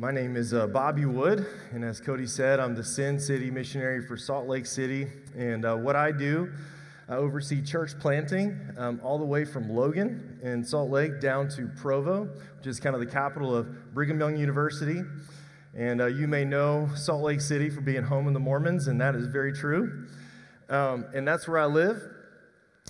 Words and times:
My 0.00 0.10
name 0.10 0.34
is 0.34 0.54
uh, 0.54 0.66
Bobby 0.66 1.04
Wood, 1.04 1.44
and 1.72 1.84
as 1.84 2.00
Cody 2.00 2.26
said, 2.26 2.58
I'm 2.58 2.74
the 2.74 2.82
Send 2.82 3.20
City 3.20 3.50
missionary 3.50 4.00
for 4.00 4.16
Salt 4.16 4.48
Lake 4.48 4.64
City. 4.64 5.06
And 5.36 5.66
uh, 5.66 5.76
what 5.76 5.94
I 5.94 6.10
do, 6.10 6.50
I 7.06 7.16
oversee 7.16 7.60
church 7.60 7.90
planting 8.00 8.58
um, 8.78 8.98
all 9.04 9.18
the 9.18 9.26
way 9.26 9.44
from 9.44 9.68
Logan 9.68 10.38
in 10.42 10.64
Salt 10.64 10.88
Lake 10.88 11.20
down 11.20 11.50
to 11.50 11.68
Provo, 11.76 12.30
which 12.56 12.66
is 12.66 12.80
kind 12.80 12.94
of 12.94 13.00
the 13.00 13.06
capital 13.06 13.54
of 13.54 13.92
Brigham 13.92 14.18
Young 14.18 14.38
University. 14.38 15.02
And 15.76 16.00
uh, 16.00 16.06
you 16.06 16.26
may 16.26 16.46
know 16.46 16.88
Salt 16.96 17.22
Lake 17.22 17.42
City 17.42 17.68
for 17.68 17.82
being 17.82 18.02
home 18.02 18.26
of 18.26 18.32
the 18.32 18.40
Mormons, 18.40 18.88
and 18.88 18.98
that 19.02 19.14
is 19.14 19.26
very 19.26 19.52
true. 19.52 20.06
Um, 20.70 21.04
and 21.12 21.28
that's 21.28 21.46
where 21.46 21.58
I 21.58 21.66
live. 21.66 22.00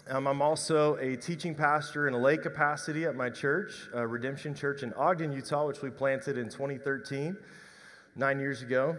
Um, 0.09 0.27
I'm 0.27 0.41
also 0.41 0.97
a 0.97 1.15
teaching 1.15 1.55
pastor 1.55 2.09
in 2.09 2.15
a 2.15 2.19
lay 2.19 2.39
capacity 2.39 3.05
at 3.05 3.15
my 3.15 3.29
church, 3.29 3.89
uh, 3.95 4.07
Redemption 4.07 4.55
Church 4.55 4.83
in 4.83 4.93
Ogden, 4.95 5.31
Utah, 5.31 5.67
which 5.67 5.83
we 5.83 5.91
planted 5.91 6.39
in 6.39 6.47
2013, 6.47 7.37
nine 8.17 8.41
years 8.41 8.63
ago. 8.63 8.97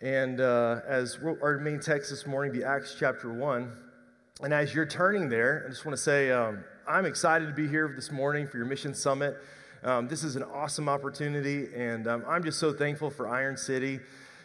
And 0.00 0.40
uh, 0.40 0.80
as 0.86 1.18
our 1.42 1.58
main 1.58 1.80
text 1.80 2.10
this 2.10 2.24
morning 2.24 2.52
be 2.52 2.62
Acts 2.62 2.94
chapter 2.98 3.32
1. 3.32 3.72
And 4.42 4.54
as 4.54 4.72
you're 4.72 4.86
turning 4.86 5.28
there, 5.28 5.64
I 5.66 5.70
just 5.70 5.84
want 5.84 5.96
to 5.96 6.02
say 6.02 6.30
um, 6.30 6.62
I'm 6.86 7.04
excited 7.04 7.46
to 7.46 7.54
be 7.54 7.66
here 7.66 7.92
this 7.94 8.12
morning 8.12 8.46
for 8.46 8.58
your 8.58 8.66
mission 8.66 8.94
summit. 8.94 9.36
Um, 9.82 10.06
this 10.06 10.22
is 10.22 10.36
an 10.36 10.44
awesome 10.44 10.88
opportunity, 10.88 11.66
and 11.74 12.06
um, 12.06 12.24
I'm 12.28 12.44
just 12.44 12.60
so 12.60 12.72
thankful 12.72 13.10
for 13.10 13.28
Iron 13.28 13.56
City, 13.56 13.98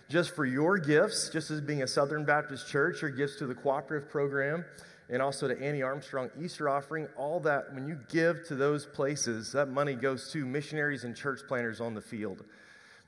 just 0.09 0.35
for 0.35 0.45
your 0.45 0.79
gifts, 0.79 1.29
just 1.29 1.51
as 1.51 1.61
being 1.61 1.83
a 1.83 1.87
Southern 1.87 2.25
Baptist 2.25 2.67
church, 2.67 3.01
your 3.03 3.11
gifts 3.11 3.35
to 3.37 3.47
the 3.47 3.55
cooperative 3.55 4.09
program 4.09 4.65
and 5.09 5.21
also 5.21 5.47
to 5.47 5.61
Annie 5.61 5.81
Armstrong 5.81 6.29
Easter 6.41 6.69
offering. 6.69 7.07
All 7.17 7.39
that, 7.41 7.73
when 7.73 7.87
you 7.87 7.99
give 8.09 8.45
to 8.47 8.55
those 8.55 8.85
places, 8.85 9.51
that 9.51 9.69
money 9.69 9.95
goes 9.95 10.31
to 10.31 10.45
missionaries 10.45 11.03
and 11.03 11.15
church 11.15 11.41
planters 11.47 11.81
on 11.81 11.93
the 11.93 12.01
field. 12.01 12.43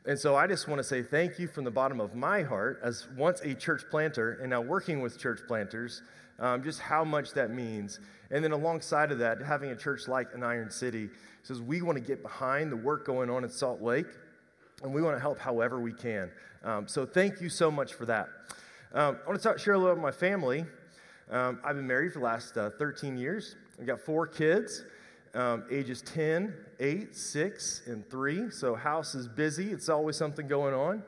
And 0.07 0.19
so 0.19 0.35
I 0.35 0.45
just 0.45 0.67
want 0.67 0.79
to 0.79 0.83
say 0.83 1.01
thank 1.01 1.39
you 1.39 1.47
from 1.47 1.63
the 1.63 1.71
bottom 1.71 1.99
of 1.99 2.13
my 2.13 2.43
heart, 2.43 2.79
as 2.83 3.07
once 3.17 3.41
a 3.41 3.55
church 3.55 3.83
planter 3.89 4.37
and 4.39 4.51
now 4.51 4.61
working 4.61 5.01
with 5.01 5.17
church 5.17 5.39
planters, 5.47 6.03
um, 6.37 6.63
just 6.63 6.79
how 6.79 7.03
much 7.03 7.31
that 7.33 7.49
means. 7.49 7.99
And 8.29 8.43
then 8.43 8.51
alongside 8.51 9.11
of 9.11 9.19
that, 9.19 9.41
having 9.41 9.71
a 9.71 9.75
church 9.75 10.07
like 10.07 10.27
an 10.35 10.43
Iron 10.43 10.69
City 10.69 11.09
says 11.41 11.61
we 11.61 11.81
want 11.81 11.97
to 11.97 12.03
get 12.03 12.21
behind 12.21 12.71
the 12.71 12.77
work 12.77 13.05
going 13.05 13.29
on 13.29 13.43
in 13.43 13.49
Salt 13.49 13.81
Lake, 13.81 14.07
and 14.83 14.93
we 14.93 15.01
want 15.01 15.15
to 15.15 15.19
help 15.19 15.39
however 15.39 15.79
we 15.79 15.93
can. 15.93 16.29
Um, 16.63 16.87
so 16.87 17.05
thank 17.05 17.41
you 17.41 17.49
so 17.49 17.71
much 17.71 17.93
for 17.93 18.05
that. 18.05 18.29
Um, 18.93 19.17
I 19.23 19.29
want 19.29 19.41
to 19.41 19.47
talk, 19.47 19.59
share 19.59 19.73
a 19.73 19.77
little 19.77 19.93
about 19.93 20.01
my 20.01 20.11
family. 20.11 20.65
Um, 21.29 21.59
I've 21.63 21.75
been 21.75 21.87
married 21.87 22.13
for 22.13 22.19
the 22.19 22.25
last 22.25 22.55
uh, 22.55 22.69
13 22.77 23.17
years. 23.17 23.55
I've 23.79 23.87
got 23.87 23.99
four 23.99 24.27
kids, 24.27 24.83
um, 25.33 25.65
ages 25.71 26.03
10, 26.03 26.53
8, 26.79 27.15
6, 27.15 27.81
and 27.87 28.07
3. 28.09 28.51
So, 28.51 28.75
house 28.75 29.15
is 29.15 29.27
busy. 29.27 29.71
It's 29.71 29.89
always 29.89 30.15
something 30.15 30.47
going 30.47 30.75
on. 30.75 31.03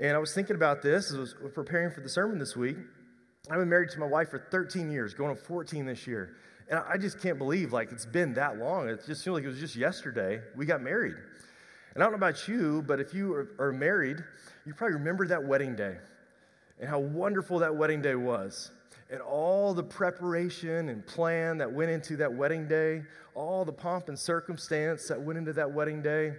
And 0.00 0.16
I 0.16 0.18
was 0.18 0.34
thinking 0.34 0.56
about 0.56 0.82
this 0.82 1.12
as 1.12 1.16
I 1.16 1.20
was 1.20 1.34
preparing 1.54 1.92
for 1.92 2.00
the 2.00 2.08
sermon 2.08 2.38
this 2.38 2.56
week. 2.56 2.76
I've 3.48 3.58
been 3.58 3.68
married 3.68 3.90
to 3.90 4.00
my 4.00 4.06
wife 4.06 4.30
for 4.30 4.40
13 4.50 4.90
years, 4.90 5.14
going 5.14 5.30
on 5.30 5.36
14 5.36 5.86
this 5.86 6.04
year. 6.06 6.34
And 6.68 6.80
I 6.80 6.96
just 6.96 7.20
can't 7.20 7.38
believe 7.38 7.72
like 7.72 7.92
it's 7.92 8.06
been 8.06 8.34
that 8.34 8.58
long. 8.58 8.88
It 8.88 9.04
just 9.06 9.22
feels 9.22 9.34
like 9.34 9.44
it 9.44 9.48
was 9.48 9.60
just 9.60 9.76
yesterday 9.76 10.40
we 10.56 10.66
got 10.66 10.82
married. 10.82 11.14
And 11.94 12.02
I 12.02 12.06
don't 12.06 12.12
know 12.12 12.16
about 12.26 12.48
you, 12.48 12.82
but 12.88 12.98
if 13.00 13.14
you 13.14 13.46
are 13.60 13.72
married, 13.72 14.18
you 14.66 14.74
probably 14.74 14.94
remember 14.94 15.28
that 15.28 15.44
wedding 15.44 15.76
day 15.76 15.98
and 16.80 16.88
how 16.88 16.98
wonderful 16.98 17.60
that 17.60 17.76
wedding 17.76 18.02
day 18.02 18.16
was 18.16 18.72
and 19.14 19.22
all 19.22 19.72
the 19.72 19.82
preparation 19.82 20.88
and 20.88 21.06
plan 21.06 21.56
that 21.58 21.72
went 21.72 21.88
into 21.88 22.16
that 22.16 22.32
wedding 22.34 22.66
day, 22.66 23.00
all 23.36 23.64
the 23.64 23.72
pomp 23.72 24.08
and 24.08 24.18
circumstance 24.18 25.06
that 25.06 25.20
went 25.20 25.38
into 25.38 25.52
that 25.52 25.70
wedding 25.70 26.02
day. 26.02 26.32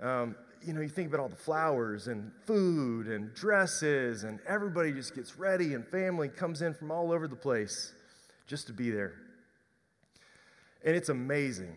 Um, 0.00 0.36
you 0.64 0.72
know, 0.72 0.80
you 0.80 0.88
think 0.88 1.08
about 1.08 1.18
all 1.18 1.28
the 1.28 1.34
flowers 1.34 2.06
and 2.06 2.30
food 2.46 3.08
and 3.08 3.34
dresses, 3.34 4.22
and 4.22 4.38
everybody 4.46 4.92
just 4.92 5.16
gets 5.16 5.40
ready, 5.40 5.74
and 5.74 5.84
family 5.84 6.28
comes 6.28 6.62
in 6.62 6.72
from 6.72 6.92
all 6.92 7.10
over 7.10 7.26
the 7.26 7.34
place 7.34 7.92
just 8.46 8.68
to 8.68 8.72
be 8.72 8.92
there. 8.92 9.14
And 10.84 10.94
it's 10.94 11.08
amazing. 11.08 11.74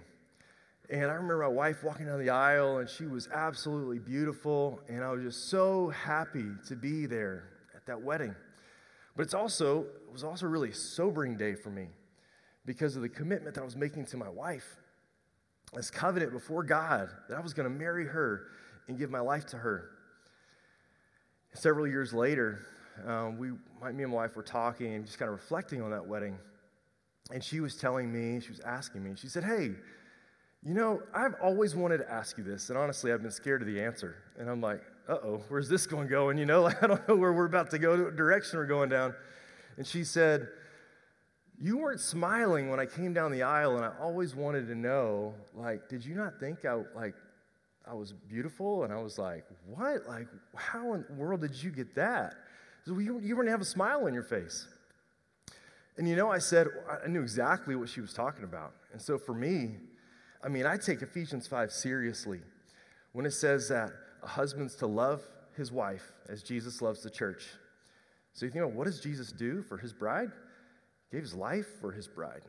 And 0.91 1.05
I 1.05 1.15
remember 1.15 1.39
my 1.39 1.47
wife 1.47 1.83
walking 1.83 2.05
down 2.05 2.19
the 2.19 2.29
aisle, 2.29 2.77
and 2.77 2.87
she 2.87 3.07
was 3.07 3.27
absolutely 3.33 3.97
beautiful, 3.97 4.81
and 4.87 5.03
I 5.03 5.09
was 5.09 5.23
just 5.23 5.49
so 5.49 5.89
happy 5.89 6.45
to 6.67 6.75
be 6.75 7.07
there 7.07 7.45
at 7.75 7.87
that 7.87 7.99
wedding. 7.99 8.35
But 9.17 9.23
it's 9.23 9.33
also, 9.33 9.81
it 9.81 10.13
was 10.13 10.23
also 10.23 10.45
really 10.45 10.69
a 10.69 10.73
sobering 10.75 11.35
day 11.37 11.55
for 11.55 11.71
me 11.71 11.87
because 12.65 12.95
of 12.95 13.01
the 13.01 13.09
commitment 13.09 13.55
that 13.55 13.61
I 13.61 13.65
was 13.65 13.75
making 13.75 14.05
to 14.05 14.17
my 14.17 14.29
wife. 14.29 14.77
This 15.73 15.89
covenant 15.89 16.31
before 16.31 16.63
God 16.63 17.09
that 17.27 17.35
I 17.35 17.41
was 17.41 17.53
going 17.53 17.67
to 17.67 17.75
marry 17.75 18.05
her 18.05 18.43
and 18.87 18.97
give 18.97 19.09
my 19.09 19.19
life 19.19 19.47
to 19.47 19.57
her. 19.57 19.89
Several 21.53 21.87
years 21.87 22.13
later, 22.13 22.67
um, 23.07 23.39
we, 23.39 23.49
my, 23.81 23.91
me 23.91 24.03
and 24.03 24.11
my 24.11 24.19
wife 24.19 24.35
were 24.35 24.43
talking 24.43 24.93
and 24.93 25.05
just 25.05 25.17
kind 25.17 25.29
of 25.29 25.35
reflecting 25.35 25.81
on 25.81 25.89
that 25.89 26.05
wedding. 26.05 26.37
And 27.33 27.43
she 27.43 27.59
was 27.59 27.75
telling 27.75 28.13
me, 28.13 28.39
she 28.39 28.49
was 28.49 28.59
asking 28.59 29.03
me, 29.03 29.13
she 29.15 29.27
said, 29.27 29.43
Hey, 29.43 29.71
you 30.63 30.73
know, 30.73 31.01
I've 31.13 31.33
always 31.41 31.75
wanted 31.75 31.97
to 31.99 32.11
ask 32.11 32.37
you 32.37 32.43
this. 32.43 32.69
And 32.69 32.77
honestly, 32.77 33.11
I've 33.11 33.23
been 33.23 33.31
scared 33.31 33.61
of 33.61 33.67
the 33.67 33.81
answer. 33.81 34.15
And 34.39 34.49
I'm 34.49 34.61
like, 34.61 34.81
uh 35.07 35.13
oh, 35.23 35.43
where's 35.49 35.69
this 35.69 35.85
going 35.87 36.07
going? 36.07 36.37
You 36.37 36.45
know, 36.45 36.63
like, 36.63 36.81
I 36.83 36.87
don't 36.87 37.07
know 37.07 37.15
where 37.15 37.33
we're 37.33 37.45
about 37.45 37.69
to 37.71 37.79
go, 37.79 38.03
what 38.03 38.15
direction 38.15 38.59
we're 38.59 38.65
going 38.65 38.89
down. 38.89 39.13
And 39.77 39.85
she 39.85 40.03
said, 40.03 40.49
You 41.59 41.77
weren't 41.77 41.99
smiling 41.99 42.69
when 42.69 42.79
I 42.79 42.85
came 42.85 43.13
down 43.13 43.31
the 43.31 43.43
aisle, 43.43 43.77
and 43.77 43.85
I 43.85 43.91
always 43.99 44.35
wanted 44.35 44.67
to 44.67 44.75
know, 44.75 45.33
like, 45.53 45.87
did 45.89 46.05
you 46.05 46.15
not 46.15 46.39
think 46.39 46.65
I, 46.65 46.81
like, 46.95 47.15
I 47.89 47.93
was 47.93 48.11
beautiful? 48.11 48.83
And 48.83 48.91
I 48.91 48.97
was 48.97 49.17
like, 49.17 49.45
What? 49.65 50.07
Like, 50.07 50.27
how 50.55 50.93
in 50.93 51.05
the 51.07 51.13
world 51.13 51.41
did 51.41 51.61
you 51.61 51.71
get 51.71 51.95
that? 51.95 52.35
So 52.85 52.97
you, 52.99 53.19
you 53.19 53.35
weren't 53.35 53.49
have 53.49 53.61
a 53.61 53.65
smile 53.65 54.05
on 54.05 54.13
your 54.13 54.23
face. 54.23 54.67
And 55.97 56.07
you 56.07 56.15
know, 56.15 56.31
I 56.31 56.37
said, 56.37 56.67
I 57.03 57.07
knew 57.07 57.21
exactly 57.21 57.75
what 57.75 57.89
she 57.89 58.01
was 58.01 58.13
talking 58.13 58.43
about. 58.43 58.73
And 58.93 59.01
so 59.01 59.17
for 59.17 59.33
me, 59.33 59.77
I 60.43 60.47
mean, 60.47 60.65
I 60.65 60.77
take 60.77 61.01
Ephesians 61.01 61.47
5 61.47 61.71
seriously 61.71 62.39
when 63.13 63.25
it 63.25 63.31
says 63.31 63.67
that 63.69 63.89
husband's 64.27 64.75
to 64.75 64.87
love 64.87 65.21
his 65.55 65.71
wife 65.71 66.13
as 66.29 66.43
Jesus 66.43 66.81
loves 66.81 67.01
the 67.01 67.09
church. 67.09 67.45
So 68.33 68.45
you 68.45 68.51
think, 68.51 68.63
about 68.63 68.75
what 68.75 68.85
does 68.85 68.99
Jesus 68.99 69.31
do 69.31 69.63
for 69.63 69.77
his 69.77 69.93
bride? 69.93 70.31
He 71.09 71.17
gave 71.17 71.23
his 71.23 71.33
life 71.33 71.65
for 71.81 71.91
his 71.91 72.07
bride. 72.07 72.43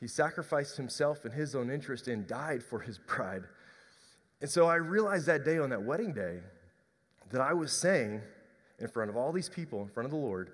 He 0.00 0.08
sacrificed 0.08 0.76
himself 0.76 1.24
in 1.24 1.32
his 1.32 1.54
own 1.54 1.70
interest 1.70 2.08
and 2.08 2.26
died 2.26 2.62
for 2.62 2.80
his 2.80 2.98
bride. 2.98 3.42
And 4.40 4.48
so 4.48 4.66
I 4.66 4.76
realized 4.76 5.26
that 5.26 5.44
day 5.44 5.58
on 5.58 5.70
that 5.70 5.82
wedding 5.82 6.12
day 6.12 6.40
that 7.30 7.40
I 7.40 7.52
was 7.54 7.72
saying 7.72 8.20
in 8.78 8.88
front 8.88 9.10
of 9.10 9.16
all 9.16 9.32
these 9.32 9.48
people, 9.48 9.82
in 9.82 9.88
front 9.88 10.04
of 10.04 10.10
the 10.10 10.18
Lord, 10.18 10.50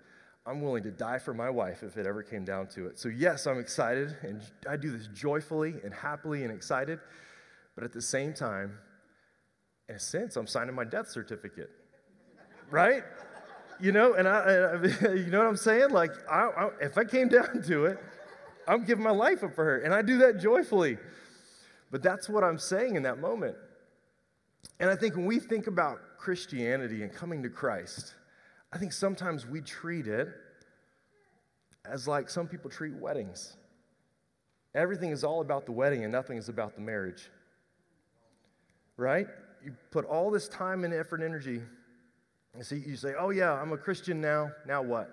I'm 0.46 0.60
willing 0.60 0.82
to 0.84 0.90
die 0.90 1.18
for 1.18 1.34
my 1.34 1.50
wife 1.50 1.82
if 1.82 1.96
it 1.96 2.06
ever 2.06 2.22
came 2.22 2.44
down 2.44 2.66
to 2.68 2.86
it. 2.86 2.98
So, 2.98 3.08
yes, 3.08 3.46
I'm 3.46 3.60
excited, 3.60 4.16
and 4.22 4.42
I 4.68 4.76
do 4.76 4.90
this 4.90 5.08
joyfully 5.08 5.74
and 5.84 5.94
happily 5.94 6.42
and 6.42 6.52
excited, 6.52 6.98
but 7.74 7.84
at 7.84 7.92
the 7.92 8.02
same 8.02 8.32
time, 8.32 8.78
in 9.88 9.96
a 9.96 9.98
sense, 9.98 10.36
I'm 10.36 10.46
signing 10.46 10.74
my 10.74 10.84
death 10.84 11.08
certificate, 11.08 11.70
right? 12.70 13.02
You 13.80 13.92
know, 13.92 14.14
and 14.14 14.28
I, 14.28 14.38
I 14.38 14.74
you 15.14 15.26
know 15.26 15.38
what 15.38 15.48
I'm 15.48 15.56
saying? 15.56 15.90
Like, 15.90 16.12
I, 16.30 16.48
I, 16.56 16.70
if 16.80 16.96
I 16.98 17.04
came 17.04 17.28
down 17.28 17.62
to 17.66 17.86
it, 17.86 17.98
I'm 18.66 18.84
giving 18.84 19.02
my 19.04 19.10
life 19.10 19.42
up 19.42 19.54
for 19.54 19.64
her, 19.64 19.78
and 19.80 19.92
I 19.92 20.02
do 20.02 20.18
that 20.18 20.40
joyfully. 20.40 20.98
But 21.90 22.02
that's 22.02 22.28
what 22.28 22.42
I'm 22.42 22.58
saying 22.58 22.96
in 22.96 23.02
that 23.02 23.18
moment. 23.18 23.56
And 24.80 24.88
I 24.88 24.96
think 24.96 25.14
when 25.14 25.26
we 25.26 25.38
think 25.38 25.66
about 25.66 25.98
Christianity 26.16 27.02
and 27.02 27.12
coming 27.12 27.42
to 27.42 27.50
Christ, 27.50 28.14
I 28.72 28.78
think 28.78 28.92
sometimes 28.92 29.46
we 29.46 29.60
treat 29.60 30.06
it 30.06 30.28
as 31.84 32.08
like 32.08 32.30
some 32.30 32.46
people 32.46 32.70
treat 32.70 32.94
weddings. 32.94 33.56
Everything 34.74 35.10
is 35.10 35.22
all 35.24 35.42
about 35.42 35.66
the 35.66 35.72
wedding 35.72 36.04
and 36.04 36.12
nothing 36.12 36.38
is 36.38 36.48
about 36.48 36.74
the 36.74 36.80
marriage. 36.80 37.28
Right? 38.96 39.26
You 39.64 39.74
put 39.90 40.04
all 40.04 40.30
this 40.30 40.48
time 40.48 40.84
and 40.84 40.92
effort 40.92 41.20
and 41.20 41.24
energy. 41.24 41.62
And 42.54 42.64
so 42.64 42.74
you 42.74 42.96
say, 42.96 43.14
oh, 43.18 43.30
yeah, 43.30 43.52
I'm 43.52 43.72
a 43.72 43.78
Christian 43.78 44.20
now. 44.20 44.50
Now 44.66 44.82
what? 44.82 45.10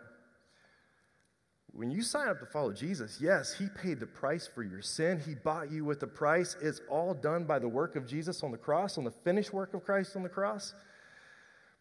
When 1.71 1.91
you 1.91 2.01
sign 2.01 2.27
up 2.27 2.39
to 2.39 2.45
follow 2.45 2.73
Jesus, 2.73 3.19
yes, 3.21 3.53
He 3.53 3.67
paid 3.67 3.99
the 3.99 4.07
price 4.07 4.47
for 4.47 4.63
your 4.63 4.81
sin. 4.81 5.21
He 5.25 5.35
bought 5.35 5.71
you 5.71 5.85
with 5.85 6.01
a 6.03 6.07
price. 6.07 6.57
It's 6.61 6.81
all 6.89 7.13
done 7.13 7.45
by 7.45 7.59
the 7.59 7.67
work 7.67 7.95
of 7.95 8.07
Jesus 8.07 8.43
on 8.43 8.51
the 8.51 8.57
cross, 8.57 8.97
on 8.97 9.03
the 9.03 9.11
finished 9.11 9.53
work 9.53 9.73
of 9.73 9.83
Christ 9.83 10.15
on 10.15 10.23
the 10.23 10.29
cross. 10.29 10.73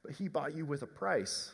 But 0.04 0.12
He 0.12 0.28
bought 0.28 0.54
you 0.54 0.66
with 0.66 0.82
a 0.82 0.86
price. 0.86 1.50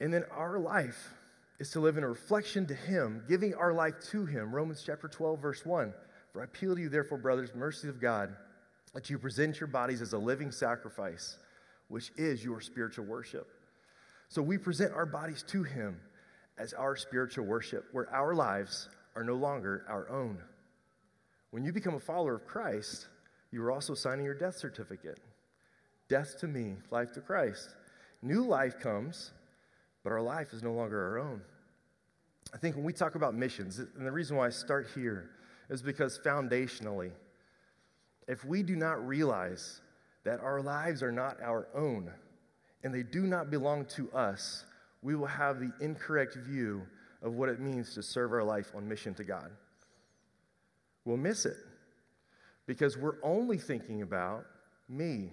And 0.00 0.14
then 0.14 0.24
our 0.30 0.58
life 0.58 1.12
is 1.58 1.70
to 1.70 1.80
live 1.80 1.98
in 1.98 2.04
a 2.04 2.08
reflection 2.08 2.66
to 2.66 2.74
Him, 2.74 3.24
giving 3.28 3.52
our 3.54 3.72
life 3.72 3.94
to 4.10 4.24
Him. 4.24 4.54
Romans 4.54 4.82
chapter 4.86 5.08
12, 5.08 5.40
verse 5.40 5.66
1. 5.66 5.92
For 6.32 6.40
I 6.40 6.44
appeal 6.44 6.76
to 6.76 6.80
you, 6.80 6.88
therefore, 6.88 7.18
brothers, 7.18 7.50
mercy 7.54 7.88
of 7.88 8.00
God, 8.00 8.34
that 8.94 9.10
you 9.10 9.18
present 9.18 9.60
your 9.60 9.66
bodies 9.66 10.02
as 10.02 10.12
a 10.12 10.18
living 10.18 10.50
sacrifice, 10.50 11.38
which 11.88 12.10
is 12.16 12.44
your 12.44 12.60
spiritual 12.60 13.04
worship. 13.04 13.48
So 14.28 14.42
we 14.42 14.58
present 14.58 14.92
our 14.92 15.06
bodies 15.06 15.42
to 15.48 15.62
Him 15.62 16.00
as 16.58 16.72
our 16.72 16.96
spiritual 16.96 17.46
worship, 17.46 17.84
where 17.92 18.12
our 18.12 18.34
lives 18.34 18.88
are 19.14 19.24
no 19.24 19.34
longer 19.34 19.84
our 19.88 20.08
own. 20.08 20.38
When 21.50 21.64
you 21.64 21.72
become 21.72 21.94
a 21.94 22.00
follower 22.00 22.34
of 22.34 22.46
Christ, 22.46 23.06
you 23.50 23.62
are 23.62 23.72
also 23.72 23.94
signing 23.94 24.24
your 24.24 24.34
death 24.34 24.56
certificate. 24.56 25.18
Death 26.08 26.38
to 26.40 26.48
me, 26.48 26.76
life 26.90 27.12
to 27.12 27.20
Christ. 27.20 27.74
New 28.22 28.44
life 28.44 28.80
comes, 28.80 29.30
but 30.02 30.12
our 30.12 30.20
life 30.20 30.52
is 30.52 30.62
no 30.62 30.72
longer 30.72 31.00
our 31.00 31.18
own. 31.18 31.40
I 32.52 32.58
think 32.58 32.76
when 32.76 32.84
we 32.84 32.92
talk 32.92 33.14
about 33.14 33.34
missions, 33.34 33.78
and 33.78 34.06
the 34.06 34.12
reason 34.12 34.36
why 34.36 34.46
I 34.46 34.50
start 34.50 34.88
here 34.94 35.30
is 35.68 35.82
because 35.82 36.18
foundationally, 36.18 37.12
if 38.28 38.44
we 38.44 38.62
do 38.62 38.76
not 38.76 39.04
realize 39.04 39.80
that 40.24 40.40
our 40.40 40.60
lives 40.60 41.02
are 41.02 41.10
not 41.10 41.40
our 41.42 41.66
own 41.74 42.12
and 42.84 42.94
they 42.94 43.02
do 43.02 43.22
not 43.22 43.50
belong 43.50 43.84
to 43.86 44.10
us, 44.12 44.64
we 45.02 45.16
will 45.16 45.26
have 45.26 45.58
the 45.58 45.72
incorrect 45.80 46.36
view 46.36 46.82
of 47.22 47.34
what 47.34 47.48
it 47.48 47.58
means 47.58 47.94
to 47.94 48.02
serve 48.02 48.32
our 48.32 48.44
life 48.44 48.70
on 48.76 48.88
mission 48.88 49.14
to 49.14 49.24
God. 49.24 49.50
We'll 51.04 51.16
miss 51.16 51.46
it 51.46 51.56
because 52.66 52.96
we're 52.96 53.16
only 53.22 53.58
thinking 53.58 54.02
about 54.02 54.44
me 54.88 55.32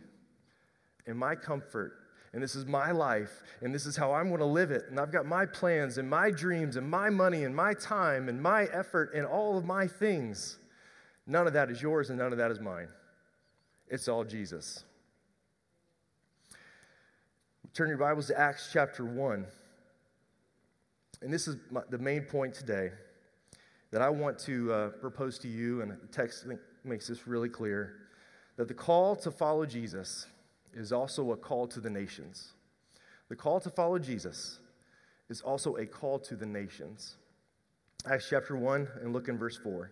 and 1.06 1.20
my 1.20 1.36
comfort 1.36 1.94
and 2.36 2.44
this 2.44 2.54
is 2.54 2.66
my 2.66 2.92
life, 2.92 3.44
and 3.62 3.74
this 3.74 3.86
is 3.86 3.96
how 3.96 4.12
I'm 4.12 4.28
to 4.36 4.46
live 4.46 4.70
it, 4.70 4.88
and 4.90 5.00
I've 5.00 5.12
got 5.12 5.26
my 5.26 5.46
plans 5.46 5.98
and 5.98 6.10
my 6.10 6.30
dreams 6.30 6.76
and 6.76 6.88
my 6.88 7.10
money 7.10 7.46
and 7.46 7.56
my 7.56 7.74
time 7.74 8.28
and 8.28 8.42
my 8.42 8.66
effort 8.74 9.14
and 9.16 9.26
all 9.26 9.58
of 9.58 9.64
my 9.64 9.88
things. 9.88 10.58
None 11.28 11.48
of 11.48 11.54
that 11.54 11.72
is 11.72 11.82
yours 11.82 12.10
and 12.10 12.20
none 12.20 12.32
of 12.32 12.38
that 12.38 12.52
is 12.52 12.60
mine. 12.60 12.88
It's 13.88 14.08
all 14.08 14.24
Jesus. 14.24 14.84
Turn 17.74 17.90
your 17.90 17.98
Bibles 17.98 18.28
to 18.28 18.40
Acts 18.40 18.70
chapter 18.72 19.04
1. 19.04 19.46
And 21.22 21.34
this 21.34 21.48
is 21.48 21.58
my, 21.72 21.82
the 21.90 21.98
main 21.98 22.22
point 22.22 22.54
today 22.54 22.92
that 23.92 24.02
I 24.02 24.10
want 24.10 24.38
to 24.40 24.72
uh, 24.72 24.88
propose 24.90 25.40
to 25.40 25.48
you, 25.48 25.82
and 25.82 25.92
the 25.92 26.08
text 26.12 26.46
makes 26.84 27.08
this 27.08 27.28
really 27.28 27.50
clear 27.50 27.96
that 28.58 28.68
the 28.68 28.74
call 28.74 29.16
to 29.18 29.32
follow 29.32 29.66
Jesus 29.66 30.28
is 30.74 30.92
also 30.92 31.32
a 31.32 31.38
call 31.38 31.68
to 31.68 31.80
the 31.80 31.90
nations. 31.90 32.54
The 33.30 33.36
call 33.36 33.60
to 33.62 33.70
follow 33.70 33.98
Jesus 34.00 34.60
is 35.30 35.42
also 35.42 35.76
a 35.78 35.86
call 35.86 36.20
to 36.20 36.36
the 36.36 36.46
nations. 36.46 37.16
Acts 38.10 38.28
chapter 38.30 38.56
1, 38.56 38.88
and 39.02 39.14
look 39.14 39.28
in 39.28 39.38
verse 39.38 39.58
4. 39.58 39.92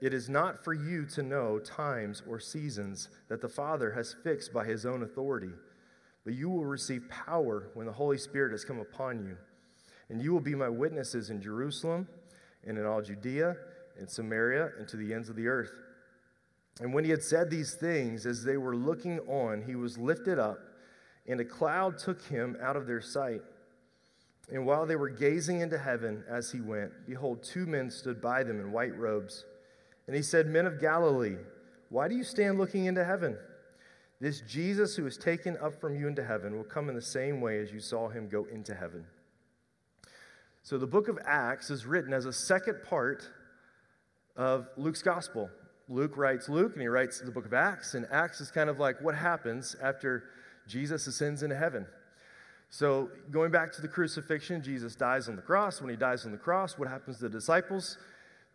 It 0.00 0.12
is 0.12 0.28
not 0.28 0.62
for 0.62 0.74
you 0.74 1.06
to 1.06 1.22
know 1.22 1.58
times 1.58 2.22
or 2.28 2.38
seasons 2.38 3.08
that 3.28 3.40
the 3.40 3.48
Father 3.48 3.92
has 3.92 4.14
fixed 4.22 4.52
by 4.52 4.64
his 4.64 4.84
own 4.84 5.02
authority, 5.02 5.52
but 6.24 6.34
you 6.34 6.50
will 6.50 6.66
receive 6.66 7.08
power 7.08 7.70
when 7.74 7.86
the 7.86 7.92
Holy 7.92 8.18
Spirit 8.18 8.52
has 8.52 8.64
come 8.64 8.78
upon 8.78 9.24
you. 9.24 9.36
And 10.08 10.20
you 10.22 10.32
will 10.32 10.40
be 10.40 10.54
my 10.54 10.68
witnesses 10.68 11.30
in 11.30 11.40
Jerusalem 11.40 12.06
and 12.64 12.78
in 12.78 12.84
all 12.84 13.00
Judea 13.00 13.56
and 13.98 14.08
Samaria 14.08 14.70
and 14.78 14.86
to 14.88 14.96
the 14.96 15.14
ends 15.14 15.28
of 15.28 15.36
the 15.36 15.48
earth. 15.48 15.72
And 16.80 16.92
when 16.92 17.04
he 17.04 17.10
had 17.10 17.22
said 17.22 17.50
these 17.50 17.74
things, 17.74 18.26
as 18.26 18.44
they 18.44 18.58
were 18.58 18.76
looking 18.76 19.20
on, 19.20 19.62
he 19.62 19.74
was 19.74 19.96
lifted 19.96 20.38
up 20.38 20.58
and 21.28 21.40
a 21.40 21.44
cloud 21.44 21.98
took 21.98 22.22
him 22.22 22.56
out 22.62 22.76
of 22.76 22.86
their 22.86 23.00
sight. 23.00 23.42
And 24.52 24.64
while 24.64 24.86
they 24.86 24.96
were 24.96 25.08
gazing 25.08 25.60
into 25.60 25.78
heaven 25.78 26.22
as 26.28 26.52
he 26.52 26.60
went, 26.60 26.92
behold, 27.06 27.42
two 27.42 27.66
men 27.66 27.90
stood 27.90 28.20
by 28.20 28.44
them 28.44 28.60
in 28.60 28.70
white 28.70 28.96
robes. 28.96 29.44
And 30.06 30.14
he 30.16 30.22
said, 30.22 30.46
Men 30.46 30.66
of 30.66 30.80
Galilee, 30.80 31.36
why 31.88 32.08
do 32.08 32.14
you 32.14 32.24
stand 32.24 32.58
looking 32.58 32.86
into 32.86 33.04
heaven? 33.04 33.36
This 34.20 34.40
Jesus 34.40 34.96
who 34.96 35.06
is 35.06 35.16
taken 35.16 35.56
up 35.58 35.80
from 35.80 35.96
you 35.96 36.08
into 36.08 36.24
heaven 36.24 36.56
will 36.56 36.64
come 36.64 36.88
in 36.88 36.94
the 36.94 37.02
same 37.02 37.40
way 37.40 37.60
as 37.60 37.70
you 37.70 37.80
saw 37.80 38.08
him 38.08 38.28
go 38.28 38.46
into 38.50 38.74
heaven. 38.74 39.04
So 40.62 40.78
the 40.78 40.86
book 40.86 41.08
of 41.08 41.18
Acts 41.24 41.70
is 41.70 41.86
written 41.86 42.12
as 42.12 42.24
a 42.24 42.32
second 42.32 42.82
part 42.82 43.28
of 44.36 44.68
Luke's 44.76 45.02
gospel. 45.02 45.50
Luke 45.88 46.16
writes 46.16 46.48
Luke 46.48 46.72
and 46.72 46.82
he 46.82 46.88
writes 46.88 47.20
the 47.20 47.30
book 47.30 47.46
of 47.46 47.54
Acts, 47.54 47.94
and 47.94 48.06
Acts 48.10 48.40
is 48.40 48.50
kind 48.50 48.68
of 48.68 48.80
like 48.80 49.00
what 49.00 49.14
happens 49.14 49.76
after 49.80 50.24
Jesus 50.66 51.06
ascends 51.06 51.42
into 51.42 51.56
heaven. 51.56 51.86
So, 52.68 53.10
going 53.30 53.52
back 53.52 53.72
to 53.74 53.82
the 53.82 53.86
crucifixion, 53.86 54.60
Jesus 54.60 54.96
dies 54.96 55.28
on 55.28 55.36
the 55.36 55.42
cross. 55.42 55.80
When 55.80 55.88
he 55.88 55.96
dies 55.96 56.26
on 56.26 56.32
the 56.32 56.38
cross, 56.38 56.76
what 56.76 56.88
happens 56.88 57.18
to 57.18 57.22
the 57.24 57.28
disciples? 57.28 57.96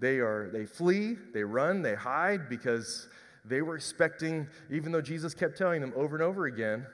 They 0.01 0.18
are 0.18 0.50
they 0.51 0.65
flee, 0.65 1.15
they 1.31 1.44
run, 1.44 1.83
they 1.83 1.95
hide 1.95 2.50
because 2.50 3.07
they 3.45 3.62
were 3.62 3.75
expecting 3.75 4.48
even 4.69 4.92
though 4.92 5.01
Jesus 5.01 5.33
kept 5.33 5.57
telling 5.57 5.80
them 5.80 5.94
over 5.95 6.15
and 6.15 6.24
over 6.24 6.48
again, 6.48 6.86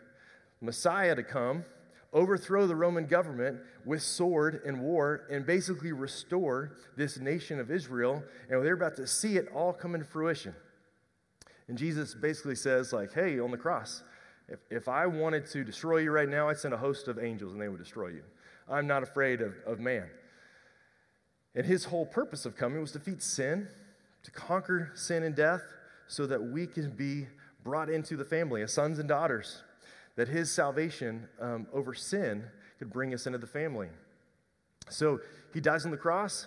Messiah 0.61 1.15
to 1.15 1.23
come, 1.23 1.63
overthrow 2.11 2.67
the 2.67 2.75
Roman 2.75 3.05
government 3.05 3.59
with 3.85 4.01
sword 4.03 4.61
and 4.65 4.81
war 4.81 5.25
and 5.31 5.45
basically 5.45 5.93
restore 5.93 6.73
this 6.97 7.17
nation 7.17 7.59
of 7.59 7.71
Israel, 7.71 8.21
and 8.49 8.63
they're 8.63 8.73
about 8.73 8.97
to 8.97 9.07
see 9.07 9.37
it 9.37 9.47
all 9.55 9.71
come 9.71 9.95
into 9.95 10.05
fruition. 10.05 10.53
And 11.69 11.77
Jesus 11.77 12.13
basically 12.13 12.55
says 12.55 12.91
like, 12.91 13.13
"Hey, 13.13 13.39
on 13.39 13.51
the 13.51 13.57
cross, 13.57 14.03
if, 14.49 14.59
if 14.69 14.89
I 14.89 15.05
wanted 15.05 15.45
to 15.47 15.63
destroy 15.63 15.99
you 15.99 16.11
right 16.11 16.29
now, 16.29 16.49
I'd 16.49 16.57
send 16.57 16.73
a 16.73 16.77
host 16.77 17.07
of 17.07 17.19
angels 17.19 17.53
and 17.53 17.61
they 17.61 17.69
would 17.69 17.79
destroy 17.79 18.09
you. 18.09 18.23
I'm 18.69 18.87
not 18.87 19.03
afraid 19.03 19.41
of, 19.41 19.55
of 19.65 19.79
man. 19.79 20.09
And 21.57 21.65
his 21.65 21.85
whole 21.85 22.05
purpose 22.05 22.45
of 22.45 22.55
coming 22.55 22.79
was 22.79 22.91
to 22.91 22.99
defeat 22.99 23.23
sin, 23.23 23.67
to 24.21 24.29
conquer 24.29 24.91
sin 24.93 25.23
and 25.23 25.35
death, 25.35 25.63
so 26.07 26.27
that 26.27 26.41
we 26.41 26.67
can 26.67 26.91
be 26.91 27.25
brought 27.63 27.89
into 27.89 28.15
the 28.15 28.23
family 28.23 28.61
as 28.61 28.71
sons 28.71 28.99
and 28.99 29.09
daughters, 29.09 29.63
that 30.15 30.27
his 30.27 30.51
salvation 30.51 31.27
um, 31.41 31.65
over 31.73 31.95
sin 31.95 32.43
could 32.77 32.93
bring 32.93 33.11
us 33.11 33.25
into 33.25 33.39
the 33.39 33.47
family. 33.47 33.87
So 34.89 35.19
he 35.51 35.59
dies 35.59 35.83
on 35.83 35.89
the 35.89 35.97
cross, 35.97 36.45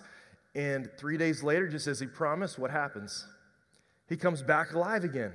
and 0.55 0.89
three 0.97 1.17
days 1.17 1.43
later, 1.43 1.67
just 1.67 1.87
as 1.87 1.99
he 1.99 2.07
promised, 2.07 2.57
what 2.57 2.71
happens? 2.71 3.27
He 4.07 4.15
comes 4.15 4.41
back 4.41 4.71
alive 4.71 5.03
again. 5.03 5.33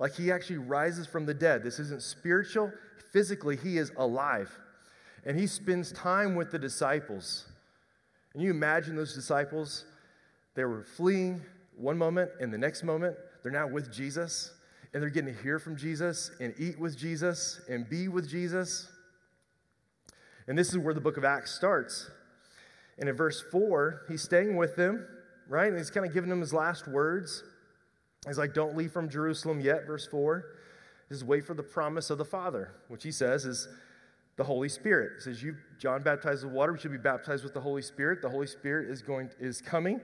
Like 0.00 0.16
he 0.16 0.32
actually 0.32 0.58
rises 0.58 1.06
from 1.06 1.24
the 1.24 1.34
dead. 1.34 1.62
This 1.62 1.78
isn't 1.78 2.02
spiritual, 2.02 2.72
physically, 3.12 3.56
he 3.56 3.78
is 3.78 3.92
alive. 3.96 4.50
And 5.24 5.38
he 5.38 5.46
spends 5.46 5.92
time 5.92 6.34
with 6.34 6.50
the 6.50 6.58
disciples. 6.58 7.46
And 8.34 8.42
you 8.42 8.50
imagine 8.50 8.96
those 8.96 9.14
disciples, 9.14 9.84
they 10.54 10.64
were 10.64 10.82
fleeing 10.82 11.40
one 11.76 11.96
moment, 11.96 12.30
and 12.40 12.52
the 12.52 12.58
next 12.58 12.82
moment, 12.82 13.16
they're 13.42 13.52
now 13.52 13.68
with 13.68 13.92
Jesus, 13.92 14.52
and 14.92 15.02
they're 15.02 15.10
getting 15.10 15.34
to 15.34 15.42
hear 15.42 15.58
from 15.58 15.76
Jesus, 15.76 16.30
and 16.40 16.52
eat 16.58 16.78
with 16.78 16.96
Jesus, 16.96 17.60
and 17.68 17.88
be 17.88 18.08
with 18.08 18.28
Jesus. 18.28 18.88
And 20.46 20.58
this 20.58 20.68
is 20.68 20.78
where 20.78 20.94
the 20.94 21.00
book 21.00 21.16
of 21.16 21.24
Acts 21.24 21.54
starts. 21.54 22.10
And 22.98 23.08
in 23.08 23.16
verse 23.16 23.42
4, 23.50 24.02
he's 24.08 24.22
staying 24.22 24.56
with 24.56 24.76
them, 24.76 25.06
right? 25.48 25.68
And 25.68 25.76
he's 25.76 25.90
kind 25.90 26.06
of 26.06 26.12
giving 26.12 26.30
them 26.30 26.40
his 26.40 26.52
last 26.52 26.86
words. 26.86 27.42
He's 28.26 28.38
like, 28.38 28.54
don't 28.54 28.76
leave 28.76 28.92
from 28.92 29.08
Jerusalem 29.08 29.60
yet, 29.60 29.86
verse 29.86 30.06
4. 30.06 30.44
Just 31.08 31.24
wait 31.24 31.44
for 31.44 31.54
the 31.54 31.62
promise 31.62 32.10
of 32.10 32.18
the 32.18 32.24
Father, 32.24 32.72
which 32.88 33.02
he 33.02 33.12
says 33.12 33.44
is 33.44 33.68
the 34.36 34.44
Holy 34.44 34.68
Spirit. 34.68 35.12
He 35.16 35.22
says, 35.22 35.42
You, 35.42 35.56
John 35.78 36.02
baptized 36.02 36.44
with 36.44 36.52
water, 36.52 36.72
we 36.72 36.78
should 36.78 36.92
be 36.92 36.98
baptized 36.98 37.44
with 37.44 37.54
the 37.54 37.60
Holy 37.60 37.82
Spirit. 37.82 38.22
The 38.22 38.28
Holy 38.28 38.46
Spirit 38.46 38.90
is 38.90 39.02
going 39.02 39.30
is 39.38 39.60
coming. 39.60 40.00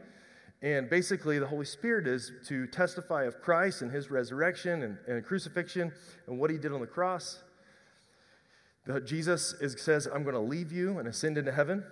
And 0.62 0.90
basically, 0.90 1.38
the 1.38 1.46
Holy 1.46 1.64
Spirit 1.64 2.06
is 2.06 2.32
to 2.46 2.66
testify 2.66 3.25
of 3.25 3.40
Christ 3.40 3.80
and 3.80 3.90
his 3.90 4.10
resurrection 4.10 4.82
and, 4.82 4.99
and 5.08 5.25
crucifixion 5.25 5.90
and 6.26 6.38
what 6.38 6.50
he 6.50 6.58
did 6.58 6.72
on 6.72 6.80
the 6.80 6.87
cross. 6.87 7.40
The, 8.87 9.00
Jesus 9.00 9.54
is, 9.60 9.80
says, 9.80 10.06
I'm 10.06 10.22
going 10.22 10.34
to 10.34 10.40
leave 10.40 10.70
you 10.70 10.99
and 10.99 11.08
ascend 11.08 11.38
into 11.38 11.52
heaven. 11.52 11.82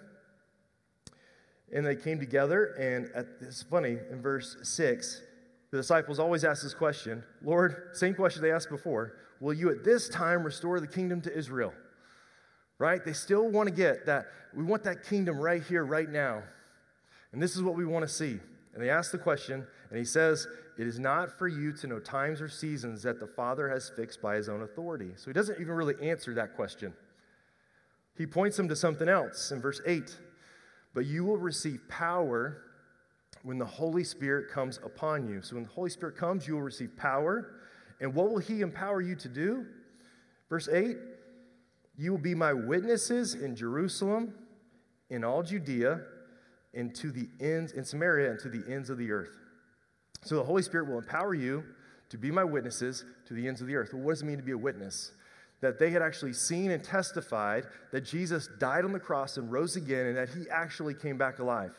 And 1.73 1.85
they 1.85 1.97
came 1.97 2.19
together, 2.19 2.75
and 2.75 3.11
at, 3.15 3.27
it's 3.41 3.63
funny, 3.63 3.99
in 4.11 4.21
verse 4.23 4.57
6, 4.63 5.23
the 5.71 5.77
disciples 5.79 6.19
always 6.19 6.45
ask 6.45 6.63
this 6.63 6.75
question 6.75 7.23
Lord, 7.43 7.91
same 7.93 8.15
question 8.15 8.43
they 8.43 8.53
asked 8.53 8.71
before, 8.71 9.15
will 9.41 9.55
you 9.55 9.71
at 9.71 9.85
this 9.85 10.09
time 10.09 10.45
restore 10.45 10.81
the 10.81 10.87
kingdom 10.87 11.21
to 11.23 11.37
Israel? 11.37 11.73
Right? 12.79 13.05
They 13.05 13.13
still 13.13 13.49
want 13.49 13.69
to 13.69 13.75
get 13.75 14.07
that. 14.07 14.27
We 14.55 14.63
want 14.63 14.85
that 14.85 15.05
kingdom 15.05 15.39
right 15.39 15.63
here, 15.63 15.85
right 15.85 16.09
now. 16.09 16.43
And 17.33 17.43
this 17.43 17.57
is 17.57 17.63
what 17.63 17.75
we 17.75 17.85
want 17.85 18.07
to 18.07 18.13
see. 18.13 18.39
And 18.73 18.83
they 18.83 18.91
ask 18.91 19.11
the 19.11 19.19
question, 19.19 19.67
and 19.91 19.99
he 19.99 20.05
says, 20.05 20.47
It 20.79 20.87
is 20.87 20.99
not 20.99 21.37
for 21.37 21.49
you 21.49 21.73
to 21.73 21.87
know 21.87 21.99
times 21.99 22.41
or 22.41 22.49
seasons 22.49 23.03
that 23.03 23.19
the 23.19 23.27
Father 23.27 23.69
has 23.69 23.91
fixed 23.91 24.23
by 24.23 24.37
his 24.37 24.49
own 24.49 24.63
authority. 24.63 25.11
So 25.17 25.27
he 25.27 25.33
doesn't 25.33 25.61
even 25.61 25.75
really 25.75 25.97
answer 26.09 26.33
that 26.35 26.55
question. 26.55 26.93
He 28.17 28.27
points 28.27 28.57
them 28.57 28.69
to 28.69 28.77
something 28.77 29.09
else 29.09 29.51
in 29.51 29.61
verse 29.61 29.81
8. 29.85 30.17
But 30.95 31.07
you 31.07 31.25
will 31.25 31.37
receive 31.37 31.81
power 31.89 32.63
when 33.43 33.59
the 33.59 33.65
Holy 33.67 34.05
Spirit 34.05 34.51
comes 34.51 34.79
upon 34.85 35.29
you. 35.29 35.43
So 35.43 35.55
when 35.57 35.65
the 35.65 35.71
Holy 35.71 35.91
Spirit 35.91 36.17
comes, 36.17 36.47
you 36.47 36.55
will 36.55 36.63
receive 36.63 36.97
power. 36.97 37.55
And 38.01 38.15
what 38.15 38.31
will 38.31 38.39
He 38.39 38.61
empower 38.61 39.01
you 39.01 39.15
to 39.17 39.29
do? 39.29 39.67
Verse 40.49 40.69
8 40.69 40.97
You 41.99 42.13
will 42.13 42.19
be 42.19 42.35
my 42.35 42.53
witnesses 42.53 43.35
in 43.35 43.57
Jerusalem, 43.57 44.33
in 45.11 45.25
all 45.25 45.43
Judea, 45.43 46.01
and 46.73 46.95
to 46.95 47.11
the 47.11 47.29
ends, 47.41 47.73
in 47.73 47.85
Samaria, 47.85 48.31
and 48.31 48.41
to 48.41 48.49
the 48.49 48.63
ends 48.73 48.89
of 48.89 48.99
the 48.99 49.11
earth. 49.11 49.37
So 50.23 50.37
the 50.37 50.45
Holy 50.45 50.63
Spirit 50.63 50.89
will 50.89 50.99
empower 50.99 51.35
you 51.35 51.65
to 52.11 52.17
be 52.17 52.31
my 52.31 52.45
witnesses 52.45 53.05
to 53.27 53.35
the 53.35 53.49
ends 53.49 53.61
of 53.61 53.67
the 53.67 53.75
earth. 53.75 53.93
Well, 53.93 54.03
what 54.03 54.13
does 54.13 54.23
it 54.23 54.27
mean 54.27 54.37
to 54.37 54.45
be 54.45 54.53
a 54.53 54.59
witness? 54.59 55.11
That 55.61 55.81
they 55.81 55.91
had 55.91 56.03
actually 56.03 56.35
seen 56.35 56.71
and 56.71 56.83
testified 56.83 57.65
that 57.91 58.03
Jesus 58.03 58.49
died 58.61 58.85
on 58.85 58.93
the 58.93 59.01
cross 59.01 59.37
and 59.37 59.51
rose 59.51 59.75
again, 59.75 60.07
and 60.07 60.17
that 60.17 60.29
he 60.29 60.49
actually 60.51 60.95
came 60.95 61.19
back 61.19 61.41
alive. 61.41 61.73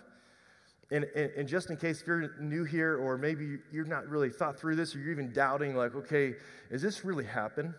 And, 0.91 1.05
and, 1.15 1.31
and, 1.37 1.47
just 1.47 1.69
in 1.69 1.77
case 1.77 2.01
if 2.01 2.07
you're 2.07 2.31
new 2.41 2.63
here, 2.63 2.97
or 2.97 3.15
maybe 3.17 3.59
you're 3.71 3.85
not 3.85 4.07
really 4.07 4.31
thought 4.31 4.59
through 4.59 4.75
this, 4.75 4.95
or 4.95 4.99
you're 4.99 5.11
even 5.11 5.31
doubting, 5.31 5.75
like, 5.75 5.93
okay, 5.95 6.33
is 6.71 6.81
this 6.81 7.05
really 7.05 7.25
happen? 7.25 7.75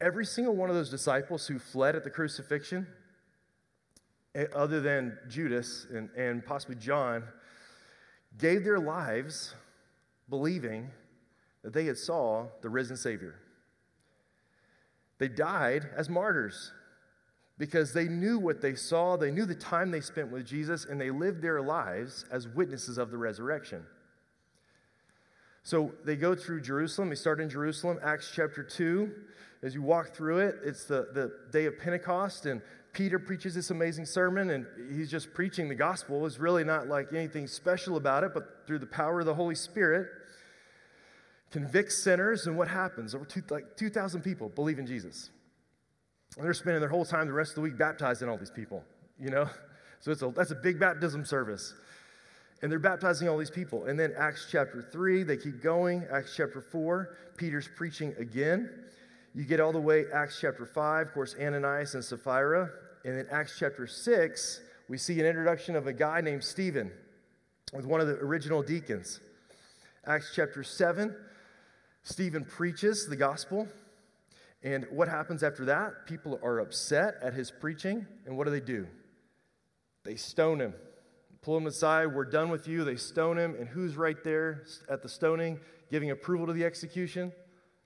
Every 0.00 0.26
single 0.26 0.54
one 0.54 0.68
of 0.68 0.76
those 0.76 0.90
disciples 0.90 1.46
who 1.46 1.58
fled 1.58 1.96
at 1.96 2.04
the 2.04 2.10
crucifixion, 2.10 2.86
eh, 4.34 4.46
other 4.54 4.80
than 4.80 5.18
Judas 5.28 5.86
and, 5.90 6.10
and 6.16 6.44
possibly 6.44 6.76
John, 6.76 7.24
gave 8.36 8.62
their 8.62 8.78
lives 8.78 9.54
believing 10.28 10.90
that 11.62 11.72
they 11.72 11.86
had 11.86 11.96
saw 11.96 12.46
the 12.60 12.68
risen 12.68 12.96
Savior. 12.96 13.36
They 15.18 15.28
died 15.28 15.88
as 15.96 16.10
martyrs 16.10 16.72
because 17.58 17.94
they 17.94 18.06
knew 18.06 18.38
what 18.38 18.60
they 18.60 18.74
saw, 18.74 19.16
they 19.16 19.30
knew 19.30 19.46
the 19.46 19.54
time 19.54 19.90
they 19.90 20.02
spent 20.02 20.30
with 20.30 20.44
Jesus, 20.44 20.84
and 20.84 21.00
they 21.00 21.10
lived 21.10 21.40
their 21.40 21.62
lives 21.62 22.26
as 22.30 22.46
witnesses 22.48 22.98
of 22.98 23.10
the 23.10 23.16
resurrection. 23.16 23.86
So 25.66 25.90
they 26.04 26.14
go 26.14 26.36
through 26.36 26.60
Jerusalem. 26.60 27.08
They 27.08 27.16
start 27.16 27.40
in 27.40 27.50
Jerusalem, 27.50 27.98
Acts 28.00 28.30
chapter 28.32 28.62
2. 28.62 29.12
As 29.64 29.74
you 29.74 29.82
walk 29.82 30.14
through 30.14 30.38
it, 30.38 30.54
it's 30.64 30.84
the, 30.84 31.08
the 31.12 31.32
day 31.50 31.64
of 31.64 31.76
Pentecost, 31.76 32.46
and 32.46 32.62
Peter 32.92 33.18
preaches 33.18 33.52
this 33.56 33.70
amazing 33.70 34.06
sermon, 34.06 34.50
and 34.50 34.64
he's 34.94 35.10
just 35.10 35.34
preaching 35.34 35.68
the 35.68 35.74
gospel. 35.74 36.24
It's 36.24 36.38
really 36.38 36.62
not 36.62 36.86
like 36.86 37.12
anything 37.12 37.48
special 37.48 37.96
about 37.96 38.22
it, 38.22 38.32
but 38.32 38.62
through 38.68 38.78
the 38.78 38.86
power 38.86 39.18
of 39.18 39.26
the 39.26 39.34
Holy 39.34 39.56
Spirit, 39.56 40.06
convicts 41.50 42.00
sinners, 42.00 42.46
and 42.46 42.56
what 42.56 42.68
happens? 42.68 43.12
Over 43.12 43.24
two, 43.24 43.42
like 43.50 43.76
2,000 43.76 44.20
people 44.22 44.48
believe 44.48 44.78
in 44.78 44.86
Jesus. 44.86 45.30
And 46.36 46.44
they're 46.44 46.54
spending 46.54 46.78
their 46.78 46.88
whole 46.88 47.04
time 47.04 47.26
the 47.26 47.32
rest 47.32 47.50
of 47.50 47.54
the 47.56 47.62
week 47.62 47.76
baptizing 47.76 48.28
all 48.28 48.38
these 48.38 48.52
people, 48.52 48.84
you 49.18 49.30
know? 49.30 49.50
So 49.98 50.12
it's 50.12 50.22
a, 50.22 50.28
that's 50.28 50.52
a 50.52 50.56
big 50.62 50.78
baptism 50.78 51.24
service. 51.24 51.74
And 52.62 52.72
they're 52.72 52.78
baptizing 52.78 53.28
all 53.28 53.36
these 53.36 53.50
people. 53.50 53.84
And 53.84 53.98
then 53.98 54.14
Acts 54.16 54.48
chapter 54.50 54.82
3, 54.82 55.22
they 55.22 55.36
keep 55.36 55.62
going. 55.62 56.06
Acts 56.10 56.34
chapter 56.36 56.60
4, 56.60 57.16
Peter's 57.36 57.68
preaching 57.76 58.14
again. 58.18 58.70
You 59.34 59.44
get 59.44 59.60
all 59.60 59.72
the 59.72 59.80
way 59.80 60.06
Acts 60.12 60.38
chapter 60.40 60.64
5, 60.64 61.08
of 61.08 61.12
course, 61.12 61.34
Ananias 61.38 61.94
and 61.94 62.02
Sapphira. 62.02 62.70
And 63.04 63.18
then 63.18 63.26
Acts 63.30 63.56
chapter 63.58 63.86
6, 63.86 64.60
we 64.88 64.96
see 64.96 65.20
an 65.20 65.26
introduction 65.26 65.76
of 65.76 65.86
a 65.86 65.92
guy 65.92 66.20
named 66.20 66.42
Stephen 66.42 66.90
with 67.74 67.84
one 67.84 68.00
of 68.00 68.06
the 68.06 68.14
original 68.14 68.62
deacons. 68.62 69.20
Acts 70.06 70.32
chapter 70.34 70.62
7, 70.62 71.14
Stephen 72.04 72.44
preaches 72.44 73.06
the 73.06 73.16
gospel. 73.16 73.68
And 74.62 74.86
what 74.90 75.08
happens 75.08 75.42
after 75.42 75.64
that? 75.66 76.06
People 76.06 76.40
are 76.42 76.60
upset 76.60 77.16
at 77.22 77.34
his 77.34 77.50
preaching, 77.50 78.06
and 78.24 78.36
what 78.36 78.44
do 78.44 78.50
they 78.50 78.60
do? 78.60 78.86
They 80.04 80.16
stone 80.16 80.60
him, 80.60 80.74
pull 81.46 81.56
him 81.56 81.68
aside. 81.68 82.06
We're 82.06 82.24
done 82.24 82.50
with 82.50 82.66
you. 82.66 82.82
They 82.82 82.96
stone 82.96 83.38
him, 83.38 83.54
and 83.54 83.68
who's 83.68 83.96
right 83.96 84.22
there 84.24 84.64
at 84.90 85.00
the 85.00 85.08
stoning 85.08 85.60
giving 85.92 86.10
approval 86.10 86.48
to 86.48 86.52
the 86.52 86.64
execution? 86.64 87.32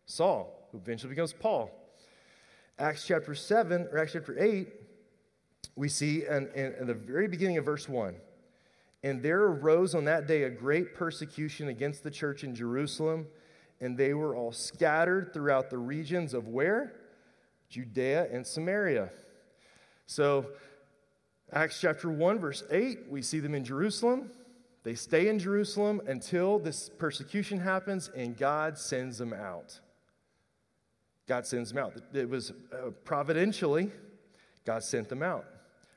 Saul, 0.07 0.67
who 0.73 0.79
eventually 0.79 1.11
becomes 1.11 1.35
Paul. 1.35 1.71
Acts 2.79 3.07
chapter 3.07 3.35
7, 3.35 3.89
or 3.93 3.99
Acts 3.99 4.15
chapter 4.15 4.35
8, 4.43 4.67
we 5.77 5.91
see 5.91 6.25
in, 6.25 6.49
in, 6.55 6.75
in 6.81 6.87
the 6.87 6.95
very 6.95 7.29
beginning 7.29 7.59
of 7.59 7.67
verse 7.67 7.87
1 7.87 8.15
and 9.03 9.23
there 9.23 9.43
arose 9.43 9.95
on 9.95 10.05
that 10.05 10.27
day 10.27 10.43
a 10.45 10.51
great 10.51 10.95
persecution 10.95 11.69
against 11.69 12.03
the 12.03 12.11
church 12.11 12.45
in 12.45 12.55
Jerusalem 12.55 13.27
and 13.81 13.97
they 13.97 14.15
were 14.15 14.35
all 14.35 14.53
scattered 14.53 15.33
throughout 15.33 15.69
the 15.71 15.79
regions 15.79 16.33
of 16.33 16.49
where? 16.49 16.95
Judea 17.69 18.29
and 18.33 18.47
Samaria. 18.47 19.11
So, 20.07 20.47
Acts 21.53 21.81
chapter 21.81 22.09
1, 22.09 22.39
verse 22.39 22.63
8, 22.71 23.01
we 23.09 23.23
see 23.23 23.41
them 23.41 23.57
in 23.57 23.65
Jerusalem. 23.65 24.31
They 24.85 24.95
stay 24.95 25.29
in 25.29 25.39
Jerusalem 25.39 26.01
until 26.07 26.61
this 26.61 26.89
persecution 26.89 27.59
happens 27.59 28.09
and 28.17 28.37
God 28.37 28.79
sends 28.79 29.19
them 29.19 29.33
out. 29.33 29.81
God 31.27 31.45
sends 31.47 31.73
them 31.73 31.79
out. 31.79 32.01
It 32.13 32.29
was 32.29 32.53
uh, 32.73 32.91
providentially, 33.05 33.91
God 34.65 34.85
sent 34.85 35.09
them 35.09 35.23
out, 35.23 35.45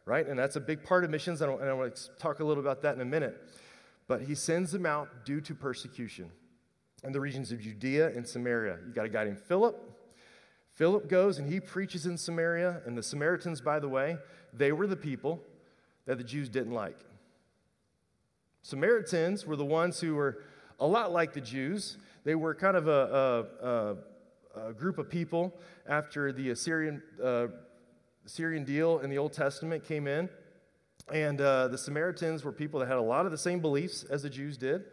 right? 0.05 0.27
And 0.27 0.38
that's 0.38 0.55
a 0.55 0.60
big 0.60 0.83
part 0.83 1.03
of 1.03 1.12
missions, 1.12 1.41
and 1.41 1.51
I 1.51 1.74
want 1.74 1.95
to 1.95 2.10
talk 2.19 2.39
a 2.39 2.43
little 2.43 2.63
about 2.63 2.81
that 2.81 2.95
in 2.95 3.01
a 3.01 3.05
minute. 3.05 3.39
But 4.07 4.22
He 4.22 4.36
sends 4.36 4.72
them 4.72 4.86
out 4.86 5.25
due 5.25 5.41
to 5.41 5.55
persecution 5.55 6.31
in 7.03 7.12
the 7.13 7.19
regions 7.19 7.51
of 7.51 7.62
Judea 7.62 8.10
and 8.10 8.27
Samaria. 8.27 8.77
You 8.88 8.93
got 8.93 9.05
a 9.05 9.10
guy 9.10 9.25
named 9.25 9.39
Philip. 9.39 9.75
Philip 10.74 11.08
goes 11.08 11.39
and 11.39 11.51
he 11.51 11.60
preaches 11.60 12.06
in 12.06 12.18
Samaria. 12.18 12.82
And 12.86 12.98
the 12.98 13.03
Samaritans, 13.03 13.62
by 13.62 13.80
the 13.80 13.89
way, 13.89 14.18
they 14.53 14.72
were 14.72 14.88
the 14.88 14.96
people 14.96 15.42
that 16.06 16.18
the 16.18 16.24
Jews 16.24 16.50
didn't 16.50 16.74
like. 16.74 16.98
Samaritans 18.62 19.46
were 19.46 19.56
the 19.56 19.65
ones 19.65 20.00
who 20.00 20.15
were 20.15 20.44
a 20.80 20.88
lot 20.88 21.12
like 21.12 21.34
the 21.34 21.42
Jews. 21.42 21.98
They 22.24 22.36
were 22.36 22.56
kind 22.56 22.77
of 22.77 22.88
a, 22.88 23.48
a, 23.62 24.68
a, 24.70 24.74
group 24.74 24.98
of 24.98 25.10
people 25.10 25.53
after 25.88 26.32
the 26.32 26.50
Assyrian, 26.51 27.01
uh, 27.22 27.48
Assyrian 28.25 28.63
deal 28.63 29.00
in 29.00 29.10
the 29.10 29.18
Old 29.18 29.34
Testament 29.34 29.84
came 29.84 30.08
in. 30.08 30.30
And 31.12 31.42
uh, 31.42 31.68
the 31.68 31.77
Samaritans 31.77 32.44
were 32.44 32.53
people 32.53 32.80
that 32.80 32.88
had 32.88 32.98
a 32.98 33.01
lot 33.01 33.25
of 33.25 33.32
the 33.32 33.38
same 33.38 33.60
beliefs 33.60 34.03
as 34.03 34.24
the 34.24 34.30
Jews 34.30 34.58
did 34.58 34.86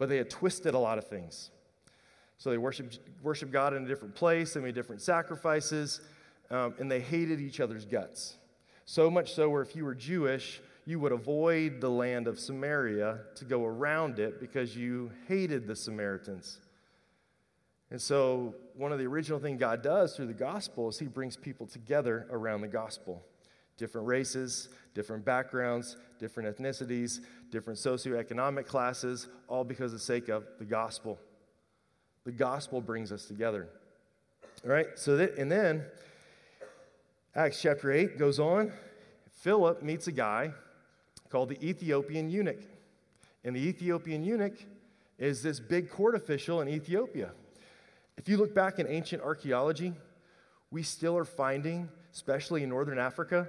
but 0.00 0.08
they 0.08 0.16
had 0.16 0.30
twisted 0.30 0.74
a 0.74 0.78
lot 0.78 0.96
of 0.96 1.04
things. 1.04 1.50
So 2.40 2.48
they 2.48 2.56
worshiped, 2.56 3.00
worshiped 3.22 3.52
God 3.52 3.74
in 3.74 3.84
a 3.84 3.86
different 3.86 4.14
place, 4.14 4.54
they 4.54 4.60
made 4.60 4.74
different 4.74 5.02
sacrifices, 5.02 6.00
um, 6.50 6.74
and 6.78 6.90
they 6.90 7.00
hated 7.00 7.38
each 7.38 7.60
other's 7.60 7.84
guts. 7.84 8.38
So 8.86 9.10
much 9.10 9.34
so 9.34 9.50
where 9.50 9.60
if 9.60 9.76
you 9.76 9.84
were 9.84 9.94
Jewish, 9.94 10.62
you 10.86 10.98
would 11.00 11.12
avoid 11.12 11.82
the 11.82 11.90
land 11.90 12.26
of 12.26 12.40
Samaria 12.40 13.18
to 13.34 13.44
go 13.44 13.66
around 13.66 14.18
it 14.18 14.40
because 14.40 14.74
you 14.74 15.12
hated 15.28 15.66
the 15.66 15.76
Samaritans. 15.76 16.60
And 17.90 18.00
so, 18.00 18.54
one 18.74 18.90
of 18.90 18.98
the 18.98 19.06
original 19.06 19.38
things 19.38 19.60
God 19.60 19.82
does 19.82 20.16
through 20.16 20.28
the 20.28 20.32
gospel 20.32 20.88
is 20.88 20.98
He 20.98 21.08
brings 21.08 21.36
people 21.36 21.66
together 21.66 22.26
around 22.30 22.62
the 22.62 22.68
gospel 22.68 23.22
different 23.76 24.06
races, 24.06 24.68
different 24.94 25.24
backgrounds, 25.24 25.96
different 26.18 26.54
ethnicities, 26.54 27.20
different 27.50 27.78
socioeconomic 27.78 28.66
classes, 28.66 29.28
all 29.48 29.64
because 29.64 29.92
of 29.92 29.98
the 29.98 30.04
sake 30.04 30.28
of 30.28 30.44
the 30.58 30.64
gospel. 30.64 31.18
The 32.24 32.32
gospel 32.32 32.80
brings 32.80 33.12
us 33.12 33.24
together. 33.24 33.68
All 34.64 34.70
right, 34.70 34.88
so 34.96 35.16
that, 35.16 35.36
and 35.36 35.50
then 35.50 35.84
Acts 37.34 37.62
chapter 37.62 37.90
8 37.90 38.18
goes 38.18 38.38
on. 38.38 38.72
Philip 39.30 39.82
meets 39.82 40.06
a 40.06 40.12
guy 40.12 40.52
called 41.30 41.48
the 41.48 41.66
Ethiopian 41.66 42.28
eunuch. 42.28 42.60
And 43.44 43.56
the 43.56 43.60
Ethiopian 43.60 44.22
eunuch 44.22 44.58
is 45.18 45.42
this 45.42 45.60
big 45.60 45.90
court 45.90 46.14
official 46.14 46.60
in 46.60 46.68
Ethiopia. 46.68 47.30
If 48.18 48.28
you 48.28 48.36
look 48.36 48.54
back 48.54 48.78
in 48.78 48.86
ancient 48.86 49.22
archaeology, 49.22 49.94
we 50.70 50.82
still 50.82 51.16
are 51.16 51.24
finding, 51.24 51.88
especially 52.12 52.62
in 52.62 52.68
northern 52.68 52.98
Africa, 52.98 53.48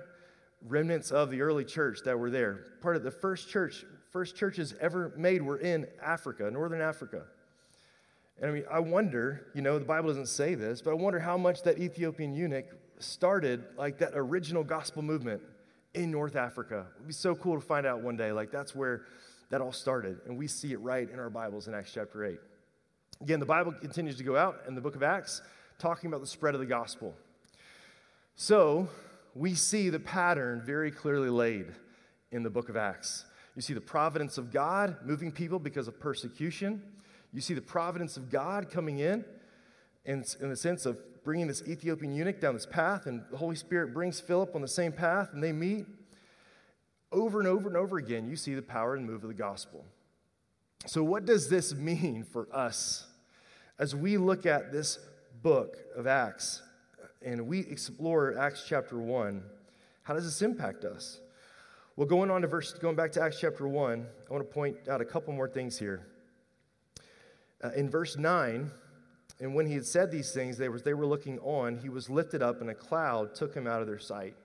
remnants 0.67 1.11
of 1.11 1.29
the 1.29 1.41
early 1.41 1.65
church 1.65 1.99
that 2.05 2.17
were 2.17 2.29
there. 2.29 2.67
Part 2.81 2.95
of 2.95 3.03
the 3.03 3.11
first 3.11 3.49
church, 3.49 3.83
first 4.11 4.35
churches 4.35 4.75
ever 4.79 5.11
made 5.17 5.41
were 5.41 5.57
in 5.57 5.87
Africa, 6.01 6.49
northern 6.51 6.81
Africa. 6.81 7.23
And 8.41 8.49
I 8.49 8.53
mean, 8.53 8.63
I 8.71 8.79
wonder, 8.79 9.45
you 9.53 9.61
know, 9.61 9.77
the 9.77 9.85
Bible 9.85 10.07
doesn't 10.09 10.27
say 10.27 10.55
this, 10.55 10.81
but 10.81 10.91
I 10.91 10.95
wonder 10.95 11.19
how 11.19 11.37
much 11.37 11.61
that 11.63 11.77
Ethiopian 11.77 12.33
eunuch 12.33 12.65
started 12.97 13.63
like 13.77 13.99
that 13.99 14.11
original 14.15 14.63
gospel 14.63 15.03
movement 15.03 15.41
in 15.93 16.09
North 16.09 16.35
Africa. 16.35 16.87
It'd 16.95 17.07
be 17.07 17.13
so 17.13 17.35
cool 17.35 17.55
to 17.55 17.61
find 17.65 17.85
out 17.85 18.01
one 18.01 18.17
day, 18.17 18.31
like 18.31 18.51
that's 18.51 18.75
where 18.75 19.03
that 19.51 19.61
all 19.61 19.71
started. 19.71 20.21
And 20.25 20.37
we 20.37 20.47
see 20.47 20.71
it 20.73 20.79
right 20.79 21.07
in 21.07 21.19
our 21.19 21.29
Bibles 21.29 21.67
in 21.67 21.75
Acts 21.75 21.91
chapter 21.93 22.25
8. 22.25 22.39
Again, 23.21 23.39
the 23.39 23.45
Bible 23.45 23.73
continues 23.73 24.17
to 24.17 24.23
go 24.23 24.35
out 24.35 24.61
in 24.67 24.73
the 24.73 24.81
book 24.81 24.95
of 24.95 25.03
Acts, 25.03 25.43
talking 25.77 26.07
about 26.07 26.21
the 26.21 26.27
spread 26.27 26.55
of 26.55 26.59
the 26.59 26.65
gospel. 26.65 27.13
So, 28.35 28.89
we 29.35 29.53
see 29.53 29.89
the 29.89 29.99
pattern 29.99 30.61
very 30.65 30.89
clearly 30.89 31.29
laid 31.29 31.67
in 32.31 32.41
the 32.41 32.49
book 32.49 32.69
of 32.69 32.75
Acts. 32.75 33.25
You 33.55 33.61
see 33.61 33.73
the 33.73 33.81
providence 33.81 34.37
of 34.37 34.51
God 34.51 34.97
moving 35.03 35.31
people 35.31 35.59
because 35.59 35.87
of 35.87 35.99
persecution. 35.99 36.81
You 37.33 37.41
see 37.41 37.53
the 37.53 37.61
providence 37.61 38.17
of 38.17 38.29
God 38.29 38.69
coming 38.69 38.99
in, 38.99 39.23
in, 40.05 40.23
in 40.41 40.49
the 40.49 40.55
sense 40.55 40.85
of 40.85 40.97
bringing 41.23 41.47
this 41.47 41.63
Ethiopian 41.67 42.13
eunuch 42.13 42.41
down 42.41 42.53
this 42.53 42.65
path, 42.65 43.05
and 43.05 43.23
the 43.31 43.37
Holy 43.37 43.55
Spirit 43.55 43.93
brings 43.93 44.19
Philip 44.19 44.55
on 44.55 44.61
the 44.61 44.67
same 44.67 44.91
path, 44.91 45.29
and 45.33 45.43
they 45.43 45.51
meet. 45.51 45.85
Over 47.11 47.39
and 47.39 47.47
over 47.47 47.67
and 47.67 47.77
over 47.77 47.97
again, 47.97 48.29
you 48.29 48.35
see 48.35 48.55
the 48.55 48.61
power 48.61 48.95
and 48.95 49.05
move 49.05 49.23
of 49.23 49.27
the 49.27 49.33
gospel. 49.33 49.85
So, 50.85 51.03
what 51.03 51.25
does 51.25 51.49
this 51.49 51.75
mean 51.75 52.23
for 52.23 52.47
us 52.53 53.05
as 53.77 53.95
we 53.95 54.17
look 54.17 54.45
at 54.45 54.71
this 54.71 54.97
book 55.43 55.77
of 55.95 56.07
Acts? 56.07 56.61
Uh, 57.01 57.07
and 57.21 57.47
we 57.47 57.59
explore 57.59 58.37
Acts 58.37 58.65
chapter 58.67 58.97
1, 58.97 59.43
how 60.03 60.13
does 60.13 60.23
this 60.23 60.41
impact 60.41 60.85
us? 60.85 61.19
Well, 61.95 62.07
going 62.07 62.31
on 62.31 62.41
to 62.41 62.47
verse, 62.47 62.73
going 62.73 62.95
back 62.95 63.11
to 63.13 63.21
Acts 63.21 63.39
chapter 63.39 63.67
1, 63.67 64.05
I 64.29 64.33
want 64.33 64.47
to 64.47 64.53
point 64.53 64.87
out 64.89 65.01
a 65.01 65.05
couple 65.05 65.33
more 65.33 65.49
things 65.49 65.77
here. 65.77 66.07
Uh, 67.63 67.71
in 67.75 67.89
verse 67.89 68.17
9, 68.17 68.71
and 69.39 69.55
when 69.55 69.65
he 69.65 69.73
had 69.73 69.85
said 69.85 70.11
these 70.11 70.31
things, 70.31 70.57
they 70.57 70.69
were, 70.69 70.79
they 70.79 70.93
were 70.93 71.05
looking 71.05 71.39
on, 71.39 71.77
he 71.77 71.89
was 71.89 72.09
lifted 72.09 72.41
up, 72.41 72.61
and 72.61 72.69
a 72.69 72.75
cloud 72.75 73.33
took 73.35 73.53
him 73.53 73.67
out 73.67 73.81
of 73.81 73.87
their 73.87 73.99
sight. 73.99 74.35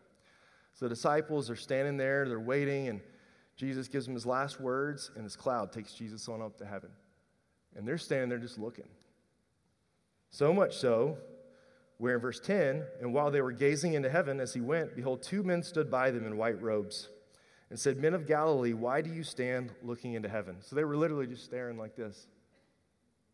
So 0.74 0.86
the 0.86 0.90
disciples 0.90 1.50
are 1.50 1.56
standing 1.56 1.96
there, 1.96 2.28
they're 2.28 2.40
waiting, 2.40 2.88
and 2.88 3.00
Jesus 3.56 3.88
gives 3.88 4.06
them 4.06 4.14
his 4.14 4.26
last 4.26 4.60
words, 4.60 5.10
and 5.16 5.24
this 5.24 5.36
cloud 5.36 5.72
takes 5.72 5.94
Jesus 5.94 6.28
on 6.28 6.42
up 6.42 6.56
to 6.58 6.66
heaven. 6.66 6.90
And 7.74 7.86
they're 7.86 7.98
standing 7.98 8.28
there 8.28 8.38
just 8.38 8.58
looking. 8.58 8.88
So 10.30 10.52
much 10.52 10.76
so, 10.76 11.16
where 11.98 12.14
in 12.14 12.20
verse 12.20 12.40
10, 12.40 12.84
and 13.00 13.14
while 13.14 13.30
they 13.30 13.40
were 13.40 13.52
gazing 13.52 13.94
into 13.94 14.10
heaven 14.10 14.40
as 14.40 14.52
he 14.52 14.60
went, 14.60 14.94
behold, 14.94 15.22
two 15.22 15.42
men 15.42 15.62
stood 15.62 15.90
by 15.90 16.10
them 16.10 16.26
in 16.26 16.36
white 16.36 16.60
robes 16.60 17.08
and 17.70 17.78
said, 17.78 17.98
Men 17.98 18.14
of 18.14 18.26
Galilee, 18.26 18.74
why 18.74 19.00
do 19.00 19.10
you 19.10 19.22
stand 19.22 19.72
looking 19.82 20.12
into 20.12 20.28
heaven? 20.28 20.56
So 20.60 20.76
they 20.76 20.84
were 20.84 20.96
literally 20.96 21.26
just 21.26 21.44
staring 21.44 21.78
like 21.78 21.96
this. 21.96 22.26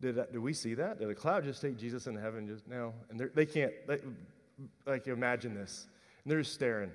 Did, 0.03 0.17
did 0.17 0.39
we 0.39 0.53
see 0.53 0.75
that? 0.75 0.99
Did 0.99 1.09
a 1.09 1.15
cloud 1.15 1.45
just 1.45 1.63
take 1.63 1.79
Jesus 1.79 2.09
into 2.09 2.21
heaven 2.21 2.49
just 2.49 2.67
now? 2.67 2.93
And 3.09 3.31
they 3.35 3.47
can't, 3.47 3.73
they, 3.87 3.99
like, 4.85 5.07
imagine 5.07 5.55
this. 5.55 5.87
And 6.25 6.31
they're 6.31 6.41
just 6.41 6.53
staring. 6.53 6.91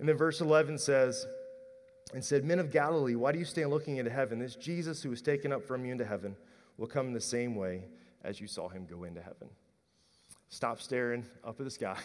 And 0.00 0.08
then 0.08 0.16
verse 0.16 0.40
11 0.40 0.78
says, 0.78 1.24
and 2.12 2.24
said, 2.24 2.44
Men 2.44 2.58
of 2.58 2.72
Galilee, 2.72 3.14
why 3.14 3.30
do 3.30 3.38
you 3.38 3.44
stand 3.44 3.70
looking 3.70 3.98
into 3.98 4.10
heaven? 4.10 4.40
This 4.40 4.56
Jesus 4.56 5.00
who 5.00 5.10
was 5.10 5.22
taken 5.22 5.52
up 5.52 5.64
from 5.64 5.84
you 5.84 5.92
into 5.92 6.04
heaven 6.04 6.34
will 6.76 6.88
come 6.88 7.06
in 7.06 7.12
the 7.12 7.20
same 7.20 7.54
way 7.54 7.84
as 8.24 8.40
you 8.40 8.48
saw 8.48 8.68
him 8.68 8.84
go 8.84 9.04
into 9.04 9.22
heaven. 9.22 9.48
Stop 10.48 10.80
staring 10.80 11.24
up 11.44 11.58
at 11.60 11.64
the 11.64 11.70
sky 11.70 11.96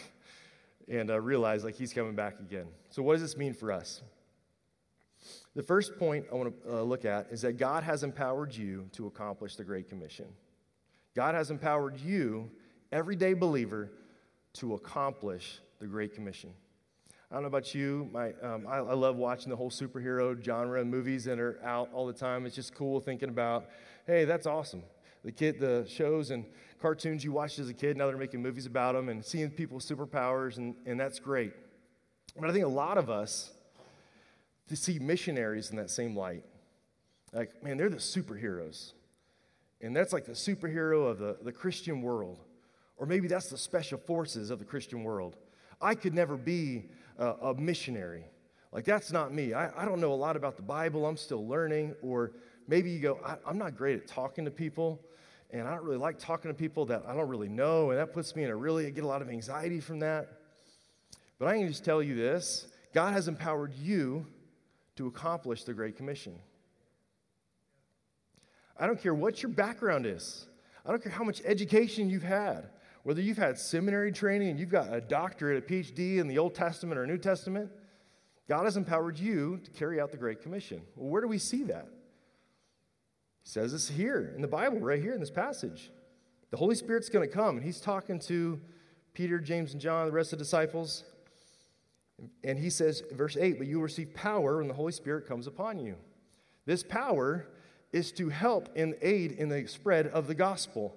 and 0.88 1.10
uh, 1.10 1.20
realize 1.20 1.64
like 1.64 1.74
he's 1.74 1.92
coming 1.92 2.14
back 2.14 2.38
again. 2.38 2.66
So, 2.90 3.02
what 3.02 3.14
does 3.14 3.22
this 3.22 3.36
mean 3.36 3.52
for 3.52 3.72
us? 3.72 4.00
The 5.56 5.62
first 5.62 5.98
point 5.98 6.26
I 6.30 6.34
want 6.34 6.62
to 6.62 6.78
uh, 6.78 6.82
look 6.82 7.04
at 7.04 7.28
is 7.30 7.42
that 7.42 7.54
God 7.54 7.82
has 7.82 8.02
empowered 8.02 8.54
you 8.54 8.88
to 8.92 9.06
accomplish 9.06 9.56
the 9.56 9.64
Great 9.64 9.88
Commission. 9.88 10.26
God 11.16 11.34
has 11.34 11.50
empowered 11.50 11.98
you, 11.98 12.50
everyday 12.92 13.34
believer, 13.34 13.90
to 14.54 14.74
accomplish 14.74 15.60
the 15.80 15.86
Great 15.86 16.14
Commission. 16.14 16.50
I 17.30 17.34
don't 17.34 17.42
know 17.42 17.48
about 17.48 17.74
you, 17.74 18.08
my, 18.10 18.32
um, 18.42 18.66
I, 18.66 18.76
I, 18.76 18.94
love 18.94 19.16
watching 19.16 19.50
the 19.50 19.56
whole 19.56 19.70
superhero 19.70 20.42
genre 20.42 20.82
movies 20.82 21.24
that 21.24 21.38
are 21.38 21.60
out 21.62 21.90
all 21.92 22.06
the 22.06 22.12
time. 22.12 22.46
It's 22.46 22.54
just 22.54 22.74
cool 22.74 23.00
thinking 23.00 23.28
about, 23.28 23.68
hey, 24.06 24.24
that's 24.24 24.46
awesome. 24.46 24.82
The 25.24 25.32
kid, 25.32 25.60
the 25.60 25.84
shows 25.86 26.30
and 26.30 26.46
cartoons 26.80 27.22
you 27.22 27.32
watched 27.32 27.58
as 27.58 27.68
a 27.68 27.74
kid, 27.74 27.98
now 27.98 28.06
they're 28.06 28.16
making 28.16 28.40
movies 28.40 28.64
about 28.64 28.94
them 28.94 29.10
and 29.10 29.22
seeing 29.22 29.50
people 29.50 29.76
with 29.76 29.84
superpowers, 29.84 30.56
and, 30.56 30.74
and 30.86 30.98
that's 30.98 31.18
great. 31.18 31.52
But 32.38 32.48
I 32.48 32.52
think 32.52 32.64
a 32.64 32.68
lot 32.68 32.96
of 32.96 33.10
us 33.10 33.50
to 34.68 34.76
see 34.76 34.98
missionaries 34.98 35.70
in 35.70 35.76
that 35.76 35.90
same 35.90 36.16
light. 36.16 36.44
Like, 37.32 37.62
man, 37.62 37.76
they're 37.76 37.90
the 37.90 37.96
superheroes. 37.96 38.92
And 39.80 39.94
that's 39.94 40.12
like 40.12 40.24
the 40.24 40.32
superhero 40.32 41.08
of 41.08 41.18
the, 41.18 41.36
the 41.42 41.52
Christian 41.52 42.02
world. 42.02 42.40
Or 42.96 43.06
maybe 43.06 43.28
that's 43.28 43.48
the 43.48 43.58
special 43.58 43.98
forces 43.98 44.50
of 44.50 44.58
the 44.58 44.64
Christian 44.64 45.04
world. 45.04 45.36
I 45.80 45.94
could 45.94 46.14
never 46.14 46.36
be 46.36 46.86
a, 47.18 47.26
a 47.26 47.54
missionary. 47.54 48.24
Like, 48.72 48.84
that's 48.84 49.12
not 49.12 49.32
me. 49.32 49.54
I, 49.54 49.82
I 49.82 49.84
don't 49.84 50.00
know 50.00 50.12
a 50.12 50.14
lot 50.14 50.36
about 50.36 50.56
the 50.56 50.62
Bible. 50.62 51.06
I'm 51.06 51.16
still 51.16 51.46
learning. 51.46 51.94
Or 52.02 52.32
maybe 52.66 52.90
you 52.90 53.00
go, 53.00 53.20
I, 53.24 53.36
am 53.48 53.58
not 53.58 53.76
great 53.76 53.98
at 53.98 54.06
talking 54.08 54.44
to 54.44 54.50
people. 54.50 55.00
And 55.50 55.66
I 55.66 55.70
don't 55.74 55.84
really 55.84 55.96
like 55.96 56.18
talking 56.18 56.50
to 56.50 56.54
people 56.54 56.84
that 56.86 57.04
I 57.06 57.14
don't 57.14 57.28
really 57.28 57.48
know. 57.48 57.90
And 57.90 57.98
that 57.98 58.12
puts 58.12 58.34
me 58.36 58.44
in 58.44 58.50
a 58.50 58.56
really, 58.56 58.86
I 58.86 58.90
get 58.90 59.04
a 59.04 59.06
lot 59.06 59.22
of 59.22 59.30
anxiety 59.30 59.80
from 59.80 60.00
that. 60.00 60.28
But 61.38 61.48
I 61.48 61.56
can 61.56 61.68
just 61.68 61.84
tell 61.84 62.02
you 62.02 62.14
this 62.14 62.66
God 62.92 63.12
has 63.12 63.28
empowered 63.28 63.72
you 63.74 64.26
to 64.98 65.06
accomplish 65.06 65.62
the 65.62 65.72
Great 65.72 65.96
Commission. 65.96 66.34
I 68.76 68.86
don't 68.88 69.00
care 69.00 69.14
what 69.14 69.42
your 69.42 69.50
background 69.50 70.06
is, 70.06 70.46
I 70.84 70.90
don't 70.90 71.00
care 71.02 71.12
how 71.12 71.22
much 71.22 71.40
education 71.44 72.10
you've 72.10 72.24
had, 72.24 72.70
whether 73.04 73.20
you've 73.20 73.38
had 73.38 73.58
seminary 73.58 74.10
training 74.10 74.48
and 74.48 74.58
you've 74.58 74.70
got 74.70 74.92
a 74.92 75.00
doctorate, 75.00 75.62
a 75.62 75.66
PhD 75.66 76.18
in 76.18 76.26
the 76.26 76.38
Old 76.38 76.54
Testament 76.54 76.98
or 76.98 77.06
New 77.06 77.16
Testament, 77.16 77.70
God 78.48 78.64
has 78.64 78.76
empowered 78.76 79.18
you 79.18 79.60
to 79.62 79.70
carry 79.70 80.00
out 80.00 80.10
the 80.10 80.16
Great 80.16 80.42
Commission. 80.42 80.82
Well, 80.96 81.10
where 81.10 81.22
do 81.22 81.28
we 81.28 81.38
see 81.38 81.62
that? 81.64 81.86
He 83.44 83.50
says 83.50 83.70
this 83.70 83.88
here 83.88 84.32
in 84.34 84.42
the 84.42 84.48
Bible, 84.48 84.80
right 84.80 85.00
here 85.00 85.14
in 85.14 85.20
this 85.20 85.30
passage. 85.30 85.92
The 86.50 86.56
Holy 86.56 86.74
Spirit's 86.74 87.08
going 87.08 87.28
to 87.28 87.32
come, 87.32 87.56
and 87.56 87.64
He's 87.64 87.80
talking 87.80 88.18
to 88.20 88.60
Peter, 89.14 89.38
James, 89.38 89.72
and 89.72 89.80
John, 89.80 90.06
the 90.06 90.12
rest 90.12 90.32
of 90.32 90.40
the 90.40 90.44
disciples. 90.44 91.04
And 92.42 92.58
he 92.58 92.70
says, 92.70 93.02
verse 93.12 93.36
8, 93.36 93.58
but 93.58 93.66
you 93.66 93.76
will 93.76 93.84
receive 93.84 94.14
power 94.14 94.58
when 94.58 94.68
the 94.68 94.74
Holy 94.74 94.92
Spirit 94.92 95.26
comes 95.26 95.46
upon 95.46 95.78
you. 95.78 95.96
This 96.66 96.82
power 96.82 97.46
is 97.92 98.12
to 98.12 98.28
help 98.28 98.68
and 98.76 98.94
aid 99.00 99.32
in 99.32 99.48
the 99.48 99.66
spread 99.66 100.08
of 100.08 100.26
the 100.26 100.34
gospel. 100.34 100.94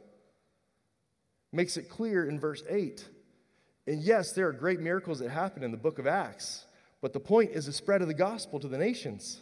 Makes 1.54 1.78
it 1.78 1.90
clear 1.90 2.28
in 2.28 2.40
verse 2.40 2.64
8. 2.68 3.08
And 3.88 4.02
yes, 4.02 4.34
there 4.34 4.48
are 4.48 4.54
great 4.54 4.80
miracles 4.80 5.20
that 5.20 5.30
happen 5.30 5.64
in 5.64 5.72
the 5.72 5.78
book 5.78 6.00
of 6.00 6.08
Acts, 6.08 6.66
but 7.02 7.14
the 7.14 7.20
point 7.20 7.52
is 7.52 7.66
the 7.66 7.74
spread 7.74 8.02
of 8.02 8.08
the 8.08 8.14
gospel 8.14 8.60
to 8.60 8.68
the 8.68 8.78
nations. 8.78 9.42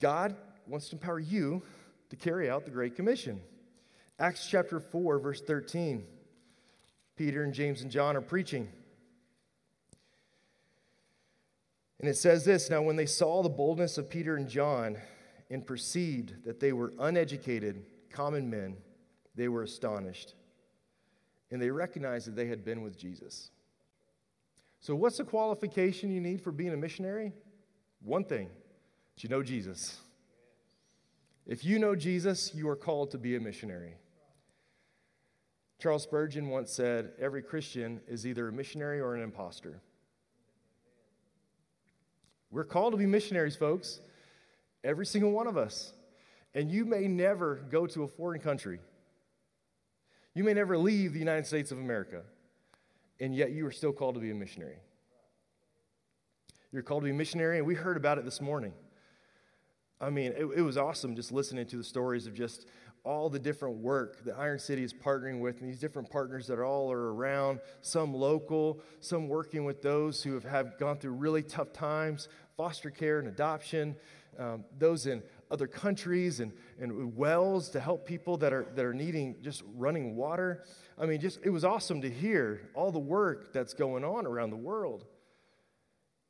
God 0.00 0.36
wants 0.66 0.88
to 0.88 0.96
empower 0.96 1.20
you 1.20 1.62
to 2.10 2.16
carry 2.16 2.50
out 2.50 2.64
the 2.64 2.70
Great 2.70 2.96
Commission. 2.96 3.40
Acts 4.18 4.46
chapter 4.48 4.80
4, 4.80 5.18
verse 5.18 5.40
13. 5.40 6.04
Peter 7.16 7.44
and 7.44 7.54
James 7.54 7.82
and 7.82 7.90
John 7.90 8.16
are 8.16 8.20
preaching. 8.20 8.68
And 12.02 12.10
it 12.10 12.16
says 12.16 12.44
this 12.44 12.68
Now, 12.68 12.82
when 12.82 12.96
they 12.96 13.06
saw 13.06 13.42
the 13.42 13.48
boldness 13.48 13.96
of 13.96 14.10
Peter 14.10 14.36
and 14.36 14.48
John 14.48 14.98
and 15.50 15.66
perceived 15.66 16.44
that 16.44 16.60
they 16.60 16.72
were 16.72 16.92
uneducated, 16.98 17.84
common 18.10 18.50
men, 18.50 18.76
they 19.34 19.48
were 19.48 19.62
astonished. 19.62 20.34
And 21.50 21.62
they 21.62 21.70
recognized 21.70 22.26
that 22.26 22.36
they 22.36 22.46
had 22.46 22.64
been 22.64 22.82
with 22.82 22.98
Jesus. 22.98 23.50
So, 24.80 24.96
what's 24.96 25.18
the 25.18 25.24
qualification 25.24 26.10
you 26.10 26.20
need 26.20 26.42
for 26.42 26.50
being 26.50 26.72
a 26.72 26.76
missionary? 26.76 27.32
One 28.02 28.24
thing 28.24 28.50
that 29.14 29.22
you 29.22 29.28
know 29.28 29.42
Jesus. 29.42 30.00
If 31.46 31.64
you 31.64 31.78
know 31.78 31.94
Jesus, 31.94 32.52
you 32.54 32.68
are 32.68 32.76
called 32.76 33.12
to 33.12 33.18
be 33.18 33.36
a 33.36 33.40
missionary. 33.40 33.94
Charles 35.80 36.04
Spurgeon 36.04 36.48
once 36.48 36.72
said, 36.72 37.12
Every 37.20 37.42
Christian 37.42 38.00
is 38.08 38.26
either 38.26 38.48
a 38.48 38.52
missionary 38.52 39.00
or 39.00 39.14
an 39.14 39.22
impostor. 39.22 39.82
We're 42.52 42.64
called 42.64 42.92
to 42.92 42.98
be 42.98 43.06
missionaries, 43.06 43.56
folks. 43.56 44.00
Every 44.84 45.06
single 45.06 45.32
one 45.32 45.46
of 45.46 45.56
us. 45.56 45.94
And 46.54 46.70
you 46.70 46.84
may 46.84 47.08
never 47.08 47.56
go 47.70 47.86
to 47.86 48.02
a 48.02 48.08
foreign 48.08 48.40
country. 48.40 48.78
You 50.34 50.44
may 50.44 50.52
never 50.52 50.76
leave 50.76 51.14
the 51.14 51.18
United 51.18 51.46
States 51.46 51.72
of 51.72 51.78
America. 51.78 52.22
And 53.18 53.34
yet 53.34 53.52
you 53.52 53.66
are 53.66 53.72
still 53.72 53.92
called 53.92 54.16
to 54.16 54.20
be 54.20 54.30
a 54.30 54.34
missionary. 54.34 54.76
You're 56.72 56.82
called 56.82 57.02
to 57.02 57.04
be 57.04 57.10
a 57.10 57.14
missionary, 57.14 57.58
and 57.58 57.66
we 57.66 57.74
heard 57.74 57.96
about 57.96 58.18
it 58.18 58.24
this 58.24 58.40
morning. 58.40 58.72
I 60.00 60.10
mean, 60.10 60.32
it, 60.36 60.44
it 60.56 60.62
was 60.62 60.76
awesome 60.76 61.16
just 61.16 61.32
listening 61.32 61.66
to 61.66 61.76
the 61.76 61.84
stories 61.84 62.26
of 62.26 62.34
just 62.34 62.66
all 63.04 63.28
the 63.28 63.38
different 63.38 63.76
work 63.78 64.24
that 64.24 64.36
Iron 64.38 64.58
City 64.58 64.84
is 64.84 64.94
partnering 64.94 65.40
with, 65.40 65.60
and 65.60 65.68
these 65.68 65.80
different 65.80 66.08
partners 66.08 66.46
that 66.46 66.58
are 66.58 66.64
all 66.64 66.92
are 66.92 67.12
around, 67.12 67.60
some 67.80 68.14
local, 68.14 68.80
some 69.00 69.28
working 69.28 69.64
with 69.64 69.82
those 69.82 70.22
who 70.22 70.34
have, 70.34 70.44
have 70.44 70.78
gone 70.78 70.98
through 70.98 71.12
really 71.12 71.42
tough 71.42 71.72
times, 71.72 72.28
foster 72.56 72.90
care 72.90 73.18
and 73.18 73.26
adoption, 73.26 73.96
um, 74.38 74.64
those 74.78 75.06
in 75.06 75.22
other 75.50 75.66
countries 75.66 76.40
and, 76.40 76.52
and 76.80 77.16
wells 77.16 77.68
to 77.70 77.80
help 77.80 78.06
people 78.06 78.36
that 78.38 78.52
are, 78.52 78.66
that 78.74 78.84
are 78.84 78.94
needing 78.94 79.36
just 79.42 79.62
running 79.74 80.16
water. 80.16 80.64
I 80.98 81.06
mean, 81.06 81.20
just 81.20 81.40
it 81.42 81.50
was 81.50 81.64
awesome 81.64 82.00
to 82.02 82.10
hear 82.10 82.62
all 82.74 82.92
the 82.92 82.98
work 82.98 83.52
that's 83.52 83.74
going 83.74 84.04
on 84.04 84.26
around 84.26 84.50
the 84.50 84.56
world. 84.56 85.04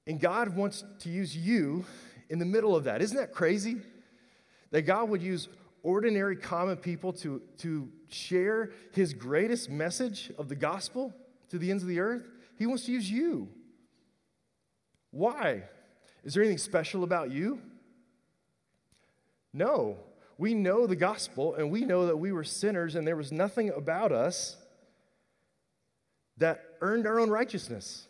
And 0.07 0.19
God 0.19 0.57
wants 0.57 0.83
to 1.01 1.09
use 1.11 1.37
you 1.37 1.85
in 2.29 2.39
the 2.39 2.45
middle 2.45 2.75
of 2.75 2.85
that. 2.85 3.03
Isn't 3.03 3.17
that 3.17 3.33
crazy? 3.33 3.77
That 4.73 4.83
God 4.83 5.11
would 5.11 5.23
use 5.23 5.49
ordinary, 5.83 6.37
common 6.37 6.77
people 6.77 7.13
to, 7.15 7.43
to 7.59 7.89
share 8.09 8.71
his 8.93 9.15
greatest 9.15 9.71
message 9.71 10.31
of 10.39 10.49
the 10.49 10.55
gospel 10.55 11.13
to 11.49 11.59
the 11.59 11.71
ends 11.71 11.83
of 11.83 11.89
the 11.89 12.01
earth? 12.01 12.29
He 12.59 12.67
wants 12.67 12.85
to 12.87 12.93
use 12.93 13.11
you. 13.11 13.49
Why? 15.11 15.65
Is 16.25 16.35
there 16.35 16.43
anything 16.43 16.59
special 16.59 17.05
about 17.05 17.31
you? 17.31 17.61
No. 19.53 19.99
We 20.39 20.55
know 20.55 20.87
the 20.87 20.97
gospel 20.97 21.55
and 21.55 21.71
we 21.71 21.85
know 21.85 22.07
that 22.07 22.17
we 22.17 22.33
were 22.33 22.45
sinners 22.45 22.95
and 22.95 23.07
there 23.07 23.17
was 23.17 23.33
nothing 23.33 23.71
about 23.71 24.13
us 24.13 24.57
that 26.39 26.65
earned 26.81 27.07
our 27.07 27.21
own 27.21 27.31
righteousness. 27.31 28.09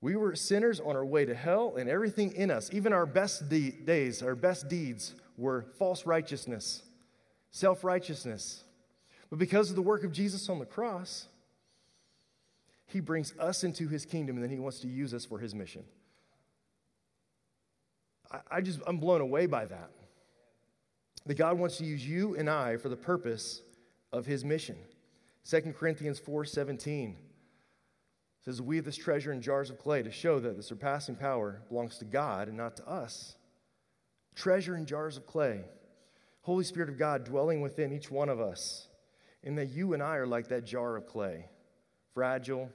We 0.00 0.16
were 0.16 0.36
sinners 0.36 0.80
on 0.80 0.94
our 0.94 1.04
way 1.04 1.24
to 1.24 1.34
hell, 1.34 1.74
and 1.76 1.88
everything 1.88 2.32
in 2.32 2.50
us, 2.50 2.70
even 2.72 2.92
our 2.92 3.06
best 3.06 3.48
de- 3.48 3.70
days, 3.70 4.22
our 4.22 4.36
best 4.36 4.68
deeds, 4.68 5.14
were 5.38 5.64
false 5.78 6.04
righteousness, 6.04 6.82
self 7.50 7.84
righteousness. 7.84 8.64
But 9.30 9.38
because 9.38 9.70
of 9.70 9.76
the 9.76 9.82
work 9.82 10.04
of 10.04 10.12
Jesus 10.12 10.48
on 10.48 10.58
the 10.58 10.66
cross, 10.66 11.28
he 12.86 13.00
brings 13.00 13.34
us 13.38 13.64
into 13.64 13.88
his 13.88 14.04
kingdom 14.04 14.36
and 14.36 14.42
then 14.42 14.50
he 14.50 14.58
wants 14.58 14.80
to 14.80 14.88
use 14.88 15.14
us 15.14 15.24
for 15.24 15.38
his 15.38 15.54
mission. 15.54 15.84
I, 18.30 18.38
I 18.50 18.60
just, 18.60 18.80
I'm 18.86 18.98
blown 18.98 19.20
away 19.20 19.46
by 19.46 19.66
that. 19.66 19.90
That 21.26 21.34
God 21.34 21.58
wants 21.58 21.76
to 21.78 21.84
use 21.84 22.06
you 22.06 22.34
and 22.36 22.48
I 22.48 22.78
for 22.78 22.88
the 22.88 22.96
purpose 22.96 23.60
of 24.12 24.26
his 24.26 24.44
mission. 24.44 24.76
2 25.48 25.60
Corinthians 25.78 26.18
4 26.18 26.44
17 26.46 27.16
says, 28.44 28.62
We 28.62 28.76
have 28.76 28.86
this 28.86 28.96
treasure 28.96 29.32
in 29.32 29.42
jars 29.42 29.68
of 29.68 29.78
clay 29.78 30.02
to 30.02 30.10
show 30.10 30.40
that 30.40 30.56
the 30.56 30.62
surpassing 30.62 31.16
power 31.16 31.60
belongs 31.68 31.98
to 31.98 32.06
God 32.06 32.48
and 32.48 32.56
not 32.56 32.76
to 32.76 32.88
us. 32.88 33.34
Treasure 34.38 34.76
in 34.76 34.86
jars 34.86 35.16
of 35.16 35.26
clay. 35.26 35.64
Holy 36.42 36.62
Spirit 36.62 36.88
of 36.88 36.96
God 36.96 37.24
dwelling 37.24 37.60
within 37.60 37.92
each 37.92 38.08
one 38.08 38.28
of 38.28 38.40
us. 38.40 38.86
And 39.42 39.58
that 39.58 39.70
you 39.70 39.94
and 39.94 40.02
I 40.02 40.14
are 40.14 40.28
like 40.28 40.48
that 40.48 40.64
jar 40.64 40.96
of 40.96 41.06
clay 41.06 41.46
fragile, 42.14 42.68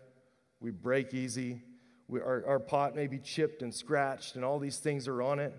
we 0.61 0.71
break 0.71 1.13
easy, 1.13 1.61
we, 2.07 2.21
our, 2.21 2.45
our 2.45 2.59
pot 2.59 2.95
may 2.95 3.07
be 3.07 3.17
chipped 3.17 3.61
and 3.61 3.73
scratched, 3.73 4.35
and 4.35 4.45
all 4.45 4.57
these 4.57 4.77
things 4.77 5.07
are 5.07 5.21
on 5.21 5.39
it. 5.39 5.53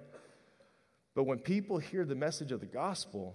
But 1.14 1.24
when 1.24 1.38
people 1.38 1.78
hear 1.78 2.06
the 2.06 2.14
message 2.14 2.50
of 2.50 2.60
the 2.60 2.66
gospel, 2.66 3.34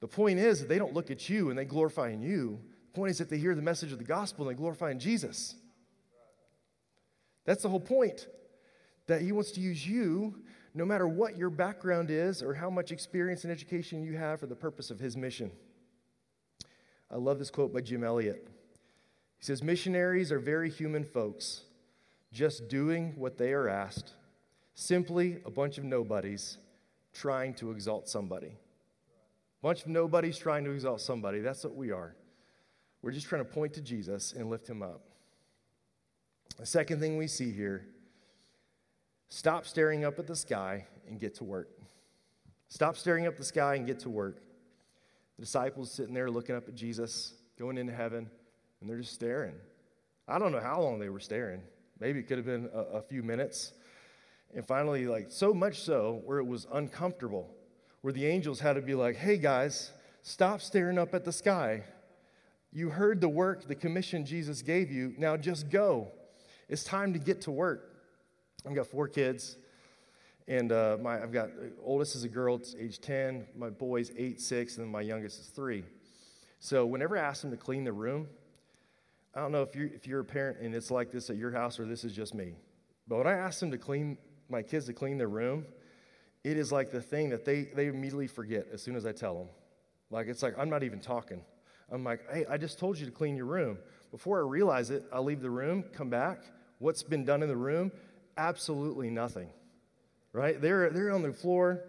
the 0.00 0.08
point 0.08 0.38
is 0.38 0.60
that 0.60 0.68
they 0.68 0.78
don't 0.78 0.94
look 0.94 1.10
at 1.10 1.28
you 1.28 1.50
and 1.50 1.58
they 1.58 1.66
glorify 1.66 2.10
in 2.10 2.22
you. 2.22 2.60
The 2.92 2.98
point 2.98 3.10
is 3.10 3.18
that 3.18 3.28
they 3.28 3.36
hear 3.38 3.54
the 3.54 3.62
message 3.62 3.92
of 3.92 3.98
the 3.98 4.04
gospel 4.04 4.46
and 4.46 4.56
they 4.56 4.58
glorify 4.58 4.90
in 4.90 4.98
Jesus. 4.98 5.54
That's 7.44 7.62
the 7.62 7.68
whole 7.68 7.80
point. 7.80 8.26
That 9.06 9.20
he 9.20 9.32
wants 9.32 9.52
to 9.52 9.60
use 9.60 9.86
you, 9.86 10.36
no 10.74 10.84
matter 10.84 11.08
what 11.08 11.36
your 11.36 11.50
background 11.50 12.10
is 12.10 12.42
or 12.42 12.54
how 12.54 12.70
much 12.70 12.92
experience 12.92 13.44
and 13.44 13.52
education 13.52 14.02
you 14.02 14.16
have, 14.16 14.40
for 14.40 14.46
the 14.46 14.54
purpose 14.54 14.90
of 14.90 14.98
his 14.98 15.16
mission. 15.16 15.50
I 17.10 17.16
love 17.16 17.38
this 17.38 17.50
quote 17.50 17.72
by 17.72 17.80
Jim 17.80 18.04
Elliot. 18.04 18.46
He 19.38 19.44
says, 19.44 19.62
Missionaries 19.62 20.30
are 20.30 20.38
very 20.38 20.70
human 20.70 21.04
folks, 21.04 21.62
just 22.32 22.68
doing 22.68 23.14
what 23.16 23.36
they 23.36 23.52
are 23.52 23.68
asked, 23.68 24.12
simply 24.74 25.38
a 25.44 25.50
bunch 25.50 25.78
of 25.78 25.84
nobodies 25.84 26.58
trying 27.12 27.54
to 27.54 27.72
exalt 27.72 28.08
somebody. 28.08 28.48
A 28.48 29.62
bunch 29.62 29.82
of 29.82 29.88
nobodies 29.88 30.38
trying 30.38 30.64
to 30.64 30.70
exalt 30.70 31.00
somebody. 31.00 31.40
That's 31.40 31.64
what 31.64 31.74
we 31.74 31.90
are. 31.90 32.14
We're 33.02 33.12
just 33.12 33.26
trying 33.26 33.44
to 33.44 33.50
point 33.50 33.74
to 33.74 33.80
Jesus 33.80 34.32
and 34.32 34.48
lift 34.48 34.68
him 34.68 34.82
up. 34.82 35.02
The 36.58 36.66
second 36.66 37.00
thing 37.00 37.16
we 37.16 37.26
see 37.26 37.50
here 37.50 37.86
stop 39.30 39.64
staring 39.64 40.04
up 40.04 40.18
at 40.18 40.26
the 40.26 40.36
sky 40.36 40.86
and 41.08 41.18
get 41.18 41.34
to 41.36 41.44
work. 41.44 41.70
Stop 42.68 42.96
staring 42.96 43.26
up 43.26 43.32
at 43.32 43.38
the 43.38 43.44
sky 43.44 43.76
and 43.76 43.86
get 43.86 44.00
to 44.00 44.10
work. 44.10 44.42
The 45.36 45.44
disciples 45.44 45.90
sitting 45.90 46.12
there 46.12 46.30
looking 46.30 46.54
up 46.54 46.68
at 46.68 46.74
Jesus, 46.74 47.34
going 47.58 47.78
into 47.78 47.94
heaven, 47.94 48.28
and 48.80 48.90
they're 48.90 48.98
just 48.98 49.14
staring. 49.14 49.54
I 50.28 50.38
don't 50.38 50.52
know 50.52 50.60
how 50.60 50.80
long 50.82 50.98
they 50.98 51.08
were 51.08 51.20
staring. 51.20 51.62
Maybe 51.98 52.20
it 52.20 52.28
could 52.28 52.38
have 52.38 52.46
been 52.46 52.68
a, 52.72 52.98
a 52.98 53.02
few 53.02 53.22
minutes. 53.22 53.72
And 54.54 54.66
finally, 54.66 55.06
like 55.06 55.26
so 55.30 55.54
much 55.54 55.80
so 55.80 56.22
where 56.24 56.38
it 56.38 56.46
was 56.46 56.66
uncomfortable, 56.72 57.48
where 58.02 58.12
the 58.12 58.26
angels 58.26 58.60
had 58.60 58.74
to 58.74 58.82
be 58.82 58.94
like, 58.94 59.16
hey 59.16 59.36
guys, 59.36 59.92
stop 60.22 60.60
staring 60.60 60.98
up 60.98 61.14
at 61.14 61.24
the 61.24 61.32
sky. 61.32 61.84
You 62.72 62.90
heard 62.90 63.20
the 63.20 63.28
work, 63.28 63.66
the 63.66 63.74
commission 63.74 64.24
Jesus 64.24 64.62
gave 64.62 64.90
you. 64.90 65.14
Now 65.18 65.36
just 65.36 65.70
go. 65.70 66.12
It's 66.68 66.84
time 66.84 67.12
to 67.12 67.18
get 67.18 67.40
to 67.42 67.50
work. 67.50 67.89
I've 68.66 68.74
got 68.74 68.86
four 68.86 69.08
kids. 69.08 69.56
And 70.48 70.72
uh, 70.72 70.98
my, 71.00 71.22
I've 71.22 71.32
got 71.32 71.50
oldest 71.82 72.16
is 72.16 72.24
a 72.24 72.28
girl, 72.28 72.60
age 72.78 73.00
10. 73.00 73.46
My 73.56 73.70
boy's 73.70 74.10
eight, 74.16 74.40
six, 74.40 74.76
and 74.76 74.84
then 74.84 74.92
my 74.92 75.00
youngest 75.00 75.40
is 75.40 75.46
three. 75.46 75.84
So 76.58 76.84
whenever 76.84 77.16
I 77.16 77.20
ask 77.20 77.42
them 77.42 77.50
to 77.52 77.56
clean 77.56 77.84
the 77.84 77.92
room, 77.92 78.28
I 79.34 79.40
don't 79.40 79.52
know 79.52 79.62
if 79.62 79.76
you're, 79.76 79.86
if 79.86 80.06
you're 80.06 80.20
a 80.20 80.24
parent 80.24 80.58
and 80.60 80.74
it's 80.74 80.90
like 80.90 81.12
this 81.12 81.30
at 81.30 81.36
your 81.36 81.52
house 81.52 81.78
or 81.78 81.86
this 81.86 82.04
is 82.04 82.12
just 82.12 82.34
me. 82.34 82.54
But 83.06 83.18
when 83.18 83.26
I 83.26 83.32
ask 83.32 83.60
them 83.60 83.70
to 83.70 83.78
clean, 83.78 84.18
my 84.48 84.62
kids 84.62 84.86
to 84.86 84.92
clean 84.92 85.18
their 85.18 85.28
room, 85.28 85.66
it 86.42 86.56
is 86.56 86.72
like 86.72 86.90
the 86.90 87.00
thing 87.00 87.30
that 87.30 87.44
they, 87.44 87.64
they 87.64 87.86
immediately 87.86 88.26
forget 88.26 88.66
as 88.72 88.82
soon 88.82 88.96
as 88.96 89.06
I 89.06 89.12
tell 89.12 89.36
them. 89.36 89.48
Like, 90.10 90.26
it's 90.26 90.42
like, 90.42 90.58
I'm 90.58 90.68
not 90.68 90.82
even 90.82 91.00
talking. 91.00 91.42
I'm 91.92 92.02
like, 92.02 92.20
hey, 92.32 92.44
I 92.50 92.56
just 92.56 92.78
told 92.78 92.98
you 92.98 93.06
to 93.06 93.12
clean 93.12 93.36
your 93.36 93.46
room. 93.46 93.78
Before 94.10 94.38
I 94.38 94.48
realize 94.48 94.90
it, 94.90 95.04
I'll 95.12 95.24
leave 95.24 95.40
the 95.40 95.50
room, 95.50 95.84
come 95.92 96.10
back. 96.10 96.42
What's 96.78 97.02
been 97.02 97.24
done 97.24 97.42
in 97.42 97.48
the 97.48 97.56
room? 97.56 97.92
Absolutely 98.40 99.10
nothing 99.10 99.50
right? 100.32 100.60
They're, 100.60 100.90
they're 100.90 101.10
on 101.10 101.22
the 101.22 101.32
floor. 101.32 101.84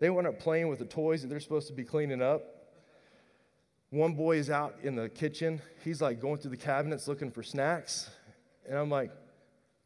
They 0.00 0.10
went 0.10 0.26
up 0.26 0.38
playing 0.38 0.68
with 0.68 0.78
the 0.78 0.84
toys 0.84 1.22
that 1.22 1.28
they're 1.28 1.40
supposed 1.40 1.68
to 1.68 1.72
be 1.72 1.84
cleaning 1.84 2.22
up. 2.22 2.42
One 3.90 4.14
boy 4.14 4.38
is 4.38 4.50
out 4.50 4.76
in 4.82 4.96
the 4.96 5.08
kitchen. 5.08 5.60
He's 5.84 6.00
like 6.00 6.20
going 6.20 6.38
through 6.38 6.52
the 6.52 6.56
cabinets 6.56 7.06
looking 7.06 7.30
for 7.30 7.42
snacks. 7.42 8.10
And 8.66 8.78
I'm 8.78 8.90
like, 8.90 9.10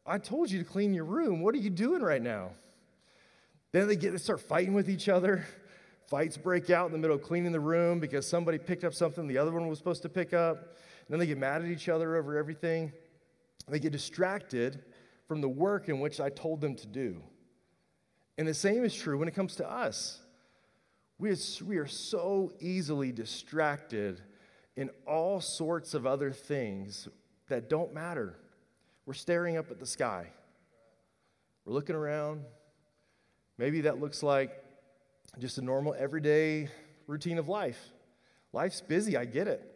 I 0.07 0.19
told 0.19 0.51
you 0.51 0.61
to 0.61 0.65
clean 0.65 0.95
your 0.95 1.05
room. 1.05 1.43
What 1.43 1.55
are 1.55 1.59
you 1.59 1.71
doing 1.71 2.03
right 2.03 2.23
now? 2.23 2.51
Then 3.73 3.89
they 3.89 3.97
get 3.97 4.13
to 4.13 4.19
start 4.19 4.41
fighting 4.41 4.75
with 4.75 4.89
each 4.89 5.09
other. 5.09 5.45
Fights 6.07 6.37
break 6.37 6.71
out 6.71 6.87
in 6.87 6.93
the 6.93 6.99
middle 6.99 7.17
of 7.17 7.23
cleaning 7.23 7.51
the 7.51 7.61
room 7.61 7.99
because 7.99 8.29
somebody 8.29 8.59
picked 8.59 8.85
up 8.85 8.95
something 8.95 9.27
the 9.27 9.39
other 9.39 9.51
one 9.51 9.67
was 9.67 9.79
supposed 9.79 10.03
to 10.03 10.09
pick 10.09 10.33
up. 10.33 10.59
And 10.59 11.09
then 11.09 11.19
they 11.19 11.27
get 11.27 11.37
mad 11.37 11.63
at 11.63 11.69
each 11.69 11.89
other 11.89 12.15
over 12.15 12.39
everything. 12.39 12.93
They 13.69 13.81
get 13.81 13.91
distracted 13.91 14.85
from 15.27 15.41
the 15.41 15.49
work 15.49 15.89
in 15.89 16.01
which 16.01 16.21
I 16.21 16.31
told 16.31 16.61
them 16.61 16.75
to 16.77 16.87
do. 16.87 17.23
And 18.39 18.47
the 18.47 18.55
same 18.55 18.85
is 18.85 18.95
true 18.95 19.19
when 19.19 19.29
it 19.29 19.35
comes 19.35 19.57
to 19.57 19.71
us. 19.71 20.21
We 21.19 21.31
are, 21.31 21.87
so 21.87 22.53
easily 22.61 23.11
distracted 23.11 24.21
in 24.77 24.91
all 25.07 25.41
sorts 25.41 25.95
of 25.95 26.07
other 26.07 26.31
things 26.31 27.09
that 27.49 27.71
don't 27.71 27.95
matter. 27.95 28.37
We're 29.07 29.15
staring 29.15 29.57
up 29.57 29.71
at 29.71 29.79
the 29.79 29.87
sky. 29.87 30.27
We're 31.65 31.73
looking 31.73 31.97
around. 31.97 32.43
Maybe 33.57 33.83
that 33.83 33.99
looks 33.99 34.23
like 34.23 34.63
just 35.39 35.57
a 35.59 35.63
normal, 35.63 35.95
everyday 35.99 36.69
routine 37.07 37.39
of 37.39 37.49
life. 37.49 37.81
Life's 38.53 38.83
busy, 38.83 39.17
I 39.17 39.25
get 39.25 39.49
it. 39.49 39.76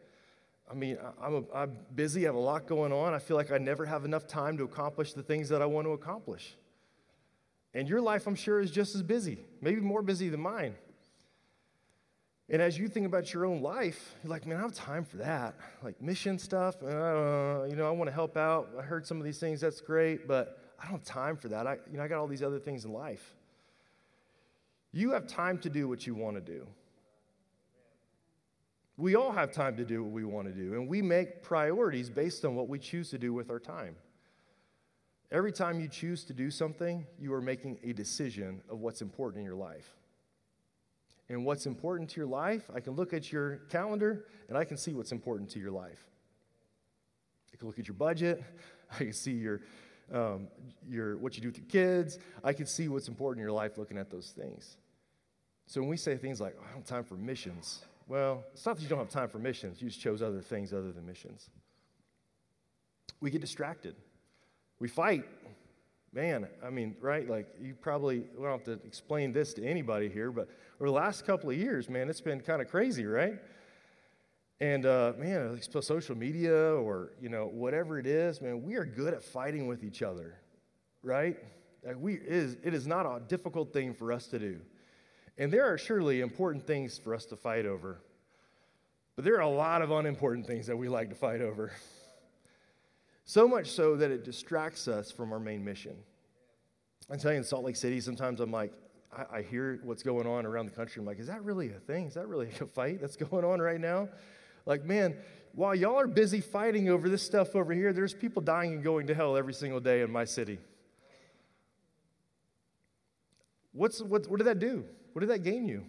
I 0.70 0.74
mean, 0.74 0.98
I'm, 1.20 1.34
a, 1.34 1.42
I'm 1.52 1.76
busy, 1.94 2.22
I 2.22 2.26
have 2.26 2.36
a 2.36 2.38
lot 2.38 2.66
going 2.66 2.92
on. 2.92 3.12
I 3.12 3.18
feel 3.18 3.36
like 3.36 3.50
I 3.50 3.58
never 3.58 3.84
have 3.84 4.04
enough 4.04 4.26
time 4.26 4.56
to 4.58 4.64
accomplish 4.64 5.14
the 5.14 5.22
things 5.22 5.48
that 5.48 5.60
I 5.60 5.66
want 5.66 5.86
to 5.86 5.92
accomplish. 5.92 6.56
And 7.74 7.88
your 7.88 8.00
life, 8.00 8.26
I'm 8.26 8.36
sure, 8.36 8.60
is 8.60 8.70
just 8.70 8.94
as 8.94 9.02
busy, 9.02 9.38
maybe 9.60 9.80
more 9.80 10.02
busy 10.02 10.28
than 10.28 10.40
mine. 10.40 10.74
And 12.48 12.60
as 12.60 12.78
you 12.78 12.88
think 12.88 13.06
about 13.06 13.32
your 13.32 13.46
own 13.46 13.62
life, 13.62 14.16
you're 14.22 14.30
like, 14.30 14.46
man, 14.46 14.58
I 14.58 14.62
have 14.62 14.74
time 14.74 15.04
for 15.04 15.18
that. 15.18 15.54
Like 15.82 16.00
mission 16.00 16.38
stuff, 16.38 16.76
uh, 16.82 17.64
you 17.68 17.76
know, 17.76 17.86
I 17.86 17.90
want 17.90 18.08
to 18.08 18.14
help 18.14 18.36
out. 18.36 18.70
I 18.78 18.82
heard 18.82 19.06
some 19.06 19.18
of 19.18 19.24
these 19.24 19.38
things, 19.38 19.60
that's 19.60 19.80
great, 19.80 20.26
but 20.26 20.58
I 20.78 20.84
don't 20.84 20.92
have 20.92 21.04
time 21.04 21.36
for 21.36 21.48
that. 21.48 21.66
I, 21.66 21.78
you 21.90 21.96
know, 21.96 22.02
I 22.02 22.08
got 22.08 22.18
all 22.18 22.26
these 22.26 22.42
other 22.42 22.58
things 22.58 22.84
in 22.84 22.92
life. 22.92 23.34
You 24.92 25.12
have 25.12 25.28
time 25.28 25.58
to 25.58 25.70
do 25.70 25.88
what 25.88 26.06
you 26.06 26.14
want 26.14 26.36
to 26.36 26.40
do. 26.40 26.66
We 29.00 29.14
all 29.14 29.32
have 29.32 29.50
time 29.50 29.78
to 29.78 29.84
do 29.86 30.02
what 30.02 30.12
we 30.12 30.24
want 30.24 30.46
to 30.48 30.52
do, 30.52 30.74
and 30.74 30.86
we 30.86 31.00
make 31.00 31.42
priorities 31.42 32.10
based 32.10 32.44
on 32.44 32.54
what 32.54 32.68
we 32.68 32.78
choose 32.78 33.08
to 33.10 33.18
do 33.18 33.32
with 33.32 33.48
our 33.48 33.58
time. 33.58 33.96
Every 35.32 35.52
time 35.52 35.80
you 35.80 35.88
choose 35.88 36.22
to 36.24 36.34
do 36.34 36.50
something, 36.50 37.06
you 37.18 37.32
are 37.32 37.40
making 37.40 37.78
a 37.82 37.94
decision 37.94 38.60
of 38.68 38.80
what's 38.80 39.00
important 39.00 39.40
in 39.40 39.46
your 39.46 39.54
life. 39.54 39.96
And 41.30 41.46
what's 41.46 41.64
important 41.64 42.10
to 42.10 42.20
your 42.20 42.26
life, 42.26 42.68
I 42.74 42.80
can 42.80 42.92
look 42.92 43.14
at 43.14 43.32
your 43.32 43.58
calendar 43.70 44.26
and 44.48 44.58
I 44.58 44.64
can 44.64 44.76
see 44.76 44.92
what's 44.92 45.12
important 45.12 45.48
to 45.50 45.60
your 45.60 45.70
life. 45.70 46.04
I 47.54 47.56
can 47.56 47.68
look 47.68 47.78
at 47.78 47.88
your 47.88 47.94
budget, 47.94 48.42
I 48.92 48.98
can 48.98 49.12
see 49.14 49.32
your, 49.32 49.62
um, 50.12 50.48
your, 50.90 51.16
what 51.16 51.36
you 51.36 51.42
do 51.42 51.48
with 51.48 51.56
your 51.56 51.68
kids, 51.68 52.18
I 52.44 52.52
can 52.52 52.66
see 52.66 52.88
what's 52.88 53.08
important 53.08 53.40
in 53.40 53.44
your 53.44 53.56
life 53.56 53.78
looking 53.78 53.96
at 53.96 54.10
those 54.10 54.30
things. 54.36 54.76
So 55.66 55.80
when 55.80 55.88
we 55.88 55.96
say 55.96 56.18
things 56.18 56.38
like, 56.38 56.54
oh, 56.58 56.62
I 56.62 56.72
don't 56.72 56.78
have 56.78 56.86
time 56.86 57.04
for 57.04 57.14
missions, 57.14 57.84
well, 58.10 58.42
it's 58.52 58.66
not 58.66 58.74
that 58.74 58.82
you 58.82 58.88
don't 58.88 58.98
have 58.98 59.08
time 59.08 59.28
for 59.28 59.38
missions, 59.38 59.80
you 59.80 59.88
just 59.88 60.00
chose 60.00 60.20
other 60.20 60.40
things 60.40 60.72
other 60.72 60.90
than 60.90 61.06
missions. 61.06 61.48
We 63.20 63.30
get 63.30 63.40
distracted. 63.40 63.94
We 64.80 64.88
fight. 64.88 65.24
Man, 66.12 66.48
I 66.64 66.70
mean, 66.70 66.96
right? 67.00 67.30
Like, 67.30 67.46
you 67.60 67.72
probably 67.72 68.24
we 68.36 68.42
don't 68.42 68.50
have 68.50 68.64
to 68.64 68.84
explain 68.84 69.32
this 69.32 69.54
to 69.54 69.64
anybody 69.64 70.08
here, 70.08 70.32
but 70.32 70.48
over 70.80 70.86
the 70.86 70.96
last 70.96 71.24
couple 71.24 71.50
of 71.50 71.56
years, 71.56 71.88
man, 71.88 72.10
it's 72.10 72.20
been 72.20 72.40
kind 72.40 72.60
of 72.60 72.68
crazy, 72.68 73.06
right? 73.06 73.34
And 74.58 74.86
uh, 74.86 75.12
man, 75.16 75.60
social 75.80 76.16
media 76.16 76.74
or 76.74 77.12
you 77.22 77.28
know 77.28 77.46
whatever 77.46 77.96
it 78.00 78.08
is, 78.08 78.40
man, 78.40 78.64
we 78.64 78.74
are 78.74 78.84
good 78.84 79.14
at 79.14 79.22
fighting 79.22 79.68
with 79.68 79.84
each 79.84 80.02
other, 80.02 80.34
right? 81.04 81.36
Like 81.86 81.96
we 81.96 82.14
is 82.14 82.56
it 82.64 82.74
is 82.74 82.88
not 82.88 83.06
a 83.06 83.20
difficult 83.28 83.72
thing 83.72 83.94
for 83.94 84.12
us 84.12 84.26
to 84.28 84.40
do, 84.40 84.60
and 85.38 85.52
there 85.52 85.72
are 85.72 85.78
surely 85.78 86.20
important 86.20 86.66
things 86.66 86.98
for 86.98 87.14
us 87.14 87.24
to 87.26 87.36
fight 87.36 87.66
over, 87.66 88.00
but 89.16 89.24
there 89.24 89.36
are 89.36 89.42
a 89.42 89.48
lot 89.48 89.82
of 89.82 89.90
unimportant 89.90 90.46
things 90.46 90.66
that 90.66 90.76
we 90.76 90.88
like 90.88 91.08
to 91.10 91.14
fight 91.14 91.40
over. 91.40 91.72
So 93.24 93.46
much 93.46 93.70
so 93.70 93.96
that 93.96 94.10
it 94.10 94.24
distracts 94.24 94.88
us 94.88 95.12
from 95.12 95.32
our 95.32 95.38
main 95.38 95.64
mission. 95.64 95.96
I'm 97.08 97.18
telling 97.18 97.36
you, 97.36 97.38
in 97.38 97.44
Salt 97.44 97.64
Lake 97.64 97.76
City, 97.76 98.00
sometimes 98.00 98.40
I'm 98.40 98.50
like, 98.50 98.72
I, 99.16 99.38
I, 99.38 99.42
hear 99.42 99.80
what's 99.84 100.02
going 100.02 100.26
on 100.26 100.46
around 100.46 100.66
the 100.66 100.72
country. 100.72 101.00
I'm 101.00 101.06
like, 101.06 101.18
is 101.18 101.26
that 101.26 101.44
really 101.44 101.70
a 101.70 101.78
thing? 101.78 102.06
Is 102.06 102.14
that 102.14 102.28
really 102.28 102.48
a 102.60 102.66
fight 102.66 103.00
that's 103.00 103.16
going 103.16 103.44
on 103.44 103.60
right 103.60 103.80
now? 103.80 104.08
Like, 104.66 104.84
man, 104.84 105.16
while 105.54 105.74
y'all 105.74 105.98
are 105.98 106.06
busy 106.06 106.40
fighting 106.40 106.88
over 106.88 107.08
this 107.08 107.22
stuff 107.22 107.56
over 107.56 107.72
here, 107.72 107.92
there's 107.92 108.14
people 108.14 108.42
dying 108.42 108.74
and 108.74 108.84
going 108.84 109.06
to 109.08 109.14
hell 109.14 109.36
every 109.36 109.54
single 109.54 109.80
day 109.80 110.02
in 110.02 110.10
my 110.10 110.24
city. 110.24 110.58
What's, 113.72 114.02
what, 114.02 114.28
what 114.28 114.38
did 114.38 114.46
that 114.46 114.58
do? 114.58 114.84
What 115.12 115.20
did 115.20 115.30
that 115.30 115.42
gain 115.42 115.66
you? 115.66 115.84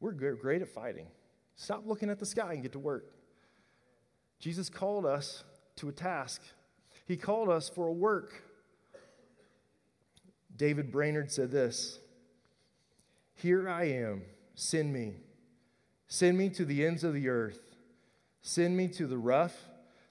We're 0.00 0.12
great 0.12 0.62
at 0.62 0.68
fighting. 0.68 1.06
Stop 1.56 1.86
looking 1.86 2.10
at 2.10 2.18
the 2.18 2.26
sky 2.26 2.52
and 2.52 2.62
get 2.62 2.72
to 2.72 2.78
work. 2.78 3.12
Jesus 4.38 4.68
called 4.68 5.06
us 5.06 5.44
to 5.76 5.88
a 5.88 5.92
task, 5.92 6.42
He 7.06 7.16
called 7.16 7.48
us 7.48 7.68
for 7.68 7.86
a 7.86 7.92
work. 7.92 8.42
David 10.56 10.90
Brainerd 10.90 11.30
said 11.30 11.50
this 11.50 11.98
Here 13.34 13.68
I 13.68 13.84
am, 13.84 14.22
send 14.54 14.92
me. 14.92 15.14
Send 16.08 16.38
me 16.38 16.48
to 16.50 16.64
the 16.64 16.86
ends 16.86 17.04
of 17.04 17.14
the 17.14 17.28
earth. 17.28 17.60
Send 18.40 18.76
me 18.76 18.86
to 18.88 19.06
the 19.06 19.18
rough, 19.18 19.56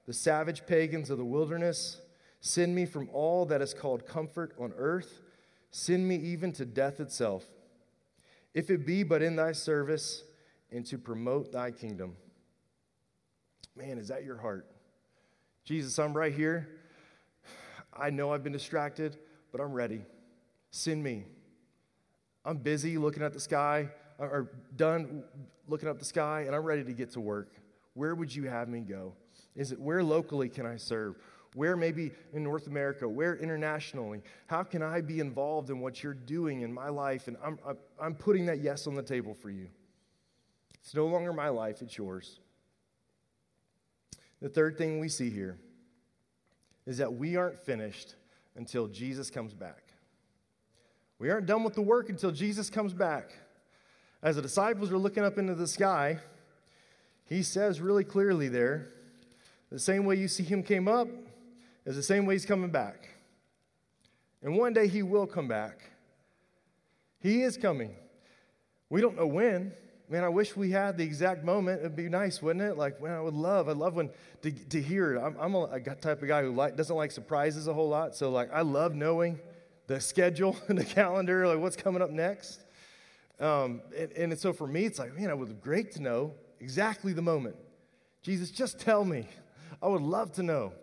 the 0.05 0.13
savage 0.13 0.65
pagans 0.67 1.09
of 1.09 1.17
the 1.17 1.25
wilderness. 1.25 2.01
Send 2.41 2.75
me 2.75 2.85
from 2.85 3.09
all 3.13 3.45
that 3.45 3.61
is 3.61 3.73
called 3.73 4.05
comfort 4.05 4.53
on 4.59 4.73
earth. 4.77 5.21
Send 5.71 6.07
me 6.07 6.17
even 6.17 6.51
to 6.53 6.65
death 6.65 6.99
itself. 6.99 7.45
If 8.55 8.71
it 8.71 8.85
be 8.85 9.03
but 9.03 9.21
in 9.21 9.35
thy 9.35 9.51
service 9.51 10.23
and 10.71 10.85
to 10.87 10.97
promote 10.97 11.51
thy 11.51 11.69
kingdom. 11.71 12.15
Man, 13.75 13.97
is 13.97 14.07
that 14.07 14.23
your 14.23 14.37
heart? 14.37 14.65
Jesus, 15.65 15.99
I'm 15.99 16.13
right 16.13 16.33
here. 16.33 16.67
I 17.93 18.09
know 18.09 18.31
I've 18.31 18.43
been 18.43 18.53
distracted, 18.53 19.17
but 19.51 19.59
I'm 19.59 19.73
ready. 19.73 20.01
Send 20.71 21.03
me. 21.03 21.25
I'm 22.45 22.57
busy 22.57 22.97
looking 22.97 23.23
at 23.23 23.33
the 23.33 23.39
sky, 23.39 23.89
or 24.19 24.51
done 24.75 25.23
looking 25.67 25.89
up 25.89 25.99
the 25.99 26.05
sky, 26.05 26.43
and 26.45 26.55
I'm 26.55 26.63
ready 26.63 26.83
to 26.83 26.93
get 26.93 27.11
to 27.11 27.19
work. 27.19 27.51
Where 27.93 28.15
would 28.15 28.33
you 28.33 28.43
have 28.43 28.69
me 28.69 28.81
go? 28.81 29.13
Is 29.55 29.71
it 29.71 29.79
where 29.79 30.03
locally 30.03 30.47
can 30.47 30.65
I 30.65 30.77
serve? 30.77 31.15
Where 31.55 31.77
maybe 31.77 32.11
in 32.33 32.43
North 32.43 32.67
America? 32.67 33.07
Where 33.07 33.37
internationally? 33.37 34.21
How 34.47 34.61
can 34.61 34.81
I 34.81 34.99
be 34.99 35.21
involved 35.21 35.69
in 35.69 35.79
what 35.79 36.03
you're 36.03 36.13
doing 36.13 36.61
in 36.61 36.73
my 36.73 36.89
life? 36.89 37.29
And 37.29 37.37
I'm, 37.43 37.57
I'm 37.99 38.13
putting 38.13 38.45
that 38.47 38.59
yes 38.59 38.87
on 38.87 38.93
the 38.93 39.01
table 39.01 39.33
for 39.33 39.49
you. 39.49 39.69
It's 40.75 40.93
no 40.93 41.07
longer 41.07 41.31
my 41.31 41.47
life, 41.47 41.81
it's 41.81 41.97
yours. 41.97 42.39
The 44.41 44.49
third 44.49 44.77
thing 44.77 44.99
we 44.99 45.07
see 45.07 45.29
here 45.29 45.57
is 46.85 46.97
that 46.97 47.13
we 47.13 47.37
aren't 47.37 47.59
finished 47.59 48.15
until 48.57 48.87
Jesus 48.87 49.29
comes 49.29 49.53
back. 49.53 49.93
We 51.19 51.29
aren't 51.29 51.45
done 51.45 51.63
with 51.63 51.73
the 51.73 51.81
work 51.81 52.09
until 52.09 52.31
Jesus 52.31 52.69
comes 52.69 52.93
back. 52.93 53.31
As 54.21 54.35
the 54.35 54.41
disciples 54.41 54.91
are 54.91 54.97
looking 54.97 55.23
up 55.23 55.37
into 55.37 55.55
the 55.55 55.67
sky, 55.67 56.19
he 57.25 57.43
says 57.43 57.79
really 57.79 58.03
clearly 58.03 58.49
there 58.49 58.89
the 59.71 59.79
same 59.79 60.03
way 60.03 60.15
you 60.15 60.27
see 60.27 60.43
him 60.43 60.61
came 60.61 60.87
up 60.87 61.07
is 61.85 61.95
the 61.95 62.03
same 62.03 62.25
way 62.25 62.35
he's 62.35 62.45
coming 62.45 62.69
back. 62.69 63.09
And 64.41 64.57
one 64.57 64.73
day 64.73 64.87
he 64.87 65.03
will 65.03 65.27
come 65.27 65.47
back. 65.47 65.79
He 67.19 67.41
is 67.41 67.57
coming. 67.57 67.95
We 68.89 69.01
don't 69.01 69.15
know 69.15 69.27
when. 69.27 69.73
Man, 70.07 70.23
I 70.23 70.29
wish 70.29 70.55
we 70.55 70.69
had 70.69 70.97
the 70.97 71.03
exact 71.03 71.43
moment. 71.43 71.79
It'd 71.79 71.95
be 71.95 72.09
nice, 72.09 72.41
wouldn't 72.41 72.63
it? 72.63 72.77
Like, 72.77 73.01
man, 73.01 73.13
I 73.13 73.21
would 73.21 73.33
love, 73.33 73.67
I 73.67 73.71
love 73.71 73.95
when 73.95 74.11
to, 74.43 74.51
to 74.51 74.79
hear 74.79 75.15
it. 75.15 75.19
I'm, 75.19 75.35
I'm 75.39 75.55
a, 75.55 75.79
type 75.79 76.21
of 76.21 76.27
guy 76.27 76.43
who 76.43 76.51
like, 76.51 76.75
doesn't 76.75 76.95
like 76.95 77.11
surprises 77.11 77.67
a 77.67 77.73
whole 77.73 77.89
lot. 77.89 78.15
So, 78.15 78.29
like, 78.29 78.53
I 78.53 78.61
love 78.61 78.93
knowing 78.93 79.39
the 79.87 79.99
schedule 79.99 80.55
and 80.67 80.77
the 80.77 80.85
calendar, 80.85 81.47
like 81.47 81.59
what's 81.59 81.75
coming 81.75 82.01
up 82.01 82.11
next. 82.11 82.61
Um, 83.39 83.81
and, 83.97 84.11
and 84.11 84.39
so 84.39 84.53
for 84.53 84.67
me, 84.67 84.85
it's 84.85 84.99
like, 84.99 85.17
man, 85.17 85.29
it 85.29 85.37
would 85.37 85.49
be 85.49 85.55
great 85.55 85.91
to 85.93 86.01
know 86.01 86.33
exactly 86.59 87.13
the 87.13 87.21
moment. 87.21 87.55
Jesus, 88.21 88.51
just 88.51 88.79
tell 88.79 89.03
me. 89.03 89.27
I 89.81 89.87
would 89.87 90.01
love 90.01 90.31
to 90.33 90.43
know. 90.43 90.73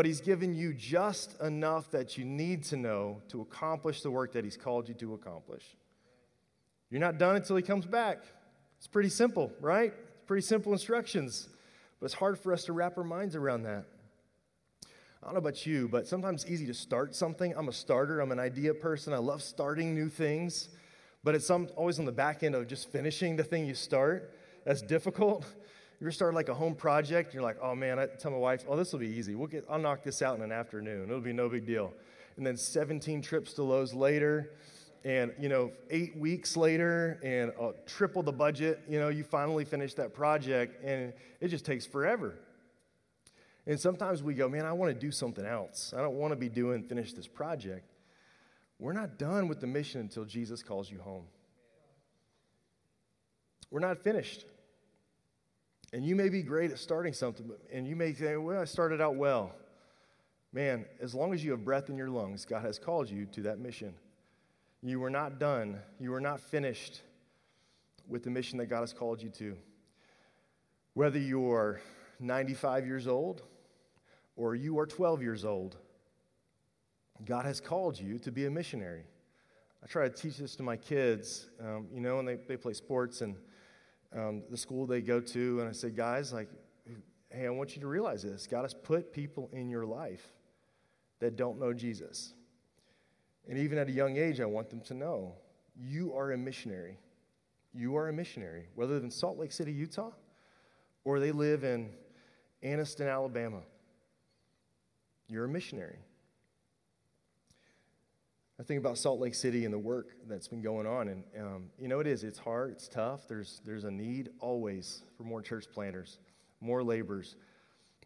But 0.00 0.06
He's 0.06 0.22
given 0.22 0.54
you 0.54 0.72
just 0.72 1.38
enough 1.42 1.90
that 1.90 2.16
you 2.16 2.24
need 2.24 2.64
to 2.64 2.76
know 2.78 3.20
to 3.28 3.42
accomplish 3.42 4.00
the 4.00 4.10
work 4.10 4.32
that 4.32 4.44
He's 4.44 4.56
called 4.56 4.88
you 4.88 4.94
to 4.94 5.12
accomplish. 5.12 5.76
You're 6.88 7.02
not 7.02 7.18
done 7.18 7.36
until 7.36 7.54
He 7.54 7.62
comes 7.62 7.84
back. 7.84 8.22
It's 8.78 8.86
pretty 8.86 9.10
simple, 9.10 9.52
right? 9.60 9.92
It's 9.92 10.24
pretty 10.26 10.40
simple 10.40 10.72
instructions. 10.72 11.50
But 11.98 12.06
it's 12.06 12.14
hard 12.14 12.38
for 12.38 12.54
us 12.54 12.64
to 12.64 12.72
wrap 12.72 12.96
our 12.96 13.04
minds 13.04 13.36
around 13.36 13.64
that. 13.64 13.84
I 15.22 15.26
don't 15.26 15.34
know 15.34 15.38
about 15.40 15.66
you, 15.66 15.86
but 15.86 16.06
sometimes 16.08 16.44
it's 16.44 16.50
easy 16.50 16.66
to 16.68 16.72
start 16.72 17.14
something. 17.14 17.52
I'm 17.54 17.68
a 17.68 17.72
starter, 17.74 18.20
I'm 18.20 18.32
an 18.32 18.40
idea 18.40 18.72
person. 18.72 19.12
I 19.12 19.18
love 19.18 19.42
starting 19.42 19.94
new 19.94 20.08
things, 20.08 20.70
but 21.24 21.34
it's 21.34 21.50
always 21.50 21.98
on 21.98 22.06
the 22.06 22.10
back 22.10 22.42
end 22.42 22.54
of 22.54 22.66
just 22.68 22.90
finishing 22.90 23.36
the 23.36 23.44
thing 23.44 23.66
you 23.66 23.74
start. 23.74 24.34
That's 24.64 24.80
difficult. 24.80 25.44
You're 26.00 26.12
starting 26.12 26.34
like 26.34 26.48
a 26.48 26.54
home 26.54 26.74
project, 26.74 27.34
you're 27.34 27.42
like, 27.42 27.58
oh 27.60 27.74
man, 27.74 27.98
I 27.98 28.06
tell 28.06 28.30
my 28.30 28.38
wife, 28.38 28.64
oh, 28.66 28.74
this 28.74 28.90
will 28.92 29.00
be 29.00 29.08
easy. 29.08 29.34
We'll 29.34 29.48
get, 29.48 29.66
I'll 29.68 29.78
knock 29.78 30.02
this 30.02 30.22
out 30.22 30.36
in 30.36 30.42
an 30.42 30.50
afternoon. 30.50 31.04
It'll 31.04 31.20
be 31.20 31.34
no 31.34 31.48
big 31.48 31.66
deal. 31.66 31.92
And 32.38 32.46
then 32.46 32.56
17 32.56 33.20
trips 33.20 33.52
to 33.54 33.62
Lowe's 33.62 33.92
later, 33.92 34.52
and 35.04 35.32
you 35.38 35.50
know, 35.50 35.72
eight 35.90 36.16
weeks 36.16 36.56
later, 36.56 37.20
and 37.22 37.52
uh, 37.60 37.72
triple 37.84 38.22
the 38.22 38.32
budget, 38.32 38.80
you 38.88 38.98
know, 38.98 39.08
you 39.08 39.24
finally 39.24 39.66
finish 39.66 39.92
that 39.94 40.14
project, 40.14 40.82
and 40.82 41.12
it 41.40 41.48
just 41.48 41.66
takes 41.66 41.84
forever. 41.84 42.38
And 43.66 43.78
sometimes 43.78 44.22
we 44.22 44.32
go, 44.32 44.48
man, 44.48 44.64
I 44.64 44.72
want 44.72 44.92
to 44.92 44.98
do 44.98 45.10
something 45.10 45.44
else. 45.44 45.92
I 45.94 46.00
don't 46.00 46.14
want 46.14 46.32
to 46.32 46.36
be 46.36 46.48
doing, 46.48 46.82
finish 46.82 47.12
this 47.12 47.26
project. 47.26 47.92
We're 48.78 48.94
not 48.94 49.18
done 49.18 49.48
with 49.48 49.60
the 49.60 49.66
mission 49.66 50.00
until 50.00 50.24
Jesus 50.24 50.62
calls 50.62 50.90
you 50.90 50.98
home. 50.98 51.24
We're 53.70 53.80
not 53.80 54.02
finished. 54.02 54.46
And 55.92 56.04
you 56.04 56.14
may 56.14 56.28
be 56.28 56.42
great 56.42 56.70
at 56.70 56.78
starting 56.78 57.12
something, 57.12 57.50
and 57.72 57.86
you 57.86 57.96
may 57.96 58.14
say, 58.14 58.36
well, 58.36 58.60
I 58.60 58.64
started 58.64 59.00
out 59.00 59.16
well. 59.16 59.52
Man, 60.52 60.84
as 61.00 61.14
long 61.14 61.34
as 61.34 61.44
you 61.44 61.50
have 61.52 61.64
breath 61.64 61.88
in 61.88 61.96
your 61.96 62.08
lungs, 62.08 62.44
God 62.44 62.62
has 62.62 62.78
called 62.78 63.10
you 63.10 63.26
to 63.26 63.42
that 63.42 63.58
mission. 63.58 63.94
You 64.82 65.02
are 65.04 65.10
not 65.10 65.38
done. 65.38 65.78
You 65.98 66.14
are 66.14 66.20
not 66.20 66.40
finished 66.40 67.02
with 68.08 68.24
the 68.24 68.30
mission 68.30 68.58
that 68.58 68.66
God 68.66 68.80
has 68.80 68.92
called 68.92 69.22
you 69.22 69.30
to. 69.30 69.56
Whether 70.94 71.18
you're 71.18 71.80
95 72.18 72.86
years 72.86 73.06
old 73.06 73.42
or 74.36 74.54
you 74.54 74.78
are 74.78 74.86
12 74.86 75.22
years 75.22 75.44
old, 75.44 75.76
God 77.24 77.44
has 77.44 77.60
called 77.60 78.00
you 78.00 78.18
to 78.20 78.32
be 78.32 78.46
a 78.46 78.50
missionary. 78.50 79.04
I 79.82 79.86
try 79.86 80.08
to 80.08 80.14
teach 80.14 80.38
this 80.38 80.56
to 80.56 80.62
my 80.62 80.76
kids, 80.76 81.48
um, 81.60 81.86
you 81.92 82.00
know, 82.00 82.18
and 82.18 82.28
they, 82.28 82.36
they 82.36 82.56
play 82.56 82.72
sports 82.72 83.20
and 83.20 83.36
um, 84.14 84.42
the 84.50 84.56
school 84.56 84.86
they 84.86 85.00
go 85.00 85.20
to. 85.20 85.60
And 85.60 85.68
I 85.68 85.72
say, 85.72 85.90
guys, 85.90 86.32
like, 86.32 86.48
hey, 87.30 87.46
I 87.46 87.50
want 87.50 87.76
you 87.76 87.82
to 87.82 87.86
realize 87.86 88.22
this. 88.22 88.46
God 88.46 88.62
has 88.62 88.74
put 88.74 89.12
people 89.12 89.48
in 89.52 89.68
your 89.68 89.86
life 89.86 90.32
that 91.20 91.36
don't 91.36 91.58
know 91.58 91.72
Jesus. 91.72 92.34
And 93.48 93.58
even 93.58 93.78
at 93.78 93.88
a 93.88 93.92
young 93.92 94.16
age, 94.16 94.40
I 94.40 94.46
want 94.46 94.70
them 94.70 94.80
to 94.82 94.94
know 94.94 95.34
you 95.76 96.14
are 96.14 96.32
a 96.32 96.38
missionary. 96.38 96.98
You 97.72 97.96
are 97.96 98.08
a 98.08 98.12
missionary, 98.12 98.66
whether 98.74 98.96
in 98.96 99.10
Salt 99.10 99.38
Lake 99.38 99.52
City, 99.52 99.72
Utah, 99.72 100.10
or 101.04 101.20
they 101.20 101.32
live 101.32 101.62
in 101.62 101.90
Anniston, 102.62 103.10
Alabama. 103.10 103.60
You're 105.28 105.44
a 105.44 105.48
missionary. 105.48 105.98
I 108.60 108.62
think 108.62 108.78
about 108.78 108.98
Salt 108.98 109.20
Lake 109.20 109.34
City 109.34 109.64
and 109.64 109.72
the 109.72 109.78
work 109.78 110.10
that's 110.28 110.46
been 110.46 110.60
going 110.60 110.86
on, 110.86 111.08
and 111.08 111.24
um, 111.40 111.70
you 111.78 111.88
know 111.88 111.98
it 112.00 112.06
is. 112.06 112.24
It's 112.24 112.38
hard. 112.38 112.72
It's 112.72 112.88
tough. 112.88 113.26
There's 113.26 113.62
there's 113.64 113.84
a 113.84 113.90
need 113.90 114.28
always 114.38 115.02
for 115.16 115.22
more 115.22 115.40
church 115.40 115.64
planters, 115.72 116.18
more 116.60 116.82
laborers. 116.82 117.36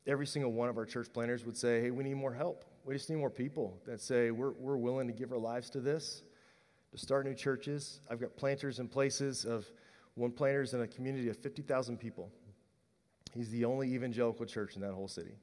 Every 0.06 0.28
single 0.28 0.52
one 0.52 0.68
of 0.68 0.78
our 0.78 0.86
church 0.86 1.08
planters 1.12 1.44
would 1.44 1.56
say, 1.56 1.80
"Hey, 1.80 1.90
we 1.90 2.04
need 2.04 2.14
more 2.14 2.32
help. 2.32 2.64
We 2.84 2.94
just 2.94 3.10
need 3.10 3.16
more 3.16 3.30
people 3.30 3.80
that 3.84 4.00
say 4.00 4.30
we're 4.30 4.52
we're 4.52 4.76
willing 4.76 5.08
to 5.08 5.12
give 5.12 5.32
our 5.32 5.38
lives 5.38 5.70
to 5.70 5.80
this, 5.80 6.22
to 6.92 6.98
start 6.98 7.26
new 7.26 7.34
churches." 7.34 7.98
I've 8.08 8.20
got 8.20 8.36
planters 8.36 8.78
in 8.78 8.86
places 8.86 9.44
of 9.44 9.68
one 10.14 10.30
planter's 10.30 10.72
in 10.72 10.82
a 10.82 10.86
community 10.86 11.28
of 11.30 11.36
50,000 11.36 11.98
people. 11.98 12.30
He's 13.34 13.50
the 13.50 13.64
only 13.64 13.92
evangelical 13.92 14.46
church 14.46 14.76
in 14.76 14.82
that 14.82 14.92
whole 14.92 15.08
city. 15.08 15.34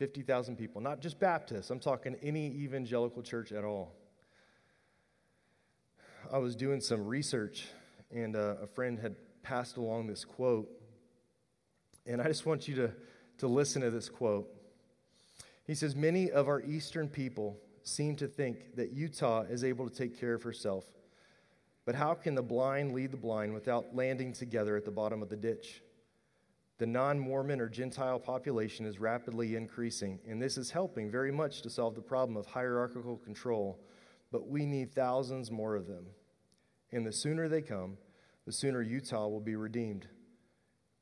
50,000 0.00 0.56
people, 0.56 0.80
not 0.80 1.02
just 1.02 1.20
Baptists, 1.20 1.68
I'm 1.68 1.78
talking 1.78 2.16
any 2.22 2.46
evangelical 2.46 3.22
church 3.22 3.52
at 3.52 3.64
all. 3.64 3.92
I 6.32 6.38
was 6.38 6.56
doing 6.56 6.80
some 6.80 7.04
research, 7.04 7.66
and 8.10 8.34
uh, 8.34 8.54
a 8.62 8.66
friend 8.66 8.98
had 8.98 9.14
passed 9.42 9.76
along 9.76 10.06
this 10.06 10.24
quote. 10.24 10.70
And 12.06 12.22
I 12.22 12.28
just 12.28 12.46
want 12.46 12.66
you 12.66 12.76
to, 12.76 12.92
to 13.38 13.46
listen 13.46 13.82
to 13.82 13.90
this 13.90 14.08
quote. 14.08 14.48
He 15.66 15.74
says, 15.74 15.94
Many 15.94 16.30
of 16.30 16.48
our 16.48 16.62
Eastern 16.62 17.06
people 17.06 17.58
seem 17.82 18.16
to 18.16 18.26
think 18.26 18.76
that 18.76 18.92
Utah 18.92 19.42
is 19.42 19.64
able 19.64 19.86
to 19.86 19.94
take 19.94 20.18
care 20.18 20.32
of 20.32 20.42
herself. 20.42 20.86
But 21.84 21.94
how 21.94 22.14
can 22.14 22.34
the 22.34 22.42
blind 22.42 22.94
lead 22.94 23.10
the 23.10 23.18
blind 23.18 23.52
without 23.52 23.94
landing 23.94 24.32
together 24.32 24.78
at 24.78 24.86
the 24.86 24.90
bottom 24.90 25.20
of 25.20 25.28
the 25.28 25.36
ditch? 25.36 25.82
The 26.80 26.86
non 26.86 27.18
Mormon 27.18 27.60
or 27.60 27.68
Gentile 27.68 28.18
population 28.18 28.86
is 28.86 28.98
rapidly 28.98 29.54
increasing, 29.54 30.18
and 30.26 30.40
this 30.40 30.56
is 30.56 30.70
helping 30.70 31.10
very 31.10 31.30
much 31.30 31.60
to 31.60 31.68
solve 31.68 31.94
the 31.94 32.00
problem 32.00 32.38
of 32.38 32.46
hierarchical 32.46 33.18
control. 33.18 33.78
But 34.32 34.48
we 34.48 34.64
need 34.64 34.94
thousands 34.94 35.50
more 35.50 35.76
of 35.76 35.86
them. 35.86 36.06
And 36.90 37.06
the 37.06 37.12
sooner 37.12 37.48
they 37.48 37.60
come, 37.60 37.98
the 38.46 38.52
sooner 38.52 38.80
Utah 38.80 39.28
will 39.28 39.40
be 39.40 39.56
redeemed. 39.56 40.06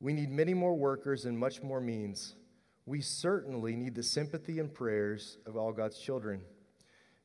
We 0.01 0.13
need 0.13 0.31
many 0.31 0.53
more 0.53 0.75
workers 0.75 1.27
and 1.27 1.39
much 1.39 1.63
more 1.63 1.81
means. 1.81 2.35
We 2.85 3.01
certainly 3.01 3.77
need 3.77 3.95
the 3.95 4.03
sympathy 4.03 4.59
and 4.59 4.75
prayers 4.75 5.39
of 5.47 5.57
all 5.57 5.73
God's 5.73 6.01
children. 6.01 6.41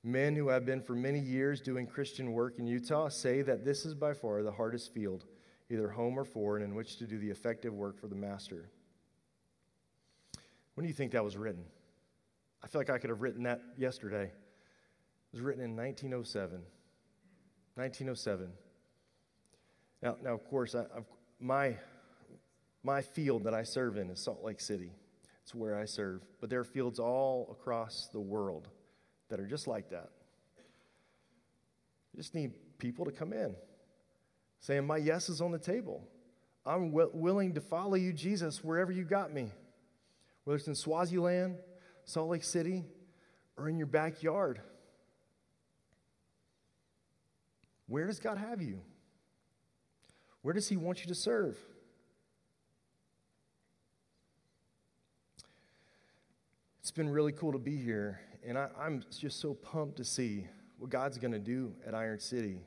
Men 0.04 0.36
who 0.36 0.50
have 0.50 0.64
been 0.64 0.82
for 0.84 0.94
many 0.94 1.20
years 1.20 1.60
doing 1.60 1.88
Christian 1.88 2.34
work 2.34 2.60
in 2.60 2.68
Utah 2.68 3.10
say 3.10 3.42
that 3.42 3.66
this 3.66 3.84
is 3.84 3.96
by 3.96 4.14
far 4.14 4.44
the 4.44 4.52
hardest 4.52 4.94
field, 4.94 5.26
either 5.70 5.90
home 5.90 6.18
or 6.18 6.26
foreign, 6.26 6.64
in 6.64 6.76
which 6.76 6.98
to 6.98 7.08
do 7.08 7.18
the 7.18 7.30
effective 7.30 7.74
work 7.74 7.98
for 7.98 8.08
the 8.08 8.16
Master. 8.16 8.70
When 10.76 10.84
do 10.84 10.88
you 10.88 10.94
think 10.94 11.12
that 11.12 11.24
was 11.24 11.38
written? 11.38 11.64
I 12.64 12.68
feel 12.68 12.80
like 12.80 12.90
I 12.90 12.98
could 12.98 13.10
have 13.10 13.22
written 13.22 13.44
that 13.44 13.62
yesterday. 13.78 14.26
It 14.26 15.34
was 15.34 15.42
written 15.42 15.64
in 15.64 15.76
1907. 15.76 16.62
1907. 17.76 18.50
Now, 20.02 20.18
now 20.24 20.34
of 20.34 20.46
course, 20.46 20.76
I, 20.76 20.86
my, 21.40 21.76
my 22.84 23.02
field 23.02 23.44
that 23.46 23.54
I 23.54 23.64
serve 23.64 23.98
in 23.98 24.10
is 24.10 24.20
Salt 24.20 24.44
Lake 24.44 24.60
City. 24.60 24.92
It's 25.44 25.54
where 25.54 25.78
I 25.78 25.86
serve. 25.86 26.22
But 26.40 26.50
there 26.50 26.60
are 26.60 26.66
fields 26.66 27.00
all 27.00 27.50
across 27.52 28.10
the 28.12 28.20
world 28.20 28.70
that 29.30 29.40
are 29.40 29.48
just 29.48 29.68
like 29.68 29.90
that. 29.90 30.10
You 32.14 32.18
just 32.18 32.36
need 32.36 32.54
people 32.78 33.06
to 33.06 33.12
come 33.12 33.34
in 33.34 33.56
saying, 34.64 34.88
My 34.88 34.98
yes 34.98 35.28
is 35.28 35.42
on 35.42 35.52
the 35.52 35.60
table. 35.60 36.08
I'm 36.66 36.92
w- 36.92 37.12
willing 37.14 37.54
to 37.56 37.62
follow 37.62 37.96
you, 37.96 38.14
Jesus, 38.14 38.64
wherever 38.64 38.92
you 38.92 39.04
got 39.04 39.32
me. 39.32 39.52
Whether 40.46 40.58
it's 40.58 40.68
in 40.68 40.76
Swaziland, 40.76 41.58
Salt 42.06 42.30
Lake 42.30 42.46
City, 42.46 42.86
or 43.58 43.68
in 43.68 43.78
your 43.78 43.88
backyard. 43.88 44.62
Where 47.88 48.08
does 48.08 48.20
God 48.20 48.38
have 48.38 48.62
you? 48.62 48.80
Where 50.42 50.54
does 50.54 50.70
He 50.70 50.78
want 50.78 51.02
you 51.02 51.08
to 51.08 51.16
serve? 51.16 51.58
It's 56.80 56.92
been 56.92 57.10
really 57.10 57.34
cool 57.34 57.52
to 57.52 57.58
be 57.58 57.76
here, 57.76 58.22
and 58.46 58.58
I, 58.58 58.70
am 58.82 59.04
just 59.20 59.42
so 59.42 59.54
pumped 59.54 59.98
to 59.98 60.06
see 60.06 60.48
what 60.78 60.90
God's 60.90 61.18
going 61.18 61.32
to 61.32 61.40
do 61.40 61.74
at 61.86 61.94
Iron 61.94 62.20
City 62.20 62.62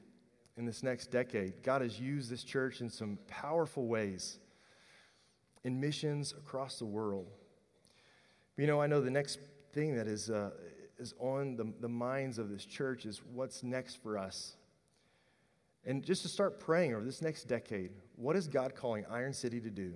in 0.56 0.64
this 0.64 0.82
next 0.82 1.10
decade. 1.10 1.62
God 1.62 1.82
has 1.82 2.00
used 2.00 2.30
this 2.30 2.42
church 2.42 2.80
in 2.80 2.88
some 2.88 3.18
powerful 3.26 3.86
ways 3.86 4.38
in 5.64 5.80
missions 5.80 6.32
across 6.32 6.78
the 6.78 6.84
world. 6.84 7.26
You 8.56 8.66
know, 8.66 8.80
I 8.80 8.86
know 8.86 9.00
the 9.00 9.10
next 9.10 9.38
thing 9.72 9.96
that 9.96 10.06
is, 10.06 10.30
uh, 10.30 10.50
is 10.98 11.12
on 11.18 11.56
the, 11.56 11.72
the 11.80 11.88
minds 11.88 12.38
of 12.38 12.48
this 12.48 12.64
church 12.64 13.04
is 13.04 13.20
what's 13.34 13.62
next 13.62 14.02
for 14.02 14.16
us. 14.16 14.56
And 15.84 16.02
just 16.02 16.22
to 16.22 16.28
start 16.28 16.58
praying 16.58 16.94
over 16.94 17.04
this 17.04 17.20
next 17.20 17.44
decade, 17.44 17.90
what 18.16 18.34
is 18.34 18.48
God 18.48 18.74
calling 18.74 19.04
Iron 19.10 19.32
City 19.32 19.60
to 19.60 19.70
do? 19.70 19.92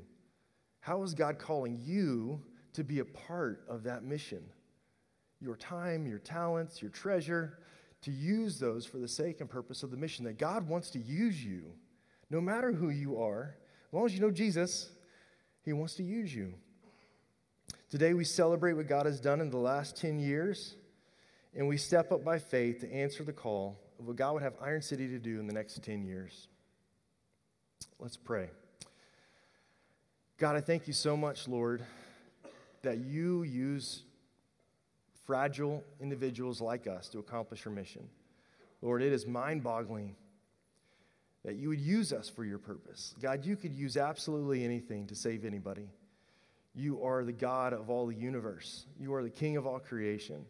How 0.81 1.03
is 1.03 1.15
God 1.15 1.39
calling 1.39 1.79
you 1.83 2.43
to 2.75 2.85
be 2.85 2.99
a 2.99 3.05
part 3.05 3.65
of 3.69 3.83
that 3.85 4.05
mission? 4.05 4.43
Your 5.41 5.57
time, 5.57 6.07
your 6.07 6.19
talents, 6.19 6.83
your 6.83 6.91
treasure, 6.91 7.60
to 8.03 8.11
use 8.11 8.59
those 8.59 8.87
for 8.87 8.99
the 8.99 9.09
sake 9.09 9.41
and 9.41 9.51
purpose 9.51 9.83
of 9.83 9.91
the 9.91 9.97
mission. 9.97 10.25
That 10.25 10.39
God 10.39 10.69
wants 10.69 10.91
to 10.91 10.99
use 10.99 11.45
you, 11.45 11.63
no 12.31 12.41
matter 12.41 12.73
who 12.73 12.91
you 12.91 13.21
are. 13.21 13.55
As 13.89 13.93
long 13.93 14.07
as 14.07 14.15
you 14.15 14.21
know 14.21 14.31
Jesus, 14.31 14.91
He 15.65 15.73
wants 15.73 15.95
to 15.95 16.03
use 16.03 16.35
you. 16.35 16.55
Today, 17.91 18.15
we 18.15 18.25
celebrate 18.25 18.75
what 18.75 18.87
God 18.87 19.07
has 19.07 19.21
done 19.21 19.41
in 19.41 19.51
the 19.51 19.59
last 19.59 19.97
10 19.97 20.21
years, 20.21 20.77
and 21.57 21.67
we 21.67 21.77
step 21.77 22.13
up 22.13 22.25
by 22.25 22.39
faith 22.39 22.81
to 22.81 22.93
answer 22.93 23.25
the 23.25 23.33
call 23.33 23.81
of 23.99 24.07
what 24.07 24.17
God 24.17 24.35
would 24.35 24.43
have 24.43 24.55
Iron 24.63 24.81
City 24.81 25.09
to 25.09 25.19
do 25.19 25.41
in 25.41 25.47
the 25.47 25.53
next 25.53 25.83
10 25.83 26.05
years. 26.05 26.47
Let's 27.99 28.17
pray. 28.17 28.51
God, 30.39 30.57
I 30.57 30.61
thank 30.61 30.87
you 30.87 30.95
so 30.95 31.17
much, 31.17 31.49
Lord, 31.49 31.85
that 32.83 32.99
you 32.99 33.43
use 33.43 34.05
fragile 35.31 35.85
individuals 36.01 36.61
like 36.61 36.89
us 36.89 37.09
to 37.09 37.21
accomplish 37.21 37.65
your 37.65 37.73
mission. 37.73 38.03
Lord, 38.83 39.01
it 39.01 39.13
is 39.13 39.29
mind 39.29 39.63
boggling 39.63 40.17
that 41.45 41.55
you 41.55 41.69
would 41.69 41.79
use 41.79 42.13
us 42.13 42.29
for 42.29 42.45
your 42.45 42.59
purpose. 42.59 43.15
God, 43.23 43.47
you 43.47 43.55
could 43.55 43.73
use 43.73 43.97
absolutely 43.97 44.65
anything 44.65 45.07
to 45.07 45.15
save 45.15 45.45
anybody. 45.45 45.89
You 46.75 47.05
are 47.05 47.23
the 47.23 47.31
God 47.33 47.73
of 47.73 47.91
all 47.91 48.09
the 48.09 48.17
universe, 48.17 48.87
you 48.99 49.15
are 49.15 49.23
the 49.23 49.31
King 49.31 49.57
of 49.57 49.69
all 49.69 49.79
creation. 49.79 50.45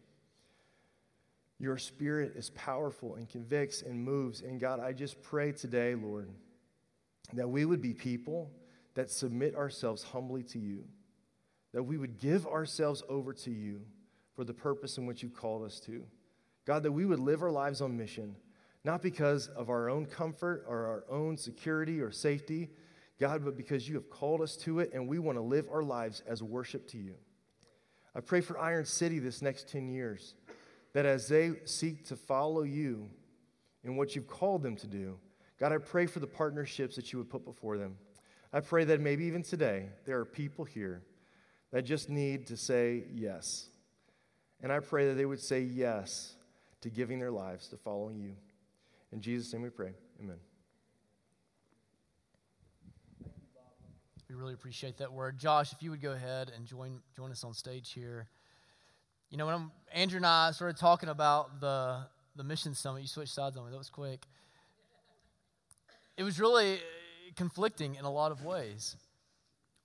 Your 1.59 1.77
spirit 1.77 2.33
is 2.35 2.49
powerful 2.49 3.13
and 3.13 3.29
convicts 3.29 3.83
and 3.83 4.03
moves. 4.03 4.41
And 4.41 4.59
God, 4.59 4.79
I 4.79 4.93
just 4.93 5.21
pray 5.21 5.51
today, 5.51 5.93
Lord, 5.93 6.31
that 7.33 7.47
we 7.47 7.65
would 7.65 7.83
be 7.83 7.93
people 7.93 8.49
that 8.95 9.11
submit 9.11 9.55
ourselves 9.55 10.01
humbly 10.01 10.41
to 10.41 10.57
you, 10.57 10.85
that 11.71 11.83
we 11.83 11.99
would 11.99 12.17
give 12.17 12.47
ourselves 12.47 13.03
over 13.07 13.31
to 13.33 13.51
you 13.51 13.81
for 14.41 14.45
the 14.45 14.53
purpose 14.55 14.97
in 14.97 15.05
which 15.05 15.21
you've 15.21 15.35
called 15.35 15.63
us 15.63 15.79
to. 15.79 16.03
God, 16.65 16.81
that 16.81 16.91
we 16.91 17.05
would 17.05 17.19
live 17.19 17.43
our 17.43 17.51
lives 17.51 17.79
on 17.79 17.95
mission, 17.95 18.35
not 18.83 18.99
because 19.03 19.49
of 19.49 19.69
our 19.69 19.87
own 19.87 20.07
comfort 20.07 20.65
or 20.67 20.87
our 20.87 21.03
own 21.11 21.37
security 21.37 22.01
or 22.01 22.09
safety, 22.09 22.71
God, 23.19 23.45
but 23.45 23.55
because 23.55 23.87
you 23.87 23.93
have 23.93 24.09
called 24.09 24.41
us 24.41 24.57
to 24.57 24.79
it 24.79 24.93
and 24.95 25.07
we 25.07 25.19
want 25.19 25.37
to 25.37 25.43
live 25.43 25.67
our 25.71 25.83
lives 25.83 26.23
as 26.27 26.41
worship 26.41 26.87
to 26.87 26.97
you. 26.97 27.13
I 28.15 28.21
pray 28.21 28.41
for 28.41 28.57
Iron 28.57 28.83
City 28.83 29.19
this 29.19 29.43
next 29.43 29.69
10 29.69 29.87
years, 29.87 30.33
that 30.93 31.05
as 31.05 31.27
they 31.27 31.51
seek 31.65 32.03
to 32.05 32.15
follow 32.15 32.63
you 32.63 33.11
in 33.83 33.95
what 33.95 34.15
you've 34.15 34.25
called 34.25 34.63
them 34.63 34.75
to 34.77 34.87
do, 34.87 35.19
God, 35.59 35.71
I 35.71 35.77
pray 35.77 36.07
for 36.07 36.19
the 36.19 36.25
partnerships 36.25 36.95
that 36.95 37.13
you 37.13 37.19
would 37.19 37.29
put 37.29 37.45
before 37.45 37.77
them. 37.77 37.95
I 38.51 38.61
pray 38.61 38.85
that 38.85 39.01
maybe 39.01 39.25
even 39.25 39.43
today 39.43 39.89
there 40.07 40.17
are 40.17 40.25
people 40.25 40.65
here 40.65 41.03
that 41.71 41.83
just 41.83 42.09
need 42.09 42.47
to 42.47 42.57
say 42.57 43.05
yes. 43.13 43.69
And 44.63 44.71
I 44.71 44.79
pray 44.79 45.07
that 45.07 45.15
they 45.15 45.25
would 45.25 45.39
say 45.39 45.61
yes 45.61 46.35
to 46.81 46.89
giving 46.89 47.19
their 47.19 47.31
lives 47.31 47.67
to 47.69 47.77
following 47.77 48.19
you. 48.19 48.35
In 49.11 49.21
Jesus' 49.21 49.51
name 49.53 49.63
we 49.63 49.69
pray. 49.69 49.93
Amen. 50.19 50.37
We 54.29 54.35
really 54.35 54.53
appreciate 54.53 54.97
that 54.99 55.11
word. 55.11 55.37
Josh, 55.37 55.73
if 55.73 55.83
you 55.83 55.89
would 55.89 56.01
go 56.01 56.11
ahead 56.11 56.51
and 56.55 56.65
join, 56.65 57.01
join 57.15 57.31
us 57.31 57.43
on 57.43 57.53
stage 57.53 57.91
here. 57.91 58.27
You 59.29 59.37
know, 59.37 59.45
when 59.45 59.55
I'm, 59.55 59.71
Andrew 59.93 60.17
and 60.17 60.25
I 60.25 60.51
started 60.51 60.77
talking 60.77 61.09
about 61.09 61.59
the, 61.59 62.05
the 62.35 62.43
mission 62.43 62.73
summit, 62.73 63.01
you 63.01 63.07
switched 63.07 63.33
sides 63.33 63.57
on 63.57 63.65
me. 63.65 63.71
That 63.71 63.77
was 63.77 63.89
quick. 63.89 64.25
It 66.15 66.23
was 66.23 66.39
really 66.39 66.79
conflicting 67.35 67.95
in 67.95 68.05
a 68.05 68.11
lot 68.11 68.31
of 68.31 68.43
ways 68.45 68.95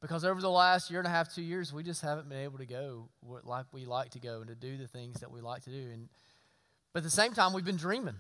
because 0.07 0.25
over 0.25 0.41
the 0.41 0.51
last 0.51 0.89
year 0.89 1.01
and 1.01 1.07
a 1.07 1.11
half, 1.11 1.35
two 1.35 1.43
years, 1.43 1.73
we 1.73 1.83
just 1.83 2.01
haven't 2.01 2.29
been 2.29 2.39
able 2.39 2.59
to 2.59 2.67
go 2.67 3.09
like 3.45 3.67
we 3.73 3.85
like 3.85 4.11
to 4.11 4.21
go 4.21 4.39
and 4.39 4.47
to 4.47 4.55
do 4.55 4.77
the 4.77 4.87
things 4.87 5.21
that 5.21 5.31
we 5.33 5.41
like 5.41 5.65
to 5.65 5.71
do. 5.71 5.91
And 5.93 6.09
but 6.93 6.99
at 6.99 7.05
the 7.05 7.11
same 7.11 7.33
time, 7.33 7.53
we've 7.53 7.65
been 7.65 7.77
dreaming 7.77 8.15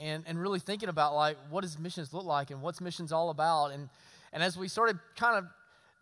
and, 0.00 0.24
and 0.26 0.40
really 0.40 0.60
thinking 0.60 0.88
about 0.88 1.14
like 1.14 1.36
what 1.50 1.60
does 1.60 1.78
missions 1.78 2.14
look 2.14 2.24
like 2.24 2.50
and 2.50 2.62
what's 2.62 2.80
missions 2.80 3.12
all 3.12 3.28
about. 3.28 3.72
And 3.72 3.90
and 4.32 4.42
as 4.42 4.56
we 4.56 4.66
started 4.66 4.98
kind 5.16 5.36
of 5.36 5.44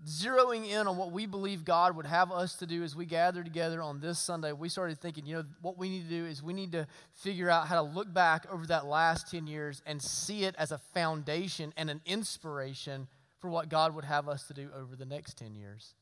zeroing 0.06 0.68
in 0.68 0.86
on 0.86 0.96
what 0.96 1.10
we 1.10 1.26
believe 1.26 1.64
God 1.64 1.96
would 1.96 2.06
have 2.06 2.30
us 2.30 2.54
to 2.56 2.66
do 2.66 2.84
as 2.84 2.94
we 2.94 3.04
gather 3.04 3.42
together 3.42 3.82
on 3.82 4.00
this 4.00 4.20
Sunday, 4.20 4.52
we 4.52 4.68
started 4.68 5.00
thinking, 5.00 5.26
you 5.26 5.36
know, 5.36 5.44
what 5.62 5.78
we 5.78 5.88
need 5.88 6.08
to 6.08 6.08
do 6.08 6.26
is 6.26 6.42
we 6.42 6.52
need 6.52 6.72
to 6.72 6.86
figure 7.12 7.50
out 7.50 7.66
how 7.66 7.76
to 7.76 7.82
look 7.82 8.12
back 8.12 8.46
over 8.52 8.66
that 8.66 8.86
last 8.86 9.30
10 9.30 9.46
years 9.46 9.82
and 9.84 10.00
see 10.00 10.44
it 10.44 10.54
as 10.58 10.70
a 10.70 10.78
foundation 10.78 11.72
and 11.76 11.90
an 11.90 12.00
inspiration 12.06 13.08
for 13.44 13.50
what 13.50 13.68
God 13.68 13.94
would 13.94 14.06
have 14.06 14.26
us 14.26 14.46
to 14.46 14.54
do 14.54 14.70
over 14.74 14.96
the 14.96 15.04
next 15.04 15.36
10 15.36 15.54
years. 15.54 15.92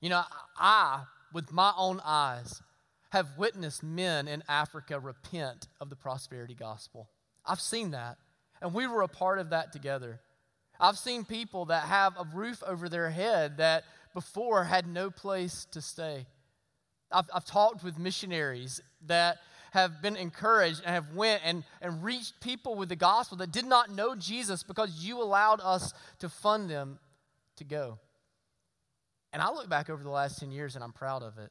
You 0.00 0.08
know, 0.08 0.22
I, 0.56 1.02
with 1.30 1.52
my 1.52 1.74
own 1.76 2.00
eyes, 2.02 2.62
have 3.10 3.36
witnessed 3.36 3.82
men 3.82 4.26
in 4.26 4.42
Africa 4.48 4.98
repent 4.98 5.68
of 5.78 5.90
the 5.90 5.94
prosperity 5.94 6.54
gospel. 6.54 7.10
I've 7.44 7.60
seen 7.60 7.90
that, 7.90 8.16
and 8.62 8.72
we 8.72 8.86
were 8.86 9.02
a 9.02 9.08
part 9.08 9.40
of 9.40 9.50
that 9.50 9.74
together. 9.74 10.20
I've 10.80 10.96
seen 10.96 11.26
people 11.26 11.66
that 11.66 11.82
have 11.82 12.14
a 12.16 12.24
roof 12.34 12.62
over 12.66 12.88
their 12.88 13.10
head 13.10 13.58
that 13.58 13.84
before 14.14 14.64
had 14.64 14.86
no 14.86 15.10
place 15.10 15.66
to 15.72 15.82
stay. 15.82 16.24
I've, 17.10 17.28
I've 17.34 17.44
talked 17.44 17.84
with 17.84 17.98
missionaries 17.98 18.80
that 19.04 19.36
have 19.72 20.02
been 20.02 20.16
encouraged 20.16 20.82
and 20.84 20.94
have 20.94 21.14
went 21.14 21.42
and, 21.44 21.64
and 21.80 22.04
reached 22.04 22.40
people 22.40 22.74
with 22.74 22.88
the 22.88 22.96
gospel 22.96 23.38
that 23.38 23.50
did 23.50 23.64
not 23.64 23.90
know 23.90 24.14
Jesus 24.14 24.62
because 24.62 25.04
you 25.04 25.20
allowed 25.20 25.60
us 25.62 25.94
to 26.18 26.28
fund 26.28 26.68
them 26.68 26.98
to 27.56 27.64
go. 27.64 27.98
And 29.32 29.40
I 29.40 29.50
look 29.50 29.68
back 29.70 29.88
over 29.88 30.02
the 30.02 30.10
last 30.10 30.38
10 30.40 30.52
years 30.52 30.74
and 30.74 30.84
I'm 30.84 30.92
proud 30.92 31.22
of 31.22 31.38
it. 31.38 31.50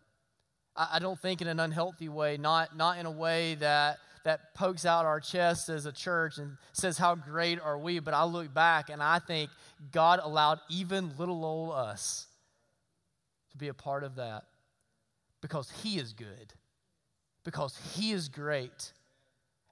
I, 0.75 0.89
I 0.93 0.99
don't 0.99 1.19
think 1.19 1.41
in 1.41 1.47
an 1.47 1.59
unhealthy 1.59 2.09
way, 2.09 2.37
not, 2.37 2.77
not 2.77 2.99
in 2.99 3.07
a 3.07 3.11
way 3.11 3.55
that 3.55 3.97
that 4.23 4.53
pokes 4.53 4.85
out 4.85 5.05
our 5.05 5.19
chest 5.19 5.67
as 5.69 5.87
a 5.87 5.91
church 5.91 6.37
and 6.37 6.57
says, 6.73 6.99
How 6.99 7.15
great 7.15 7.59
are 7.59 7.79
we? 7.79 7.97
But 7.97 8.13
I 8.13 8.23
look 8.23 8.53
back 8.53 8.91
and 8.91 9.01
I 9.01 9.17
think 9.17 9.49
God 9.91 10.19
allowed 10.21 10.59
even 10.69 11.17
little 11.17 11.43
old 11.43 11.73
us 11.73 12.27
to 13.49 13.57
be 13.57 13.67
a 13.67 13.73
part 13.73 14.03
of 14.03 14.17
that 14.17 14.43
because 15.41 15.71
He 15.81 15.97
is 15.97 16.13
good, 16.13 16.53
because 17.43 17.77
He 17.93 18.11
is 18.11 18.29
great, 18.29 18.93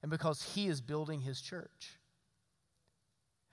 and 0.02 0.10
because 0.10 0.54
He 0.54 0.68
is 0.68 0.82
building 0.82 1.22
His 1.22 1.42
church. 1.42 1.98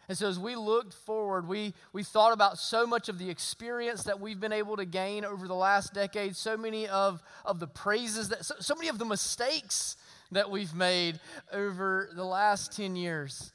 And 0.08 0.16
so, 0.16 0.28
as 0.28 0.38
we 0.38 0.54
looked 0.54 0.92
forward, 0.92 1.48
we, 1.48 1.74
we 1.92 2.04
thought 2.04 2.32
about 2.32 2.58
so 2.58 2.86
much 2.86 3.08
of 3.08 3.18
the 3.18 3.28
experience 3.28 4.04
that 4.04 4.20
we've 4.20 4.38
been 4.38 4.52
able 4.52 4.76
to 4.76 4.84
gain 4.84 5.24
over 5.24 5.48
the 5.48 5.54
last 5.54 5.94
decade, 5.94 6.36
so 6.36 6.56
many 6.56 6.86
of, 6.86 7.22
of 7.44 7.58
the 7.58 7.66
praises, 7.66 8.28
that 8.28 8.44
so, 8.44 8.54
so 8.60 8.76
many 8.76 8.88
of 8.88 8.98
the 8.98 9.04
mistakes 9.04 9.96
that 10.30 10.48
we've 10.50 10.74
made 10.74 11.18
over 11.52 12.08
the 12.14 12.24
last 12.24 12.76
10 12.76 12.94
years. 12.94 13.52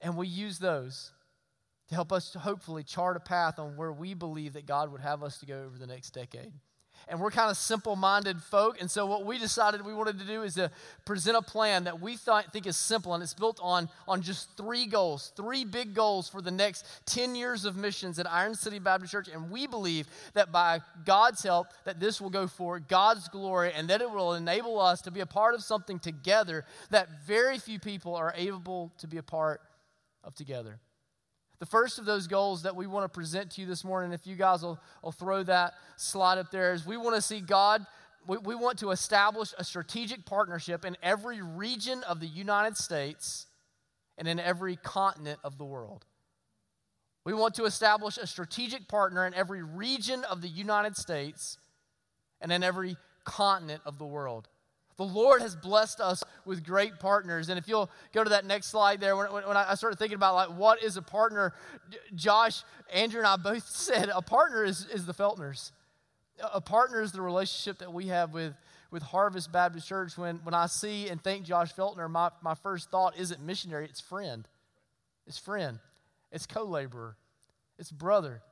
And 0.00 0.16
we 0.16 0.26
use 0.26 0.58
those 0.58 1.12
to 1.88 1.94
help 1.94 2.10
us 2.10 2.30
to 2.30 2.38
hopefully 2.38 2.82
chart 2.82 3.18
a 3.18 3.20
path 3.20 3.58
on 3.58 3.76
where 3.76 3.92
we 3.92 4.14
believe 4.14 4.54
that 4.54 4.64
God 4.64 4.90
would 4.92 5.02
have 5.02 5.22
us 5.22 5.38
to 5.38 5.46
go 5.46 5.62
over 5.62 5.76
the 5.76 5.86
next 5.86 6.14
decade 6.14 6.52
and 7.10 7.20
we're 7.20 7.30
kind 7.30 7.50
of 7.50 7.56
simple 7.56 7.96
minded 7.96 8.40
folk. 8.40 8.80
And 8.80 8.90
so, 8.90 9.04
what 9.04 9.26
we 9.26 9.38
decided 9.38 9.84
we 9.84 9.92
wanted 9.92 10.18
to 10.20 10.24
do 10.24 10.42
is 10.42 10.54
to 10.54 10.70
present 11.04 11.36
a 11.36 11.42
plan 11.42 11.84
that 11.84 12.00
we 12.00 12.16
think 12.16 12.66
is 12.66 12.76
simple, 12.76 13.14
and 13.14 13.22
it's 13.22 13.34
built 13.34 13.58
on, 13.62 13.88
on 14.06 14.22
just 14.22 14.56
three 14.56 14.86
goals, 14.86 15.32
three 15.36 15.64
big 15.64 15.94
goals 15.94 16.28
for 16.28 16.40
the 16.40 16.50
next 16.50 16.86
10 17.06 17.34
years 17.34 17.64
of 17.64 17.76
missions 17.76 18.18
at 18.18 18.30
Iron 18.30 18.54
City 18.54 18.78
Baptist 18.78 19.12
Church. 19.12 19.28
And 19.28 19.50
we 19.50 19.66
believe 19.66 20.06
that 20.34 20.52
by 20.52 20.80
God's 21.04 21.42
help, 21.42 21.66
that 21.84 21.98
this 21.98 22.20
will 22.20 22.30
go 22.30 22.46
for 22.46 22.78
God's 22.78 23.28
glory 23.28 23.72
and 23.74 23.88
that 23.88 24.00
it 24.00 24.10
will 24.10 24.34
enable 24.34 24.80
us 24.80 25.02
to 25.02 25.10
be 25.10 25.20
a 25.20 25.26
part 25.26 25.54
of 25.54 25.62
something 25.62 25.98
together 25.98 26.64
that 26.90 27.08
very 27.26 27.58
few 27.58 27.78
people 27.78 28.14
are 28.14 28.32
able 28.36 28.92
to 28.98 29.06
be 29.06 29.16
a 29.16 29.22
part 29.22 29.60
of 30.22 30.34
together. 30.34 30.78
The 31.60 31.66
first 31.66 31.98
of 31.98 32.06
those 32.06 32.26
goals 32.26 32.62
that 32.62 32.74
we 32.74 32.86
want 32.86 33.04
to 33.04 33.08
present 33.08 33.50
to 33.52 33.60
you 33.60 33.66
this 33.66 33.84
morning, 33.84 34.12
if 34.12 34.26
you 34.26 34.34
guys 34.34 34.62
will, 34.62 34.80
will 35.04 35.12
throw 35.12 35.42
that 35.44 35.74
slide 35.96 36.38
up 36.38 36.50
there, 36.50 36.72
is 36.72 36.86
we 36.86 36.96
want 36.96 37.14
to 37.16 37.22
see 37.22 37.40
God, 37.40 37.86
we, 38.26 38.38
we 38.38 38.54
want 38.54 38.78
to 38.78 38.90
establish 38.90 39.52
a 39.58 39.64
strategic 39.64 40.24
partnership 40.24 40.86
in 40.86 40.96
every 41.02 41.42
region 41.42 42.02
of 42.04 42.18
the 42.18 42.26
United 42.26 42.78
States 42.78 43.46
and 44.16 44.26
in 44.26 44.40
every 44.40 44.76
continent 44.76 45.38
of 45.44 45.58
the 45.58 45.64
world. 45.64 46.06
We 47.24 47.34
want 47.34 47.54
to 47.56 47.64
establish 47.64 48.16
a 48.16 48.26
strategic 48.26 48.88
partner 48.88 49.26
in 49.26 49.34
every 49.34 49.62
region 49.62 50.24
of 50.24 50.40
the 50.40 50.48
United 50.48 50.96
States 50.96 51.58
and 52.40 52.50
in 52.50 52.62
every 52.62 52.96
continent 53.24 53.82
of 53.84 53.98
the 53.98 54.06
world. 54.06 54.48
The 54.96 55.04
Lord 55.04 55.40
has 55.40 55.56
blessed 55.56 56.00
us 56.00 56.22
with 56.44 56.64
great 56.64 56.98
partners. 56.98 57.48
And 57.48 57.58
if 57.58 57.66
you'll 57.66 57.90
go 58.12 58.22
to 58.22 58.30
that 58.30 58.44
next 58.44 58.66
slide 58.66 59.00
there, 59.00 59.16
when, 59.16 59.28
when 59.28 59.56
I 59.56 59.74
started 59.74 59.98
thinking 59.98 60.16
about 60.16 60.34
like 60.34 60.48
what 60.50 60.82
is 60.82 60.96
a 60.96 61.02
partner, 61.02 61.54
Josh, 62.14 62.62
Andrew, 62.92 63.20
and 63.20 63.26
I 63.26 63.36
both 63.36 63.66
said 63.68 64.10
a 64.14 64.22
partner 64.22 64.64
is, 64.64 64.86
is 64.92 65.06
the 65.06 65.14
Feltners. 65.14 65.72
A 66.52 66.60
partner 66.60 67.02
is 67.02 67.12
the 67.12 67.22
relationship 67.22 67.78
that 67.78 67.92
we 67.92 68.08
have 68.08 68.32
with, 68.32 68.54
with 68.90 69.02
Harvest 69.02 69.52
Baptist 69.52 69.88
Church. 69.88 70.16
When, 70.16 70.36
when 70.42 70.54
I 70.54 70.66
see 70.66 71.08
and 71.08 71.22
think 71.22 71.44
Josh 71.44 71.74
Feltner, 71.74 72.10
my, 72.10 72.30
my 72.42 72.54
first 72.54 72.90
thought 72.90 73.18
isn't 73.18 73.40
missionary, 73.40 73.86
it's 73.86 74.00
friend. 74.00 74.46
It's 75.26 75.38
friend. 75.38 75.78
It's 76.32 76.46
co 76.46 76.64
laborer. 76.64 77.16
It's 77.78 77.90
brother. 77.90 78.42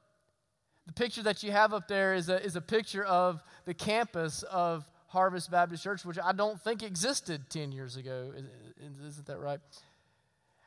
The 0.87 0.93
picture 0.95 1.23
that 1.25 1.43
you 1.43 1.53
have 1.53 1.75
up 1.75 1.87
there 1.87 2.15
is 2.15 2.31
a, 2.31 2.43
is 2.43 2.57
a 2.57 2.63
picture 2.63 3.05
of 3.05 3.43
the 3.67 3.75
campus 3.75 4.43
of 4.45 4.89
Harvest 5.09 5.51
Baptist 5.51 5.83
Church, 5.83 6.05
which 6.05 6.19
I 6.23 6.33
don't 6.33 6.61
think 6.61 6.83
existed 6.83 7.51
10 7.51 7.73
years 7.73 7.97
ago. 7.97 8.33
Isn't 9.07 9.27
that 9.27 9.39
right? 9.39 9.61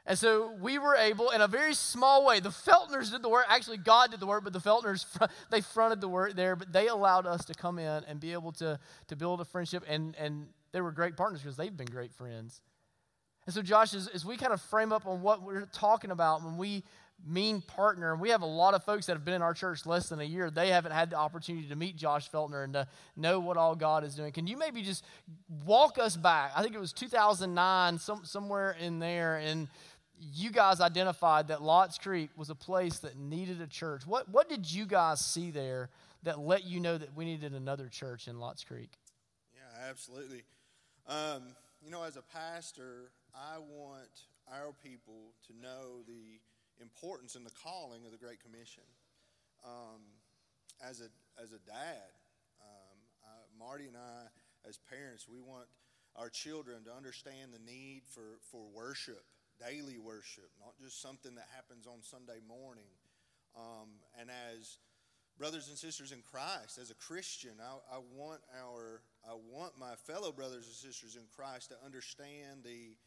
And 0.05 0.17
so 0.17 0.51
we 0.59 0.79
were 0.79 0.95
able, 0.95 1.29
in 1.29 1.41
a 1.41 1.47
very 1.47 1.75
small 1.75 2.25
way, 2.25 2.39
the 2.39 2.49
Feltners 2.49 3.11
did 3.11 3.21
the 3.21 3.29
work. 3.29 3.45
Actually, 3.47 3.77
God 3.77 4.09
did 4.09 4.19
the 4.19 4.25
work, 4.25 4.43
but 4.43 4.51
the 4.51 4.59
Feltners, 4.59 5.05
they 5.51 5.61
fronted 5.61 6.01
the 6.01 6.07
work 6.07 6.33
there, 6.35 6.55
but 6.55 6.73
they 6.73 6.87
allowed 6.87 7.27
us 7.27 7.45
to 7.45 7.53
come 7.53 7.77
in 7.77 8.03
and 8.05 8.19
be 8.19 8.33
able 8.33 8.51
to, 8.53 8.79
to 9.07 9.15
build 9.15 9.41
a 9.41 9.45
friendship. 9.45 9.83
And, 9.87 10.15
and 10.17 10.47
they 10.71 10.81
were 10.81 10.91
great 10.91 11.15
partners 11.15 11.41
because 11.41 11.55
they've 11.55 11.75
been 11.75 11.87
great 11.87 12.13
friends. 12.13 12.61
And 13.45 13.53
so, 13.53 13.61
Josh, 13.61 13.93
as, 13.93 14.07
as 14.07 14.25
we 14.25 14.37
kind 14.37 14.53
of 14.53 14.61
frame 14.61 14.91
up 14.91 15.05
on 15.05 15.21
what 15.21 15.43
we're 15.43 15.65
talking 15.65 16.11
about 16.11 16.43
when 16.43 16.57
we 16.57 16.83
mean 17.25 17.61
partner. 17.61 18.11
And 18.11 18.21
we 18.21 18.29
have 18.29 18.41
a 18.41 18.47
lot 18.47 18.73
of 18.73 18.83
folks 18.83 19.05
that 19.05 19.13
have 19.13 19.25
been 19.25 19.33
in 19.33 19.41
our 19.41 19.53
church 19.53 19.85
less 19.85 20.09
than 20.09 20.19
a 20.19 20.23
year. 20.23 20.49
They 20.49 20.69
haven't 20.69 20.91
had 20.91 21.09
the 21.09 21.17
opportunity 21.17 21.67
to 21.67 21.75
meet 21.75 21.95
Josh 21.95 22.29
Feltner 22.29 22.63
and 22.63 22.73
to 22.73 22.87
know 23.15 23.39
what 23.39 23.57
all 23.57 23.75
God 23.75 24.03
is 24.03 24.15
doing. 24.15 24.31
Can 24.31 24.47
you 24.47 24.57
maybe 24.57 24.81
just 24.81 25.05
walk 25.65 25.97
us 25.99 26.17
back? 26.17 26.51
I 26.55 26.63
think 26.63 26.75
it 26.75 26.79
was 26.79 26.93
2009, 26.93 27.99
some, 27.99 28.25
somewhere 28.25 28.75
in 28.79 28.99
there, 28.99 29.37
and 29.37 29.67
you 30.19 30.51
guys 30.51 30.81
identified 30.81 31.47
that 31.47 31.61
Lots 31.61 31.97
Creek 31.97 32.29
was 32.35 32.49
a 32.49 32.55
place 32.55 32.99
that 32.99 33.17
needed 33.17 33.61
a 33.61 33.67
church. 33.67 34.05
What, 34.05 34.29
what 34.29 34.49
did 34.49 34.71
you 34.71 34.85
guys 34.85 35.19
see 35.19 35.51
there 35.51 35.89
that 36.23 36.39
let 36.39 36.65
you 36.65 36.79
know 36.79 36.97
that 36.97 37.15
we 37.15 37.25
needed 37.25 37.53
another 37.53 37.87
church 37.87 38.27
in 38.27 38.39
Lots 38.39 38.63
Creek? 38.63 38.91
Yeah, 39.53 39.89
absolutely. 39.89 40.43
Um, 41.07 41.55
you 41.83 41.89
know, 41.89 42.03
as 42.03 42.17
a 42.17 42.21
pastor, 42.21 43.11
I 43.33 43.57
want 43.57 44.09
our 44.51 44.73
people 44.83 45.33
to 45.47 45.53
know 45.59 46.03
the 46.07 46.39
importance 46.81 47.35
and 47.35 47.45
the 47.45 47.55
calling 47.63 48.05
of 48.05 48.11
the 48.11 48.17
Great 48.17 48.41
Commission. 48.41 48.83
Um, 49.63 50.01
as 50.81 50.99
a 50.99 51.09
as 51.41 51.53
a 51.53 51.61
dad, 51.69 52.11
um, 52.61 52.97
I, 53.23 53.33
Marty 53.57 53.85
and 53.85 53.95
I, 53.95 54.27
as 54.67 54.79
parents, 54.89 55.27
we 55.29 55.39
want 55.39 55.65
our 56.15 56.29
children 56.29 56.83
to 56.85 56.91
understand 56.91 57.53
the 57.53 57.59
need 57.59 58.01
for 58.09 58.41
for 58.49 58.67
worship, 58.73 59.23
daily 59.59 59.97
worship, 59.97 60.49
not 60.59 60.73
just 60.81 61.01
something 61.01 61.35
that 61.35 61.47
happens 61.55 61.85
on 61.87 62.01
Sunday 62.01 62.41
morning. 62.47 62.89
Um, 63.55 63.99
and 64.19 64.29
as 64.29 64.77
brothers 65.37 65.69
and 65.69 65.77
sisters 65.77 66.11
in 66.11 66.21
Christ, 66.21 66.77
as 66.79 66.89
a 66.91 66.95
Christian, 66.95 67.51
I, 67.61 67.95
I 67.95 67.99
want 68.15 68.41
our 68.63 69.01
I 69.27 69.33
want 69.33 69.73
my 69.79 69.95
fellow 70.07 70.31
brothers 70.31 70.65
and 70.65 70.75
sisters 70.75 71.15
in 71.15 71.23
Christ 71.35 71.69
to 71.69 71.75
understand 71.85 72.63
the 72.63 72.97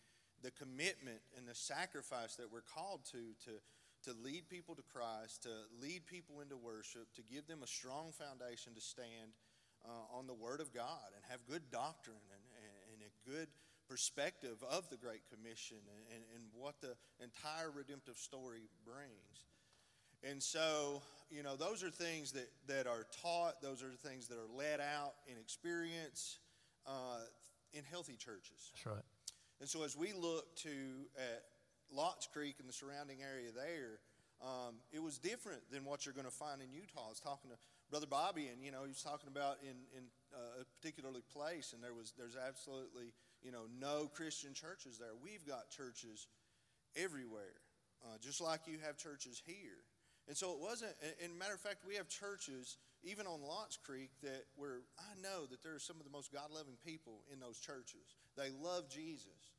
the 0.45 0.53
commitment 0.53 1.25
and 1.37 1.49
the 1.49 1.55
sacrifice 1.55 2.37
that 2.37 2.53
we're 2.53 2.69
called 2.77 3.05
to 3.13 3.33
to 3.49 3.57
to 4.05 4.13
lead 4.23 4.49
people 4.51 4.75
to 4.75 4.83
Christ, 4.83 5.45
to 5.45 5.65
lead 5.81 6.07
people 6.07 6.41
into 6.41 6.57
worship, 6.57 7.09
to 7.17 7.23
give 7.23 7.47
them 7.49 7.63
a 7.65 7.67
strong 7.67 8.13
foundation 8.13 8.75
to 8.75 8.81
stand 8.81 9.33
uh, 9.85 10.17
on 10.17 10.27
the 10.27 10.35
Word 10.35 10.61
of 10.61 10.75
God 10.75 11.09
and 11.17 11.25
have 11.31 11.41
good 11.49 11.71
doctrine 11.71 12.21
and, 12.29 12.45
and, 12.61 13.01
and 13.01 13.09
a 13.09 13.13
good 13.29 13.49
perspective 13.89 14.63
of 14.71 14.89
the 14.91 14.97
Great 14.97 15.23
Commission 15.33 15.77
and, 16.13 16.23
and, 16.35 16.45
what 16.55 16.81
the 16.81 16.95
entire 17.23 17.71
redemptive 17.71 18.17
story 18.17 18.69
brings. 18.85 19.49
And 20.23 20.43
so, 20.43 21.03
you 21.31 21.43
know, 21.43 21.57
those 21.57 21.83
are 21.83 21.91
things 21.91 22.33
that, 22.33 22.49
that 22.67 22.87
are 22.87 23.07
taught, 23.23 23.61
those 23.61 23.83
are 23.83 23.91
things 24.09 24.29
that 24.29 24.37
are 24.37 24.57
led 24.57 24.81
out 24.81 25.15
in 25.27 25.37
experience 25.39 26.39
uh, 26.87 27.21
in 27.75 27.83
healthy 27.91 28.17
churches. 28.17 28.73
That's 28.73 28.87
right. 28.87 29.05
And 29.61 29.69
so, 29.69 29.85
as 29.85 29.97
we 29.97 30.13
look 30.13 30.55
to 30.63 31.09
at 31.17 31.43
Lots 31.93 32.27
Creek 32.27 32.57
and 32.59 32.69
the 32.69 32.73
surrounding 32.73 33.19
area 33.23 33.51
there, 33.55 34.01
um, 34.43 34.77
it 34.93 35.03
was 35.03 35.19
different 35.19 35.63
than 35.71 35.85
what 35.85 36.05
you're 36.05 36.15
going 36.15 36.27
to 36.27 36.35
find 36.35 36.61
in 36.61 36.73
Utah. 36.73 37.07
I 37.07 37.09
was 37.09 37.21
talking 37.21 37.51
to 37.51 37.57
Brother 37.91 38.07
Bobby, 38.07 38.49
and 38.49 38.63
you 38.63 38.73
know 38.73 38.83
he 38.83 38.89
was 38.89 39.03
talking 39.03 39.29
about 39.29 39.59
in 39.63 39.77
in 39.97 40.05
uh, 40.35 40.63
a 40.63 40.65
particularly 40.81 41.23
place, 41.33 41.73
and 41.73 41.83
there 41.83 41.95
was 41.95 42.13
there's 42.19 42.37
absolutely 42.37 43.15
you 43.43 43.53
know 43.53 43.71
no 43.81 44.11
Christian 44.13 44.55
churches 44.55 44.99
there. 44.99 45.15
We've 45.23 45.47
got 45.47 45.71
churches 45.71 46.27
everywhere, 46.97 47.63
uh, 48.05 48.19
just 48.21 48.41
like 48.41 48.67
you 48.67 48.79
have 48.85 48.97
churches 48.97 49.43
here. 49.47 49.87
And 50.27 50.37
so 50.37 50.53
it 50.53 50.59
wasn't. 50.59 50.93
And 51.23 51.39
matter 51.39 51.55
of 51.55 51.61
fact, 51.61 51.85
we 51.87 51.97
have 51.97 52.09
churches 52.09 52.79
even 53.05 53.27
on 53.27 53.43
Lots 53.43 53.77
Creek 53.77 54.11
that 54.23 54.45
where 54.57 54.81
I 54.99 55.13
know 55.21 55.45
that 55.47 55.63
there 55.63 55.75
are 55.75 55.83
some 55.83 55.97
of 56.01 56.05
the 56.05 56.11
most 56.11 56.33
God 56.33 56.49
loving 56.51 56.77
people 56.85 57.21
in 57.33 57.41
those 57.41 57.59
churches. 57.59 58.17
They 58.37 58.51
love 58.63 58.89
Jesus 58.89 59.55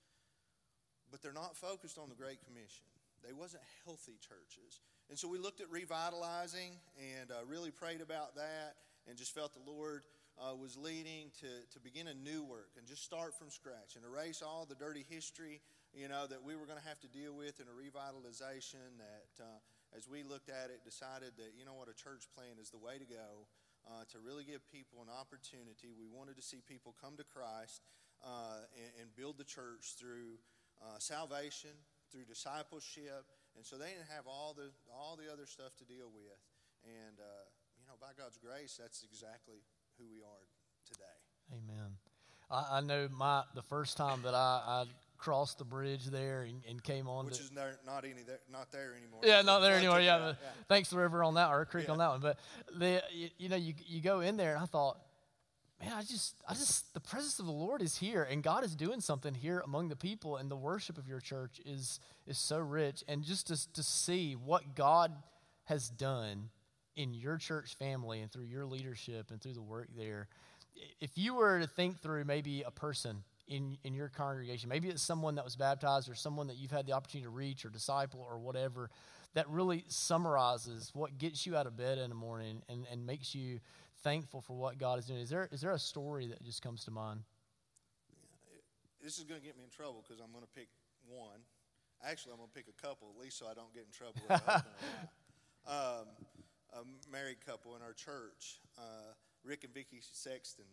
but 1.15 1.21
they're 1.21 1.31
not 1.31 1.55
focused 1.55 1.97
on 1.97 2.09
the 2.09 2.15
Great 2.15 2.43
Commission. 2.43 2.83
They 3.25 3.31
wasn't 3.31 3.63
healthy 3.85 4.19
churches. 4.19 4.81
And 5.09 5.17
so 5.17 5.27
we 5.27 5.39
looked 5.39 5.61
at 5.61 5.71
revitalizing 5.71 6.75
and 6.99 7.31
uh, 7.31 7.45
really 7.47 7.71
prayed 7.71 8.01
about 8.01 8.35
that 8.35 8.75
and 9.07 9.17
just 9.17 9.33
felt 9.33 9.53
the 9.53 9.63
Lord 9.63 10.03
uh, 10.35 10.53
was 10.59 10.75
leading 10.75 11.31
to, 11.39 11.47
to 11.71 11.79
begin 11.79 12.11
a 12.11 12.13
new 12.13 12.43
work 12.43 12.75
and 12.77 12.85
just 12.85 13.03
start 13.03 13.31
from 13.37 13.49
scratch 13.49 13.95
and 13.95 14.03
erase 14.03 14.43
all 14.43 14.67
the 14.67 14.75
dirty 14.75 15.05
history, 15.07 15.61
you 15.93 16.09
know, 16.09 16.27
that 16.27 16.43
we 16.43 16.59
were 16.59 16.67
going 16.67 16.83
to 16.83 16.87
have 16.89 16.99
to 16.99 17.07
deal 17.07 17.31
with 17.31 17.63
in 17.63 17.67
a 17.71 17.75
revitalization 17.79 18.99
that, 18.99 19.31
uh, 19.39 19.95
as 19.95 20.09
we 20.09 20.21
looked 20.21 20.49
at 20.49 20.67
it, 20.67 20.83
decided 20.83 21.31
that, 21.37 21.55
you 21.55 21.63
know 21.63 21.79
what, 21.79 21.87
a 21.87 21.95
church 21.95 22.27
plan 22.35 22.59
is 22.59 22.69
the 22.69 22.81
way 22.81 22.99
to 22.99 23.07
go 23.07 23.47
uh, 23.87 24.03
to 24.11 24.19
really 24.19 24.43
give 24.43 24.59
people 24.67 24.99
an 24.99 25.07
opportunity. 25.07 25.95
We 25.95 26.11
wanted 26.11 26.35
to 26.35 26.43
see 26.43 26.59
people 26.59 26.93
come 26.99 27.15
to 27.17 27.23
Christ 27.23 27.79
uh, 28.25 28.65
and, 28.75 28.91
and 29.01 29.15
build 29.15 29.37
the 29.37 29.45
church 29.45 29.93
through 29.97 30.41
uh, 30.81 30.97
salvation, 30.97 31.71
through 32.11 32.25
discipleship, 32.25 33.29
and 33.55 33.65
so 33.65 33.77
they 33.77 33.93
didn't 33.93 34.09
have 34.09 34.27
all 34.27 34.53
the 34.57 34.71
all 34.91 35.15
the 35.15 35.31
other 35.31 35.45
stuff 35.45 35.75
to 35.77 35.85
deal 35.85 36.09
with. 36.13 36.41
And 36.83 37.19
uh, 37.19 37.45
you 37.77 37.85
know, 37.87 37.95
by 38.01 38.11
God's 38.17 38.37
grace, 38.37 38.77
that's 38.81 39.03
exactly 39.03 39.63
who 39.97 40.05
we 40.11 40.21
are 40.21 40.45
today. 40.85 41.17
Amen. 41.53 41.97
I, 42.49 42.77
I 42.77 42.81
know 42.81 43.07
my 43.15 43.43
the 43.53 43.61
first 43.61 43.97
time 43.97 44.21
that 44.23 44.33
I, 44.33 44.61
I 44.65 44.83
crossed 45.17 45.57
the 45.57 45.65
bridge 45.65 46.05
there 46.05 46.41
and, 46.41 46.61
and 46.69 46.83
came 46.83 47.07
on. 47.07 47.25
Which 47.25 47.37
to, 47.37 47.43
is 47.43 47.49
there, 47.49 47.77
not 47.85 48.03
any 48.03 48.21
there, 48.25 48.39
not 48.51 48.71
there 48.71 48.93
anymore. 48.97 49.21
Yeah, 49.23 49.41
not 49.41 49.59
there 49.59 49.75
anymore. 49.75 50.01
Yeah, 50.01 50.27
yeah, 50.27 50.33
thanks 50.67 50.89
the 50.89 50.97
river 50.97 51.23
on 51.23 51.35
that 51.35 51.49
or 51.49 51.61
a 51.61 51.65
creek 51.65 51.85
yeah. 51.87 51.93
on 51.93 51.97
that 51.99 52.09
one. 52.09 52.19
But 52.21 52.39
the 52.77 53.01
you, 53.11 53.29
you 53.37 53.49
know 53.49 53.55
you 53.55 53.73
you 53.85 54.01
go 54.01 54.19
in 54.19 54.37
there 54.37 54.53
and 54.53 54.63
I 54.63 54.65
thought 54.65 54.97
man, 55.81 55.93
I 55.93 56.01
just, 56.01 56.35
I 56.47 56.53
just, 56.53 56.93
the 56.93 56.99
presence 56.99 57.39
of 57.39 57.45
the 57.45 57.51
Lord 57.51 57.81
is 57.81 57.97
here, 57.97 58.23
and 58.23 58.41
God 58.41 58.63
is 58.63 58.75
doing 58.75 59.01
something 59.01 59.33
here 59.33 59.61
among 59.65 59.89
the 59.89 59.95
people, 59.95 60.37
and 60.37 60.49
the 60.49 60.55
worship 60.55 60.97
of 60.97 61.07
your 61.07 61.19
church 61.19 61.61
is 61.65 61.99
is 62.27 62.37
so 62.37 62.57
rich. 62.57 63.03
And 63.07 63.23
just 63.23 63.47
to, 63.47 63.73
to 63.73 63.83
see 63.83 64.33
what 64.33 64.75
God 64.75 65.11
has 65.65 65.89
done 65.89 66.49
in 66.95 67.13
your 67.13 67.37
church 67.37 67.75
family 67.75 68.21
and 68.21 68.31
through 68.31 68.45
your 68.45 68.65
leadership 68.65 69.31
and 69.31 69.41
through 69.41 69.53
the 69.53 69.61
work 69.61 69.89
there, 69.97 70.27
if 70.99 71.17
you 71.17 71.35
were 71.35 71.59
to 71.59 71.67
think 71.67 72.01
through 72.01 72.25
maybe 72.25 72.63
a 72.63 72.71
person 72.71 73.23
in, 73.47 73.77
in 73.83 73.93
your 73.93 74.09
congregation, 74.09 74.69
maybe 74.69 74.89
it's 74.89 75.03
someone 75.03 75.35
that 75.35 75.45
was 75.45 75.55
baptized 75.55 76.09
or 76.09 76.15
someone 76.15 76.47
that 76.47 76.57
you've 76.57 76.71
had 76.71 76.85
the 76.85 76.93
opportunity 76.93 77.25
to 77.25 77.29
reach 77.29 77.65
or 77.65 77.69
disciple 77.69 78.25
or 78.27 78.39
whatever, 78.39 78.89
that 79.33 79.47
really 79.49 79.83
summarizes 79.87 80.91
what 80.93 81.17
gets 81.17 81.45
you 81.45 81.55
out 81.55 81.67
of 81.67 81.77
bed 81.77 81.97
in 81.97 82.09
the 82.09 82.15
morning 82.15 82.61
and, 82.69 82.85
and 82.91 83.05
makes 83.05 83.35
you 83.35 83.59
thankful 84.05 84.39
for 84.39 84.53
what 84.53 84.77
God 84.77 84.99
is 84.99 85.05
doing. 85.05 85.19
Is 85.19 85.29
there, 85.29 85.49
is 85.51 85.61
there 85.61 85.73
a 85.73 85.79
story 85.79 86.27
that 86.27 86.43
just 86.43 86.61
comes 86.61 86.85
to 86.85 86.91
mind? 86.91 87.21
This 89.03 89.17
is 89.17 89.23
going 89.23 89.41
to 89.41 89.45
get 89.45 89.57
me 89.57 89.63
in 89.63 89.71
trouble 89.71 90.05
because 90.05 90.21
I'm 90.21 90.31
going 90.31 90.45
to 90.45 90.53
pick 90.55 90.69
one. 91.09 91.41
Actually, 92.05 92.33
I'm 92.33 92.37
going 92.37 92.49
to 92.49 92.55
pick 92.55 92.67
a 92.69 92.81
couple, 92.85 93.09
at 93.17 93.21
least 93.21 93.39
so 93.39 93.47
I 93.47 93.55
don't 93.55 93.73
get 93.73 93.85
in 93.89 93.91
trouble. 93.91 94.21
um, 95.67 96.05
a 96.77 97.11
married 97.11 97.43
couple 97.43 97.75
in 97.75 97.81
our 97.81 97.93
church, 97.93 98.61
uh, 98.77 99.17
Rick 99.43 99.63
and 99.63 99.73
Vicky 99.73 100.01
Sexton. 100.01 100.65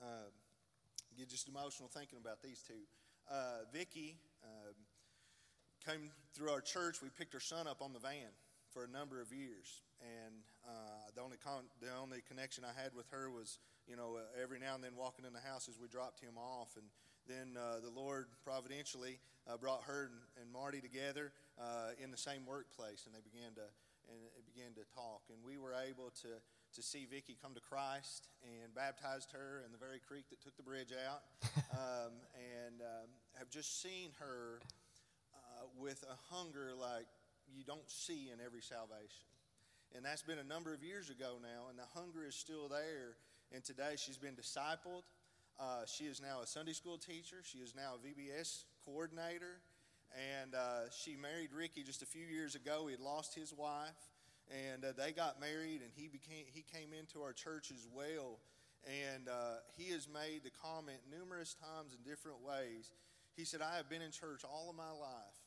Uh, 0.00 0.32
get 1.18 1.28
just 1.28 1.48
emotional 1.48 1.90
thinking 1.92 2.18
about 2.18 2.40
these 2.42 2.62
two. 2.66 2.88
Uh, 3.30 3.68
Vicky 3.70 4.16
um, 4.42 4.74
came 5.84 6.10
through 6.34 6.50
our 6.50 6.62
church. 6.62 7.02
We 7.02 7.10
picked 7.10 7.34
her 7.34 7.40
son 7.40 7.66
up 7.66 7.82
on 7.82 7.92
the 7.92 7.98
van 7.98 8.32
for 8.78 8.84
a 8.84 8.94
number 8.94 9.20
of 9.20 9.34
years, 9.34 9.82
and 9.98 10.38
uh, 10.62 11.10
the 11.10 11.20
only 11.20 11.36
con- 11.42 11.66
the 11.82 11.90
only 11.98 12.22
connection 12.30 12.62
I 12.62 12.70
had 12.70 12.94
with 12.94 13.10
her 13.10 13.26
was, 13.26 13.58
you 13.90 13.96
know, 13.96 14.14
uh, 14.14 14.40
every 14.40 14.62
now 14.62 14.78
and 14.78 14.84
then 14.84 14.94
walking 14.94 15.26
in 15.26 15.34
the 15.34 15.42
house 15.42 15.66
as 15.66 15.82
we 15.82 15.88
dropped 15.88 16.22
him 16.22 16.38
off, 16.38 16.78
and 16.78 16.86
then 17.26 17.58
uh, 17.58 17.82
the 17.82 17.90
Lord 17.90 18.30
providentially 18.46 19.18
uh, 19.50 19.56
brought 19.56 19.82
her 19.90 20.14
and, 20.14 20.46
and 20.46 20.46
Marty 20.52 20.78
together 20.78 21.32
uh, 21.58 21.98
in 21.98 22.12
the 22.14 22.16
same 22.16 22.46
workplace, 22.46 23.02
and 23.02 23.10
they 23.10 23.24
began 23.26 23.50
to 23.58 23.66
and 24.06 24.22
it 24.38 24.46
began 24.46 24.70
to 24.78 24.86
talk, 24.94 25.26
and 25.26 25.42
we 25.42 25.58
were 25.58 25.74
able 25.74 26.14
to 26.22 26.38
to 26.38 26.80
see 26.82 27.02
Vicky 27.10 27.34
come 27.34 27.58
to 27.58 27.64
Christ 27.64 28.30
and 28.46 28.70
baptized 28.78 29.34
her 29.34 29.66
in 29.66 29.72
the 29.74 29.78
very 29.82 29.98
creek 29.98 30.30
that 30.30 30.38
took 30.38 30.54
the 30.54 30.62
bridge 30.62 30.94
out, 30.94 31.26
um, 31.74 32.14
and 32.38 32.78
um, 32.78 33.10
have 33.42 33.50
just 33.50 33.82
seen 33.82 34.14
her 34.22 34.62
uh, 35.34 35.66
with 35.74 36.04
a 36.06 36.14
hunger 36.30 36.70
like 36.78 37.10
you 37.54 37.64
don't 37.64 37.88
see 37.88 38.30
in 38.32 38.44
every 38.44 38.62
salvation. 38.62 39.26
And 39.96 40.04
that's 40.04 40.22
been 40.22 40.38
a 40.38 40.44
number 40.44 40.74
of 40.74 40.82
years 40.82 41.10
ago 41.10 41.36
now, 41.40 41.68
and 41.70 41.78
the 41.78 41.88
hunger 41.94 42.26
is 42.26 42.34
still 42.34 42.68
there. 42.68 43.16
And 43.52 43.64
today 43.64 43.94
she's 43.96 44.18
been 44.18 44.34
discipled. 44.34 45.04
Uh, 45.58 45.86
she 45.86 46.04
is 46.04 46.20
now 46.20 46.40
a 46.42 46.46
Sunday 46.46 46.74
school 46.74 46.98
teacher. 46.98 47.36
She 47.42 47.58
is 47.58 47.74
now 47.74 47.94
a 47.96 48.06
VBS 48.06 48.64
coordinator. 48.84 49.60
And 50.40 50.54
uh, 50.54 50.90
she 50.90 51.16
married 51.16 51.50
Ricky 51.52 51.82
just 51.82 52.02
a 52.02 52.06
few 52.06 52.24
years 52.24 52.54
ago. 52.54 52.86
He 52.86 52.92
had 52.92 53.00
lost 53.00 53.34
his 53.34 53.52
wife 53.52 53.96
and 54.50 54.84
uh, 54.84 54.92
they 54.96 55.12
got 55.12 55.40
married, 55.40 55.80
and 55.82 55.90
he 55.94 56.08
became 56.08 56.44
he 56.48 56.62
came 56.62 56.92
into 56.92 57.20
our 57.20 57.32
church 57.32 57.70
as 57.70 57.86
well, 57.92 58.40
and 58.86 59.28
uh, 59.28 59.60
he 59.76 59.92
has 59.92 60.08
made 60.08 60.42
the 60.44 60.50
comment 60.62 60.98
numerous 61.10 61.54
times 61.54 61.92
in 61.92 62.00
different 62.08 62.40
ways. 62.40 62.92
He 63.36 63.44
said, 63.44 63.60
"I 63.60 63.76
have 63.76 63.88
been 63.88 64.02
in 64.02 64.10
church 64.10 64.42
all 64.44 64.70
of 64.70 64.76
my 64.76 64.90
life, 64.90 65.38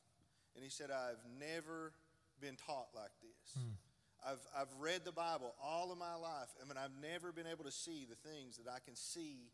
and 0.55 0.63
he 0.63 0.69
said 0.69 0.89
I've 0.91 1.23
never 1.39 1.93
been 2.39 2.55
taught 2.55 2.89
like 2.95 3.11
this." 3.21 3.63
Mm. 3.63 3.75
I've, 4.23 4.45
I've 4.55 4.73
read 4.79 5.01
the 5.03 5.11
Bible 5.11 5.55
all 5.61 5.91
of 5.91 5.97
my 5.97 6.13
life. 6.13 6.49
I 6.61 6.67
mean, 6.67 6.77
I've 6.77 6.93
never 7.01 7.31
been 7.31 7.47
able 7.47 7.63
to 7.63 7.71
see 7.71 8.05
the 8.07 8.15
things 8.29 8.57
that 8.57 8.69
I 8.69 8.77
can 8.85 8.95
see 8.95 9.49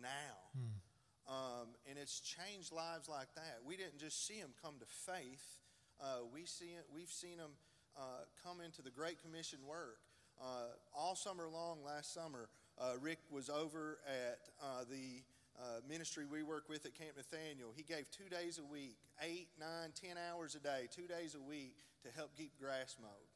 now. 0.00 0.52
Mm. 0.52 0.82
Um, 1.28 1.68
and 1.88 1.98
it's 1.98 2.20
changed 2.20 2.72
lives 2.72 3.08
like 3.08 3.28
that. 3.36 3.60
We 3.64 3.76
didn't 3.76 3.98
just 3.98 4.26
see 4.26 4.34
him 4.34 4.50
come 4.60 4.74
to 4.80 4.86
faith. 4.86 5.56
Uh, 6.00 6.26
we 6.32 6.44
see 6.44 6.74
it, 6.76 6.84
we've 6.92 7.10
seen 7.10 7.38
him 7.38 7.52
uh, 7.96 8.26
come 8.44 8.60
into 8.60 8.82
the 8.82 8.90
Great 8.90 9.22
Commission 9.22 9.60
work. 9.66 10.00
Uh, 10.40 10.74
all 10.96 11.14
summer 11.14 11.48
long 11.48 11.84
last 11.84 12.12
summer, 12.12 12.48
uh, 12.80 12.92
Rick 13.00 13.18
was 13.30 13.48
over 13.48 13.98
at 14.06 14.40
uh, 14.60 14.84
the 14.90 15.22
uh, 15.60 15.80
ministry 15.88 16.24
we 16.30 16.42
work 16.42 16.68
with 16.68 16.86
at 16.86 16.94
Camp 16.94 17.16
Nathanael. 17.16 17.72
He 17.74 17.82
gave 17.82 18.10
two 18.10 18.28
days 18.28 18.58
a 18.58 18.64
week, 18.64 18.96
eight, 19.20 19.48
nine, 19.58 19.90
ten 19.94 20.16
hours 20.30 20.54
a 20.54 20.60
day, 20.60 20.88
two 20.90 21.06
days 21.06 21.34
a 21.34 21.40
week 21.40 21.76
to 22.04 22.08
help 22.16 22.34
keep 22.36 22.58
grass 22.58 22.96
mowed. 23.00 23.30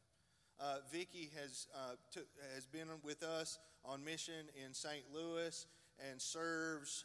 Uh, 0.59 0.79
Vicky 0.91 1.31
has, 1.39 1.67
t- 2.13 2.21
has 2.55 2.67
been 2.67 2.89
with 3.03 3.23
us 3.23 3.59
on 3.85 4.03
mission 4.03 4.49
in 4.65 4.73
St. 4.73 5.05
Louis 5.13 5.67
and 6.11 6.21
serves 6.21 7.05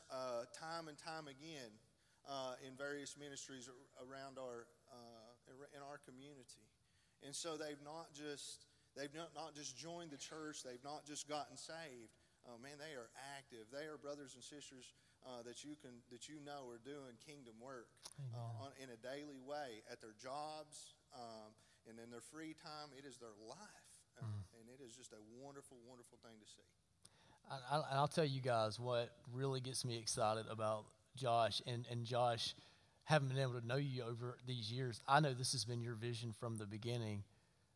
time 0.57 0.87
and 0.87 0.97
time 0.97 1.27
again 1.27 1.71
in 2.65 2.77
various 2.77 3.17
ministries 3.19 3.69
around 3.99 4.37
our, 4.39 4.67
in 5.75 5.81
our 5.83 5.99
community. 6.07 6.71
And 7.23 7.35
so 7.35 7.57
they've 7.57 7.81
not 7.83 8.13
just 8.13 8.65
they've 8.95 9.13
not, 9.13 9.29
not 9.35 9.55
just 9.55 9.77
joined 9.77 10.11
the 10.11 10.17
church, 10.17 10.63
they've 10.63 10.83
not 10.83 11.05
just 11.05 11.29
gotten 11.29 11.57
saved. 11.57 12.17
Oh 12.49 12.57
man, 12.57 12.81
they 12.81 12.97
are 12.97 13.09
active. 13.37 13.69
They 13.69 13.85
are 13.85 13.97
brothers 14.01 14.33
and 14.33 14.43
sisters 14.43 14.93
uh, 15.25 15.45
that 15.45 15.61
you 15.63 15.77
can 15.77 16.01
that 16.09 16.25
you 16.25 16.41
know 16.41 16.65
are 16.69 16.81
doing 16.81 17.13
kingdom 17.21 17.53
work 17.61 17.89
uh, 18.33 18.65
on, 18.65 18.73
in 18.81 18.89
a 18.89 18.99
daily 18.99 19.37
way 19.41 19.85
at 19.91 20.01
their 20.01 20.17
jobs 20.17 20.97
um, 21.13 21.53
and 21.85 22.01
in 22.01 22.09
their 22.09 22.23
free 22.23 22.57
time. 22.57 22.89
It 22.97 23.05
is 23.05 23.21
their 23.21 23.37
life, 23.45 23.89
uh, 24.17 24.25
mm. 24.25 24.41
and 24.57 24.65
it 24.73 24.81
is 24.81 24.97
just 24.97 25.13
a 25.13 25.21
wonderful, 25.37 25.77
wonderful 25.85 26.17
thing 26.25 26.37
to 26.41 26.47
see. 26.49 26.65
I, 27.69 27.99
will 27.99 28.07
tell 28.07 28.25
you 28.25 28.39
guys 28.39 28.79
what 28.79 29.11
really 29.33 29.59
gets 29.59 29.83
me 29.83 29.97
excited 29.97 30.45
about 30.49 30.85
Josh 31.17 31.61
and, 31.67 31.85
and 31.91 32.05
Josh 32.05 32.55
haven't 33.03 33.29
been 33.29 33.39
able 33.39 33.59
to 33.59 33.67
know 33.67 33.75
you 33.75 34.03
over 34.03 34.37
these 34.47 34.71
years, 34.71 35.01
I 35.07 35.19
know 35.19 35.33
this 35.33 35.51
has 35.51 35.65
been 35.65 35.81
your 35.81 35.95
vision 35.95 36.33
from 36.39 36.57
the 36.57 36.65
beginning. 36.65 37.23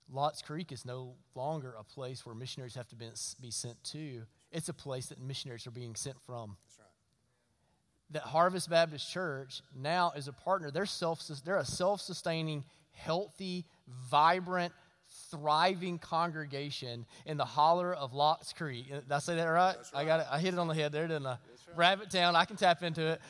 Lots 0.10 0.42
Creek 0.42 0.72
is 0.72 0.86
no 0.86 1.16
longer 1.34 1.76
a 1.78 1.84
place 1.84 2.26
where 2.26 2.36
missionaries 2.36 2.76
have 2.76 2.88
to 2.90 2.96
be, 2.96 3.08
be 3.42 3.52
sent 3.52 3.84
to. 3.86 4.22
It's 4.56 4.70
a 4.70 4.74
place 4.74 5.08
that 5.08 5.20
missionaries 5.20 5.68
are 5.68 5.72
being 5.72 5.96
sent 5.96 6.16
from. 6.26 6.56
That's 6.64 6.80
right. 6.80 6.88
That 8.12 8.22
Harvest 8.22 8.70
Baptist 8.70 9.12
Church 9.12 9.62
now 9.76 10.14
is 10.16 10.30
a 10.30 10.32
partner. 10.32 10.72
They're, 10.72 10.86
self, 10.86 11.22
they're 11.44 11.58
a 11.58 11.66
self 11.66 12.00
sustaining, 12.00 12.64
healthy, 12.94 13.66
vibrant, 14.10 14.72
thriving 15.30 16.00
congregation 16.00 17.06
in 17.26 17.36
the 17.36 17.44
holler 17.44 17.94
of 17.94 18.14
Lots 18.14 18.54
Creek. 18.54 18.88
Did 18.88 19.12
I 19.12 19.20
say 19.20 19.36
that 19.36 19.44
right? 19.44 19.76
right. 19.76 19.86
I 19.94 20.06
got 20.06 20.22
it. 20.22 20.28
I 20.32 20.40
hit 20.40 20.54
it 20.54 20.60
on 20.60 20.70
the 20.70 20.74
head 20.74 20.94
there, 20.94 21.06
didn't 21.06 21.26
I? 21.26 21.32
Right. 21.32 21.40
Rabbit 21.76 22.10
Town. 22.10 22.38
I 22.38 22.46
can 22.46 22.56
tap 22.56 22.82
into 22.82 23.06
it. 23.06 23.22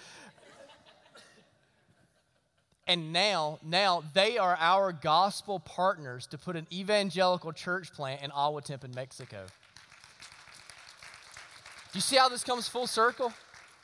And 2.86 3.12
now, 3.12 3.58
now 3.64 4.04
they 4.14 4.38
are 4.38 4.56
our 4.60 4.92
gospel 4.92 5.60
partners 5.60 6.28
to 6.28 6.38
put 6.38 6.56
an 6.56 6.68
evangelical 6.72 7.52
church 7.52 7.92
plant 7.92 8.22
in 8.22 8.30
Ahuatempan, 8.30 8.94
Mexico. 8.94 9.48
You 11.96 12.02
see 12.02 12.18
how 12.18 12.28
this 12.28 12.44
comes 12.44 12.68
full 12.68 12.88
circle? 12.88 13.32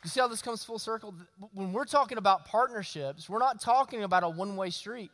You 0.03 0.09
see 0.09 0.19
how 0.19 0.27
this 0.27 0.41
comes 0.41 0.65
full 0.65 0.79
circle? 0.79 1.15
When 1.53 1.71
we're 1.71 1.85
talking 1.85 2.17
about 2.17 2.45
partnerships, 2.45 3.29
we're 3.29 3.39
not 3.39 3.61
talking 3.61 4.03
about 4.03 4.23
a 4.23 4.29
one 4.29 4.57
way 4.57 4.69
street. 4.69 5.11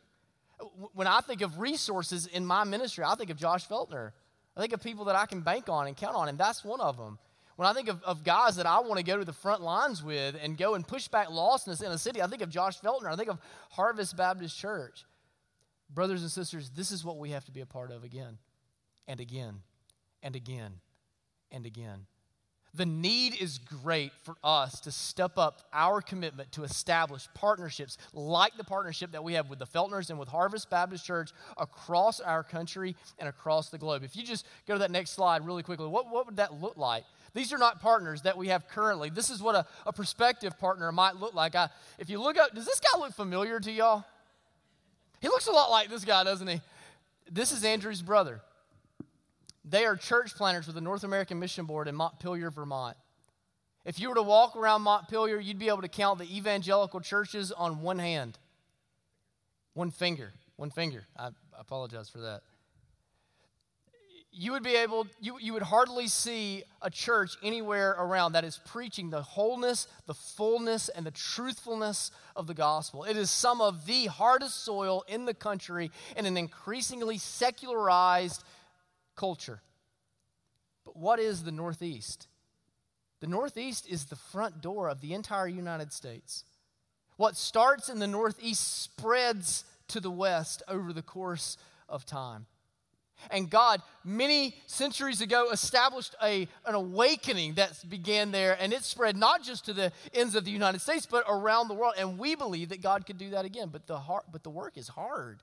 When 0.94 1.06
I 1.06 1.20
think 1.20 1.40
of 1.40 1.60
resources 1.60 2.26
in 2.26 2.44
my 2.44 2.64
ministry, 2.64 3.04
I 3.06 3.14
think 3.14 3.30
of 3.30 3.36
Josh 3.36 3.68
Feltner. 3.68 4.10
I 4.56 4.60
think 4.60 4.72
of 4.72 4.82
people 4.82 5.04
that 5.04 5.14
I 5.14 5.26
can 5.26 5.42
bank 5.42 5.68
on 5.68 5.86
and 5.86 5.96
count 5.96 6.16
on, 6.16 6.28
and 6.28 6.36
that's 6.36 6.64
one 6.64 6.80
of 6.80 6.96
them. 6.96 7.20
When 7.54 7.68
I 7.68 7.72
think 7.72 7.88
of, 7.88 8.02
of 8.02 8.24
guys 8.24 8.56
that 8.56 8.66
I 8.66 8.80
want 8.80 8.96
to 8.96 9.04
go 9.04 9.16
to 9.16 9.24
the 9.24 9.32
front 9.32 9.62
lines 9.62 10.02
with 10.02 10.36
and 10.42 10.58
go 10.58 10.74
and 10.74 10.86
push 10.86 11.06
back 11.06 11.28
lostness 11.28 11.80
in 11.80 11.92
a 11.92 11.98
city, 11.98 12.20
I 12.20 12.26
think 12.26 12.42
of 12.42 12.50
Josh 12.50 12.80
Feltner. 12.80 13.12
I 13.12 13.14
think 13.14 13.30
of 13.30 13.38
Harvest 13.70 14.16
Baptist 14.16 14.58
Church. 14.58 15.04
Brothers 15.88 16.22
and 16.22 16.30
sisters, 16.30 16.70
this 16.70 16.90
is 16.90 17.04
what 17.04 17.18
we 17.18 17.30
have 17.30 17.44
to 17.44 17.52
be 17.52 17.60
a 17.60 17.66
part 17.66 17.92
of 17.92 18.02
again 18.02 18.38
and 19.06 19.20
again 19.20 19.60
and 20.20 20.34
again 20.34 20.80
and 21.52 21.64
again. 21.64 22.06
The 22.78 22.86
need 22.86 23.34
is 23.40 23.58
great 23.58 24.12
for 24.22 24.36
us 24.44 24.78
to 24.82 24.92
step 24.92 25.36
up 25.36 25.62
our 25.72 26.00
commitment 26.00 26.52
to 26.52 26.62
establish 26.62 27.26
partnerships 27.34 27.98
like 28.12 28.56
the 28.56 28.62
partnership 28.62 29.10
that 29.10 29.24
we 29.24 29.32
have 29.32 29.50
with 29.50 29.58
the 29.58 29.66
Feltners 29.66 30.10
and 30.10 30.18
with 30.18 30.28
Harvest 30.28 30.70
Baptist 30.70 31.04
Church 31.04 31.32
across 31.56 32.20
our 32.20 32.44
country 32.44 32.94
and 33.18 33.28
across 33.28 33.70
the 33.70 33.78
globe. 33.78 34.04
If 34.04 34.14
you 34.14 34.22
just 34.22 34.46
go 34.68 34.74
to 34.74 34.78
that 34.78 34.92
next 34.92 35.10
slide 35.10 35.44
really 35.44 35.64
quickly, 35.64 35.88
what, 35.88 36.08
what 36.08 36.26
would 36.26 36.36
that 36.36 36.60
look 36.60 36.76
like? 36.76 37.02
These 37.34 37.52
are 37.52 37.58
not 37.58 37.80
partners 37.80 38.22
that 38.22 38.38
we 38.38 38.46
have 38.46 38.68
currently. 38.68 39.10
This 39.10 39.28
is 39.28 39.42
what 39.42 39.56
a, 39.56 39.66
a 39.84 39.92
prospective 39.92 40.56
partner 40.56 40.92
might 40.92 41.16
look 41.16 41.34
like. 41.34 41.56
I, 41.56 41.70
if 41.98 42.08
you 42.08 42.20
look 42.20 42.38
up, 42.38 42.54
does 42.54 42.64
this 42.64 42.78
guy 42.78 42.96
look 43.00 43.12
familiar 43.12 43.58
to 43.58 43.72
y'all? 43.72 44.04
He 45.20 45.26
looks 45.26 45.48
a 45.48 45.52
lot 45.52 45.68
like 45.72 45.90
this 45.90 46.04
guy, 46.04 46.22
doesn't 46.22 46.46
he? 46.46 46.60
This 47.28 47.50
is 47.50 47.64
Andrew's 47.64 48.02
brother. 48.02 48.40
They 49.70 49.84
are 49.84 49.96
church 49.96 50.34
planters 50.34 50.66
with 50.66 50.74
the 50.74 50.80
North 50.80 51.04
American 51.04 51.38
Mission 51.38 51.66
Board 51.66 51.88
in 51.88 51.94
Montpelier, 51.94 52.50
Vermont. 52.50 52.96
If 53.84 54.00
you 54.00 54.08
were 54.08 54.14
to 54.14 54.22
walk 54.22 54.56
around 54.56 54.82
Montpelier, 54.82 55.38
you'd 55.38 55.58
be 55.58 55.68
able 55.68 55.82
to 55.82 55.88
count 55.88 56.18
the 56.18 56.36
evangelical 56.36 57.00
churches 57.00 57.52
on 57.52 57.82
one 57.82 57.98
hand, 57.98 58.38
one 59.74 59.90
finger, 59.90 60.32
one 60.56 60.70
finger. 60.70 61.04
I 61.16 61.30
apologize 61.58 62.08
for 62.08 62.20
that 62.20 62.42
you 64.38 64.52
would 64.52 64.62
be 64.62 64.76
able, 64.76 65.06
you, 65.20 65.36
you 65.40 65.52
would 65.52 65.62
hardly 65.62 66.06
see 66.06 66.62
a 66.82 66.90
church 66.90 67.36
anywhere 67.42 67.96
around 67.98 68.32
that 68.32 68.44
is 68.44 68.60
preaching 68.66 69.10
the 69.10 69.22
wholeness, 69.22 69.88
the 70.06 70.14
fullness, 70.14 70.88
and 70.88 71.04
the 71.04 71.10
truthfulness 71.10 72.12
of 72.36 72.46
the 72.46 72.54
gospel. 72.54 73.02
It 73.02 73.16
is 73.16 73.30
some 73.30 73.60
of 73.60 73.86
the 73.86 74.06
hardest 74.06 74.64
soil 74.64 75.04
in 75.08 75.24
the 75.24 75.34
country 75.34 75.90
in 76.16 76.26
an 76.26 76.36
increasingly 76.36 77.18
secularized 77.18 78.44
culture. 79.18 79.60
But 80.84 80.96
what 80.96 81.18
is 81.18 81.42
the 81.42 81.52
Northeast? 81.52 82.28
The 83.20 83.26
Northeast 83.26 83.86
is 83.88 84.06
the 84.06 84.16
front 84.16 84.62
door 84.62 84.88
of 84.88 85.00
the 85.00 85.12
entire 85.12 85.48
United 85.48 85.92
States. 85.92 86.44
What 87.16 87.36
starts 87.36 87.88
in 87.88 87.98
the 87.98 88.06
Northeast 88.06 88.82
spreads 88.82 89.64
to 89.88 90.00
the 90.00 90.10
West 90.10 90.62
over 90.68 90.92
the 90.92 91.02
course 91.02 91.56
of 91.88 92.06
time. 92.06 92.46
And 93.32 93.50
God, 93.50 93.82
many 94.04 94.54
centuries 94.66 95.20
ago, 95.20 95.50
established 95.50 96.14
a, 96.22 96.46
an 96.64 96.76
awakening 96.76 97.54
that 97.54 97.72
began 97.88 98.30
there, 98.30 98.56
and 98.60 98.72
it 98.72 98.84
spread 98.84 99.16
not 99.16 99.42
just 99.42 99.64
to 99.64 99.72
the 99.72 99.90
ends 100.14 100.36
of 100.36 100.44
the 100.44 100.52
United 100.52 100.80
States, 100.80 101.04
but 101.04 101.24
around 101.28 101.66
the 101.66 101.74
world. 101.74 101.94
And 101.98 102.16
we 102.16 102.36
believe 102.36 102.68
that 102.68 102.80
God 102.80 103.06
could 103.06 103.18
do 103.18 103.30
that 103.30 103.44
again. 103.44 103.70
But 103.72 103.88
the, 103.88 103.98
hard, 103.98 104.22
but 104.30 104.44
the 104.44 104.50
work 104.50 104.78
is 104.78 104.86
hard, 104.86 105.40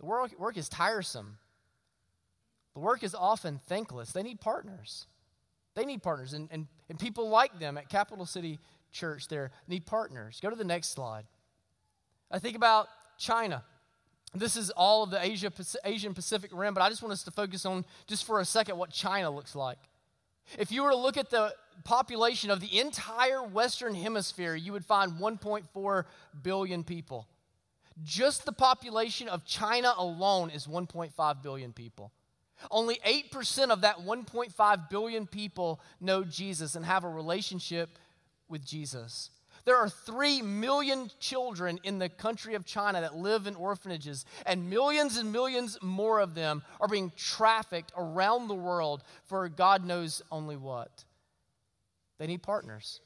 the 0.00 0.06
work, 0.06 0.38
work 0.38 0.56
is 0.56 0.70
tiresome. 0.70 1.36
The 2.74 2.80
work 2.80 3.02
is 3.02 3.14
often 3.14 3.60
thankless. 3.68 4.12
They 4.12 4.22
need 4.22 4.40
partners. 4.40 5.06
They 5.74 5.84
need 5.84 6.02
partners. 6.02 6.32
And, 6.32 6.48
and, 6.50 6.66
and 6.88 6.98
people 6.98 7.28
like 7.28 7.58
them 7.58 7.76
at 7.76 7.88
Capital 7.88 8.26
City 8.26 8.58
Church 8.92 9.28
there 9.28 9.50
need 9.66 9.86
partners. 9.86 10.38
Go 10.42 10.50
to 10.50 10.56
the 10.56 10.64
next 10.64 10.90
slide. 10.90 11.24
I 12.30 12.38
think 12.38 12.56
about 12.56 12.88
China. 13.18 13.64
This 14.34 14.56
is 14.56 14.70
all 14.70 15.02
of 15.02 15.10
the 15.10 15.22
Asia, 15.22 15.52
Asian 15.84 16.14
Pacific 16.14 16.50
Rim, 16.52 16.74
but 16.74 16.82
I 16.82 16.88
just 16.88 17.02
want 17.02 17.12
us 17.12 17.22
to 17.24 17.30
focus 17.30 17.66
on 17.66 17.84
just 18.06 18.24
for 18.24 18.40
a 18.40 18.44
second 18.44 18.78
what 18.78 18.90
China 18.90 19.30
looks 19.30 19.54
like. 19.54 19.78
If 20.58 20.72
you 20.72 20.82
were 20.82 20.90
to 20.90 20.96
look 20.96 21.16
at 21.16 21.30
the 21.30 21.54
population 21.84 22.50
of 22.50 22.60
the 22.60 22.78
entire 22.80 23.42
Western 23.42 23.94
Hemisphere, 23.94 24.54
you 24.54 24.72
would 24.72 24.84
find 24.84 25.12
1.4 25.12 26.04
billion 26.42 26.84
people. 26.84 27.28
Just 28.02 28.46
the 28.46 28.52
population 28.52 29.28
of 29.28 29.44
China 29.44 29.92
alone 29.96 30.50
is 30.50 30.66
1.5 30.66 31.42
billion 31.42 31.72
people. 31.72 32.12
Only 32.70 33.00
8% 33.06 33.70
of 33.70 33.82
that 33.82 33.98
1.5 33.98 34.90
billion 34.90 35.26
people 35.26 35.80
know 36.00 36.24
Jesus 36.24 36.74
and 36.74 36.84
have 36.84 37.04
a 37.04 37.08
relationship 37.08 37.98
with 38.48 38.64
Jesus. 38.64 39.30
There 39.64 39.76
are 39.76 39.88
3 39.88 40.42
million 40.42 41.10
children 41.20 41.78
in 41.84 41.98
the 41.98 42.08
country 42.08 42.54
of 42.54 42.64
China 42.64 43.00
that 43.00 43.16
live 43.16 43.46
in 43.46 43.54
orphanages, 43.54 44.24
and 44.44 44.68
millions 44.68 45.16
and 45.16 45.32
millions 45.32 45.78
more 45.82 46.20
of 46.20 46.34
them 46.34 46.62
are 46.80 46.88
being 46.88 47.12
trafficked 47.16 47.92
around 47.96 48.48
the 48.48 48.54
world 48.54 49.04
for 49.24 49.48
God 49.48 49.84
knows 49.84 50.20
only 50.32 50.56
what. 50.56 51.04
They 52.18 52.26
need 52.26 52.42
partners. 52.42 53.00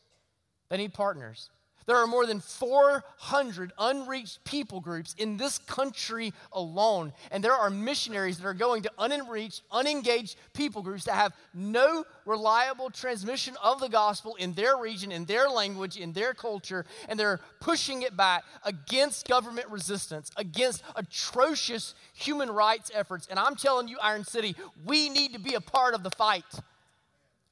They 0.69 0.79
need 0.79 0.95
partners. 0.95 1.51
There 1.87 1.97
are 1.97 2.07
more 2.09 2.27
than 2.27 2.41
400 2.41 3.73
unreached 3.79 4.43
people 4.43 4.81
groups 4.81 5.15
in 5.19 5.37
this 5.37 5.59
country 5.59 6.33
alone. 6.53 7.13
And 7.31 7.45
there 7.45 7.53
are 7.53 7.71
missionaries 7.71 8.39
that 8.39 8.47
are 8.47 8.55
going 8.55 8.83
to 8.83 8.91
unreached, 8.99 9.63
unengaged 9.71 10.37
people 10.53 10.83
groups 10.83 11.05
that 11.05 11.15
have 11.15 11.33
no 11.55 12.05
reliable 12.25 12.91
transmission 12.91 13.57
of 13.63 13.79
the 13.79 13.89
gospel 13.89 14.35
in 14.35 14.53
their 14.55 14.77
region, 14.77 15.13
in 15.13 15.27
their 15.27 15.49
language, 15.49 15.97
in 15.97 16.13
their 16.13 16.35
culture. 16.35 16.85
And 17.09 17.19
they're 17.19 17.41
pushing 17.61 18.03
it 18.03 18.17
back 18.17 18.45
against 18.65 19.29
government 19.29 19.69
resistance, 19.69 20.33
against 20.37 20.83
atrocious 20.97 21.95
human 22.15 22.51
rights 22.51 22.91
efforts. 22.93 23.29
And 23.31 23.39
I'm 23.39 23.55
telling 23.55 23.87
you, 23.87 23.97
Iron 24.03 24.25
City, 24.25 24.57
we 24.85 25.09
need 25.09 25.35
to 25.35 25.39
be 25.39 25.55
a 25.55 25.61
part 25.61 25.95
of 25.95 26.03
the 26.03 26.11
fight. 26.11 26.45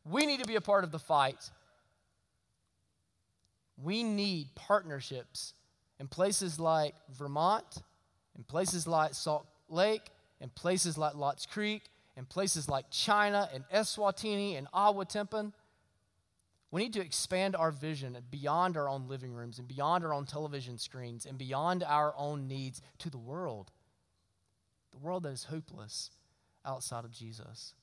We 0.04 0.26
need 0.26 0.40
to 0.40 0.46
be 0.46 0.56
a 0.56 0.60
part 0.60 0.82
of 0.82 0.90
the 0.90 0.98
fight. 0.98 1.50
We 3.82 4.02
need 4.02 4.54
partnerships 4.54 5.54
in 5.98 6.08
places 6.08 6.60
like 6.60 6.94
Vermont, 7.16 7.82
in 8.36 8.44
places 8.44 8.86
like 8.86 9.14
Salt 9.14 9.46
Lake, 9.68 10.10
in 10.40 10.50
places 10.50 10.98
like 10.98 11.14
Lots 11.14 11.46
Creek, 11.46 11.82
in 12.16 12.24
places 12.24 12.68
like 12.68 12.90
China 12.90 13.48
and 13.52 13.64
Eswatini 13.72 14.56
and 14.56 14.70
Ahuatempan. 14.72 15.52
We 16.70 16.82
need 16.82 16.92
to 16.94 17.00
expand 17.00 17.54
our 17.54 17.70
vision 17.70 18.18
beyond 18.30 18.76
our 18.76 18.88
own 18.88 19.06
living 19.08 19.32
rooms 19.32 19.58
and 19.58 19.68
beyond 19.68 20.04
our 20.04 20.12
own 20.12 20.26
television 20.26 20.76
screens 20.78 21.24
and 21.24 21.38
beyond 21.38 21.84
our 21.84 22.14
own 22.16 22.48
needs 22.48 22.82
to 22.98 23.10
the 23.10 23.18
world. 23.18 23.70
The 24.90 24.98
world 24.98 25.22
that 25.22 25.32
is 25.32 25.44
hopeless 25.44 26.10
outside 26.64 27.04
of 27.04 27.12
Jesus. 27.12 27.74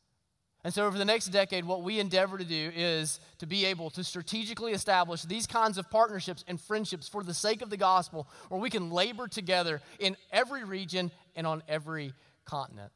And 0.63 0.71
so, 0.71 0.85
over 0.85 0.97
the 0.97 1.05
next 1.05 1.27
decade, 1.27 1.65
what 1.65 1.81
we 1.81 1.99
endeavor 1.99 2.37
to 2.37 2.43
do 2.43 2.71
is 2.75 3.19
to 3.39 3.47
be 3.47 3.65
able 3.65 3.89
to 3.91 4.03
strategically 4.03 4.73
establish 4.73 5.23
these 5.23 5.47
kinds 5.47 5.79
of 5.79 5.89
partnerships 5.89 6.45
and 6.47 6.61
friendships 6.61 7.07
for 7.07 7.23
the 7.23 7.33
sake 7.33 7.63
of 7.63 7.71
the 7.71 7.77
gospel, 7.77 8.27
where 8.49 8.61
we 8.61 8.69
can 8.69 8.91
labor 8.91 9.27
together 9.27 9.81
in 9.99 10.15
every 10.31 10.63
region 10.63 11.09
and 11.35 11.47
on 11.47 11.63
every 11.67 12.13
continent. 12.45 12.91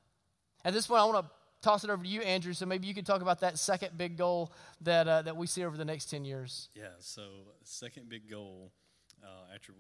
At 0.63 0.74
this 0.74 0.86
point, 0.86 1.01
I 1.01 1.05
want 1.05 1.26
to 1.26 1.32
toss 1.61 1.84
it 1.84 1.89
over 1.89 2.03
to 2.03 2.09
you, 2.09 2.22
Andrew, 2.22 2.53
so 2.53 2.68
maybe 2.68 2.86
you 2.86 2.93
could 2.93 3.07
talk 3.07 3.24
about 3.24 3.39
that 3.39 3.57
second 3.57 3.97
big 3.97 4.18
goal 4.18 4.51
that, 4.82 5.07
uh, 5.07 5.24
that 5.24 5.36
we 5.36 5.47
see 5.47 5.66
over 5.66 5.76
the 5.76 5.86
next 5.86 6.05
10 6.11 6.24
years. 6.24 6.70
Yeah, 6.76 6.89
so 6.99 7.24
second 7.63 8.07
big 8.09 8.30
goal, 8.30 8.72
uh, 9.24 9.53
after 9.53 9.74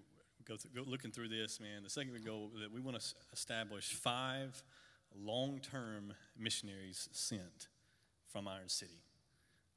go, 0.45 0.55
go 0.75 0.81
looking 0.87 1.11
through 1.11 1.29
this, 1.29 1.59
man, 1.59 1.83
the 1.83 1.89
second 1.89 2.13
big 2.13 2.25
goal 2.25 2.51
that 2.59 2.71
we 2.71 2.81
want 2.81 2.99
to 2.99 3.05
establish 3.31 3.93
five 3.93 4.63
long 5.15 5.59
term 5.59 6.13
missionaries 6.37 7.07
sent 7.11 7.67
from 8.35 8.49
Iron 8.49 8.67
City. 8.67 8.99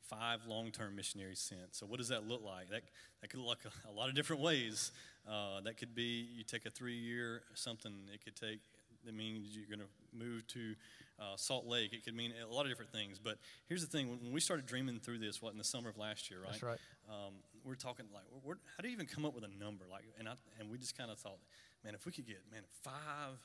Five 0.03 0.41
long 0.49 0.73
term 0.73 0.97
missionaries 0.97 1.39
sent. 1.39 1.77
So, 1.77 1.87
what 1.87 1.99
does 1.99 2.09
that 2.09 2.27
look 2.27 2.43
like? 2.45 2.71
That, 2.71 2.83
that 3.21 3.31
could 3.31 3.39
look 3.39 3.61
a, 3.65 3.89
a 3.89 3.93
lot 3.93 4.09
of 4.09 4.17
different 4.17 4.43
ways. 4.43 4.91
Uh, 5.31 5.61
that 5.61 5.77
could 5.77 5.95
be 5.95 6.27
you 6.35 6.43
take 6.43 6.67
a 6.67 6.71
three 6.71 6.97
year 6.97 7.43
something, 7.55 7.93
it 8.13 8.25
could 8.25 8.35
take, 8.35 8.59
that 9.05 9.15
means 9.15 9.55
you're 9.55 9.69
going 9.69 9.87
to 9.87 10.19
move 10.19 10.45
to 10.49 10.75
uh, 11.21 11.37
Salt 11.37 11.67
Lake. 11.67 11.93
It 11.93 12.05
could 12.05 12.17
mean 12.17 12.33
a 12.43 12.53
lot 12.53 12.63
of 12.63 12.69
different 12.69 12.91
things. 12.91 13.21
But 13.23 13.39
here's 13.69 13.83
the 13.83 13.87
thing 13.87 14.09
when 14.09 14.33
we 14.33 14.41
started 14.41 14.67
dreaming 14.67 14.99
through 14.99 15.19
this, 15.19 15.41
what, 15.41 15.53
in 15.53 15.59
the 15.59 15.65
summer 15.65 15.91
of 15.91 15.97
last 15.97 16.29
year, 16.29 16.41
right? 16.41 16.51
That's 16.51 16.63
right. 16.65 16.79
Um, 17.09 17.35
we're 17.65 17.77
talking 17.77 18.07
like, 18.13 18.25
we're, 18.43 18.55
how 18.77 18.83
do 18.83 18.89
you 18.89 18.95
even 18.95 19.07
come 19.07 19.25
up 19.25 19.35
with 19.37 19.45
a 19.45 19.63
number? 19.63 19.85
Like, 19.89 20.03
and, 20.19 20.29
I, 20.29 20.33
and 20.59 20.69
we 20.69 20.79
just 20.79 20.99
kind 20.99 21.13
of 21.13 21.19
thought, 21.19 21.39
man, 21.85 21.95
if 21.95 22.07
we 22.07 22.11
could 22.11 22.27
get, 22.27 22.39
man, 22.51 22.63
five 22.83 23.39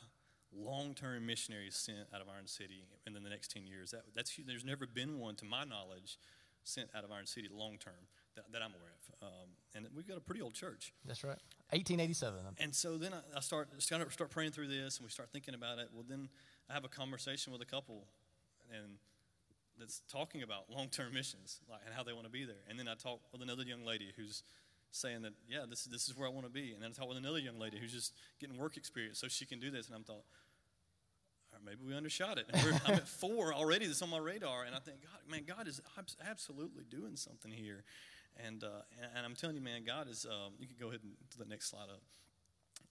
long 0.58 0.94
term 0.94 1.26
missionaries 1.26 1.76
sent 1.76 2.08
out 2.14 2.22
of 2.22 2.28
Iron 2.30 2.48
City 2.48 2.86
in 3.06 3.14
the 3.14 3.20
next 3.20 3.52
10 3.52 3.66
years. 3.66 3.92
That, 3.92 4.04
that's, 4.16 4.38
there's 4.46 4.66
never 4.66 4.86
been 4.86 5.20
one, 5.20 5.36
to 5.36 5.46
my 5.46 5.64
knowledge, 5.64 6.18
sent 6.64 6.90
out 6.96 7.04
of 7.04 7.12
Iron 7.12 7.26
City 7.26 7.50
long 7.52 7.78
term 7.78 8.08
that, 8.36 8.52
that, 8.52 8.62
I'm 8.62 8.72
aware 8.72 8.94
of. 9.22 9.28
Um, 9.28 9.50
and 9.76 9.88
we've 9.96 10.08
got 10.08 10.18
a 10.18 10.22
pretty 10.22 10.42
old 10.42 10.54
church. 10.54 10.94
That's 11.06 11.24
right. 11.24 11.38
1887. 11.72 12.40
And 12.60 12.74
so 12.74 12.98
then 12.98 13.14
I, 13.14 13.38
I 13.38 13.40
start, 13.42 13.70
start, 13.82 14.12
start 14.12 14.30
praying 14.30 14.52
through 14.52 14.68
this 14.68 14.98
and 14.98 15.06
we 15.06 15.12
start 15.12 15.30
thinking 15.32 15.54
about 15.54 15.80
it. 15.80 15.90
Well, 15.94 16.06
then 16.08 16.30
I 16.70 16.74
have 16.74 16.86
a 16.86 16.90
conversation 16.90 17.52
with 17.52 17.62
a 17.62 17.66
couple 17.66 18.06
and 18.74 18.98
that's 19.80 20.02
talking 20.12 20.44
about 20.44 20.70
long 20.70 20.88
term 20.90 21.14
missions 21.14 21.60
like, 21.70 21.82
and 21.86 21.94
how 21.96 22.04
they 22.04 22.14
want 22.14 22.26
to 22.26 22.32
be 22.32 22.46
there. 22.46 22.62
And 22.70 22.78
then 22.78 22.88
I 22.88 22.96
talk 22.96 23.20
with 23.32 23.42
another 23.42 23.64
young 23.64 23.84
lady 23.86 24.14
who's 24.16 24.44
saying 24.94 25.24
that, 25.24 25.34
yeah, 25.50 25.66
this, 25.70 25.86
this 25.86 26.08
is 26.08 26.16
where 26.16 26.28
I 26.28 26.32
want 26.32 26.46
to 26.46 26.52
be. 26.52 26.72
And 26.72 26.82
then 26.82 26.92
I 26.92 26.94
talk 26.94 27.10
with 27.10 27.18
another 27.18 27.40
young 27.40 27.60
lady 27.60 27.78
who's 27.80 27.92
just 27.92 28.14
getting 28.40 28.58
work 28.58 28.78
experience 28.78 29.20
so 29.20 29.28
she 29.28 29.46
can 29.46 29.60
do 29.60 29.72
this. 29.72 29.88
And 29.88 29.96
I'm 29.96 30.04
thought, 30.04 30.24
maybe 31.66 31.80
we 31.86 31.96
undershot 31.96 32.38
it. 32.38 32.46
I'm 32.86 32.96
at 32.96 33.08
four 33.08 33.54
already 33.54 33.86
that's 33.88 34.02
on 34.02 34.10
my 34.10 34.18
radar, 34.18 34.64
and 34.64 34.76
I 34.76 34.80
think, 34.80 35.02
God, 35.02 35.32
man, 35.32 35.44
God 35.48 35.68
is 35.68 35.82
absolutely 36.30 36.84
doing 36.90 37.16
something 37.16 37.52
here. 37.52 37.84
And, 38.46 38.64
uh, 38.64 38.82
and 39.16 39.26
I'm 39.26 39.36
telling 39.36 39.56
you, 39.56 39.62
man, 39.62 39.84
God 39.86 40.10
is, 40.10 40.26
um, 40.26 40.54
you 40.60 40.68
can 40.68 40.76
go 40.80 40.88
ahead 40.88 41.02
and 41.04 41.14
to 41.32 41.38
the 41.38 41.46
next 41.46 41.70
slide 41.70 41.90
up. 41.90 42.02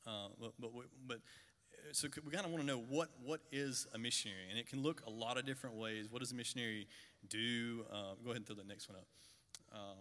Uh, 0.07 0.28
but, 0.40 0.53
but, 0.61 0.70
but 1.07 1.16
uh, 1.16 1.92
so 1.92 2.09
we 2.24 2.30
kind 2.30 2.44
of 2.44 2.53
want 2.53 2.62
to 2.62 2.66
know 2.66 2.82
what, 2.88 3.11
what 3.24 3.40
is 3.50 3.86
a 3.94 3.98
missionary, 3.98 4.48
and 4.50 4.59
it 4.59 4.68
can 4.68 4.82
look 4.82 5.03
a 5.07 5.11
lot 5.11 5.38
of 5.38 5.46
different 5.46 5.76
ways. 5.76 6.07
What 6.11 6.20
does 6.20 6.32
a 6.32 6.34
missionary 6.34 6.86
do? 7.28 7.84
Uh, 7.90 8.14
go 8.22 8.30
ahead 8.30 8.38
and 8.38 8.46
throw 8.46 8.57
the 8.57 8.64
next 8.64 8.88
one 8.88 8.98
up. 8.98 9.07
Um, 9.74 9.98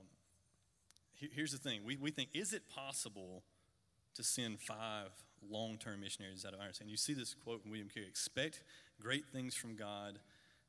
here's 1.33 1.51
the 1.51 1.57
thing 1.57 1.81
we, 1.85 1.97
we 1.97 2.11
think, 2.11 2.29
is 2.33 2.53
it 2.53 2.63
possible 2.69 3.43
to 4.15 4.23
send 4.23 4.59
five 4.59 5.09
long 5.49 5.77
term 5.77 6.01
missionaries 6.01 6.45
out 6.45 6.53
of 6.53 6.59
Ireland. 6.59 6.77
And 6.81 6.89
you 6.89 6.97
see 6.97 7.13
this 7.13 7.33
quote 7.33 7.61
from 7.61 7.71
William 7.71 7.89
Carey 7.89 8.07
expect 8.07 8.63
great 9.01 9.25
things 9.27 9.55
from 9.55 9.75
God, 9.75 10.19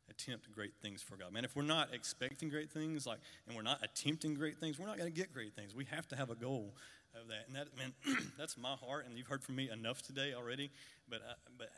attempt 0.08 0.50
great 0.52 0.74
things 0.80 1.02
for 1.02 1.16
God. 1.16 1.32
Man, 1.32 1.44
if 1.44 1.54
we're 1.56 1.62
not 1.62 1.88
expecting 1.92 2.48
great 2.48 2.70
things, 2.70 3.06
like, 3.06 3.18
and 3.46 3.56
we're 3.56 3.62
not 3.62 3.82
attempting 3.82 4.34
great 4.34 4.58
things, 4.58 4.78
we're 4.78 4.86
not 4.86 4.98
going 4.98 5.12
to 5.12 5.16
get 5.16 5.32
great 5.32 5.54
things. 5.54 5.74
We 5.74 5.84
have 5.86 6.08
to 6.08 6.16
have 6.16 6.30
a 6.30 6.34
goal 6.34 6.74
of 7.20 7.28
that. 7.28 7.46
And 7.46 7.56
that, 7.56 7.68
man, 7.76 7.92
that's 8.38 8.56
my 8.56 8.74
heart. 8.74 9.06
And 9.06 9.16
you've 9.18 9.26
heard 9.26 9.42
from 9.42 9.56
me 9.56 9.70
enough 9.70 10.02
today 10.02 10.34
already. 10.34 10.70
But, 11.08 11.20
uh, 11.28 11.34
but 11.58 11.68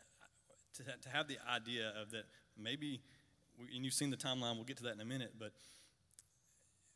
to, 0.76 0.82
to 0.84 1.08
have 1.08 1.28
the 1.28 1.38
idea 1.50 1.92
of 2.00 2.10
that 2.12 2.24
maybe, 2.56 3.00
and 3.74 3.84
you've 3.84 3.94
seen 3.94 4.10
the 4.10 4.16
timeline, 4.16 4.56
we'll 4.56 4.64
get 4.64 4.76
to 4.78 4.84
that 4.84 4.94
in 4.94 5.00
a 5.00 5.04
minute, 5.04 5.32
but 5.38 5.52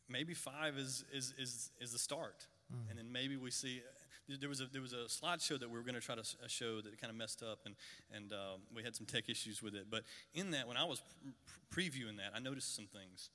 maybe 0.09 0.34
five 0.34 0.76
is, 0.76 1.04
is, 1.12 1.34
is, 1.38 1.70
is 1.80 1.92
the 1.92 1.98
start. 1.98 2.46
Mm. 2.72 2.90
And 2.90 2.98
then 2.98 3.12
maybe 3.12 3.36
we 3.36 3.50
see 3.50 3.82
there 4.40 4.48
was 4.48 4.61
a 4.61 4.66
there 4.66 4.82
was 4.82 4.92
a 4.92 5.06
slideshow 5.09 5.59
that 5.59 5.70
we 5.70 5.78
were 5.78 5.82
going 5.84 5.94
to 5.94 6.00
try 6.00 6.14
to 6.14 6.24
show 6.48 6.80
that 6.82 7.00
kind 7.00 7.11
of 7.11 7.16
messed 7.16 7.42
up, 7.42 7.61
and 7.64 7.74
and 8.14 8.32
um, 8.32 8.61
we 8.74 8.82
had 8.82 8.94
some 8.94 9.06
tech 9.06 9.28
issues 9.28 9.62
with 9.62 9.74
it. 9.74 9.86
But 9.90 10.02
in 10.34 10.50
that, 10.50 10.68
when 10.68 10.76
I 10.76 10.84
was 10.84 11.02
pre- 11.70 11.88
previewing 11.88 12.18
that, 12.18 12.32
I 12.34 12.38
noticed 12.38 12.76
some 12.76 12.86
things. 12.86 13.30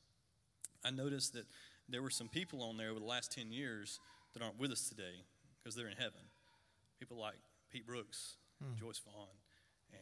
I 0.85 0.91
noticed 0.91 1.33
that 1.33 1.45
there 1.89 2.01
were 2.01 2.09
some 2.09 2.29
people 2.29 2.61
on 2.61 2.77
there 2.77 2.91
over 2.91 2.99
the 2.99 3.05
last 3.05 3.31
ten 3.31 3.51
years 3.51 3.99
that 4.33 4.43
aren't 4.43 4.59
with 4.59 4.71
us 4.71 4.87
today 4.87 5.25
because 5.57 5.75
they're 5.75 5.87
in 5.87 5.97
heaven. 5.97 6.21
People 6.99 7.17
like 7.17 7.37
Pete 7.71 7.87
Brooks, 7.87 8.35
hmm. 8.61 8.79
Joyce 8.79 9.01
Vaughn, 9.03 9.27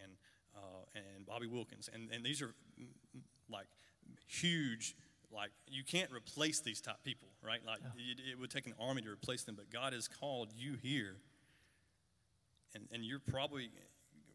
and 0.04 0.12
uh, 0.56 0.84
and 0.96 1.26
Bobby 1.26 1.48
Wilkins, 1.48 1.90
and 1.94 2.10
and 2.12 2.26
these 2.26 2.42
are 2.42 2.54
like 3.50 3.68
huge 4.28 4.96
like 5.34 5.52
you 5.68 5.84
can't 5.84 6.12
replace 6.12 6.60
these 6.60 6.82
type 6.82 7.04
people 7.04 7.30
right 7.42 7.62
like 7.66 7.80
yeah. 7.82 8.14
it, 8.14 8.32
it, 8.32 8.40
would 8.40 8.52
take 8.52 8.68
an 8.68 8.74
army 8.80 9.02
to 9.02 9.10
replace 9.10 9.44
them 9.44 9.56
but 9.56 9.70
god 9.72 9.94
has 9.94 10.08
called 10.08 10.50
you 10.56 10.76
here 10.82 11.16
and, 12.74 12.88
and 12.92 13.04
you're 13.04 13.20
probably 13.20 13.70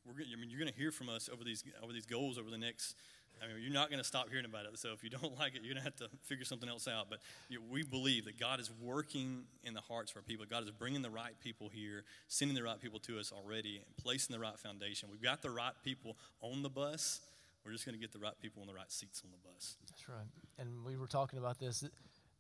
we're, 0.07 0.13
gonna, 0.13 0.27
I 0.33 0.41
mean, 0.41 0.51
you're 0.51 0.61
going 0.61 0.73
to 0.73 0.79
hear 0.79 0.93
from 0.93 1.09
us 1.09 1.29
over 1.33 1.43
these 1.43 1.65
over 1.83 1.93
these 1.93 2.07
goals 2.07 2.39
over 2.39 2.51
the 2.51 2.59
next 2.59 2.95
I 3.43 3.53
mean, 3.53 3.63
you're 3.63 3.73
not 3.73 3.91
going 3.91 3.99
to 4.01 4.07
stop 4.07 4.31
hearing 4.31 4.47
about 4.47 4.65
it. 4.65 4.79
So 4.79 4.93
if 4.95 5.05
you 5.05 5.11
don't 5.11 5.39
like 5.39 5.55
it, 5.55 5.61
you're 5.63 5.75
going 5.75 5.85
to 5.85 5.91
have 5.91 5.97
to 5.97 6.09
figure 6.23 6.45
something 6.45 6.69
else 6.69 6.89
out. 6.89 7.09
But 7.11 7.19
you 7.51 7.59
know, 7.59 7.65
we 7.71 7.83
believe 7.83 8.25
that 8.25 8.39
God 8.39 8.61
is 8.61 8.71
working 8.81 9.43
in 9.63 9.75
the 9.75 9.81
hearts 9.83 10.11
of 10.13 10.17
our 10.17 10.23
people. 10.23 10.47
God 10.49 10.65
is 10.65 10.71
bringing 10.71 11.03
the 11.03 11.11
right 11.11 11.39
people 11.41 11.69
here, 11.69 12.05
sending 12.29 12.55
the 12.55 12.63
right 12.63 12.81
people 12.81 12.99
to 13.01 13.19
us 13.19 13.33
already, 13.33 13.77
and 13.77 13.97
placing 14.03 14.35
the 14.35 14.41
right 14.41 14.59
foundation. 14.59 15.09
We've 15.11 15.23
got 15.23 15.43
the 15.43 15.51
right 15.51 15.75
people 15.85 16.17
on 16.41 16.63
the 16.63 16.71
bus. 16.71 17.21
We're 17.67 17.73
just 17.73 17.85
going 17.85 17.97
to 17.97 18.01
get 18.01 18.13
the 18.13 18.21
right 18.21 18.39
people 18.41 18.63
in 18.63 18.69
the 18.69 18.75
right 18.75 18.91
seats 18.93 19.23
on 19.25 19.33
the 19.33 19.49
bus. 19.49 19.77
That's 19.89 20.09
right. 20.09 20.29
And 20.57 20.85
we 20.85 20.97
were 20.97 21.09
talking 21.09 21.41
about 21.41 21.59
this. 21.59 21.83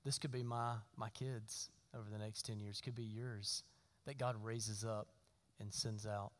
This 0.04 0.20
could 0.20 0.30
be 0.30 0.44
my, 0.44 0.74
my 0.96 1.08
kids 1.08 1.68
over 1.92 2.08
the 2.08 2.18
next 2.18 2.46
10 2.46 2.60
years, 2.60 2.80
could 2.80 2.94
be 2.94 3.02
yours 3.02 3.64
that 4.06 4.18
God 4.18 4.36
raises 4.44 4.84
up 4.84 5.08
and 5.58 5.74
sends 5.74 6.06
out. 6.06 6.30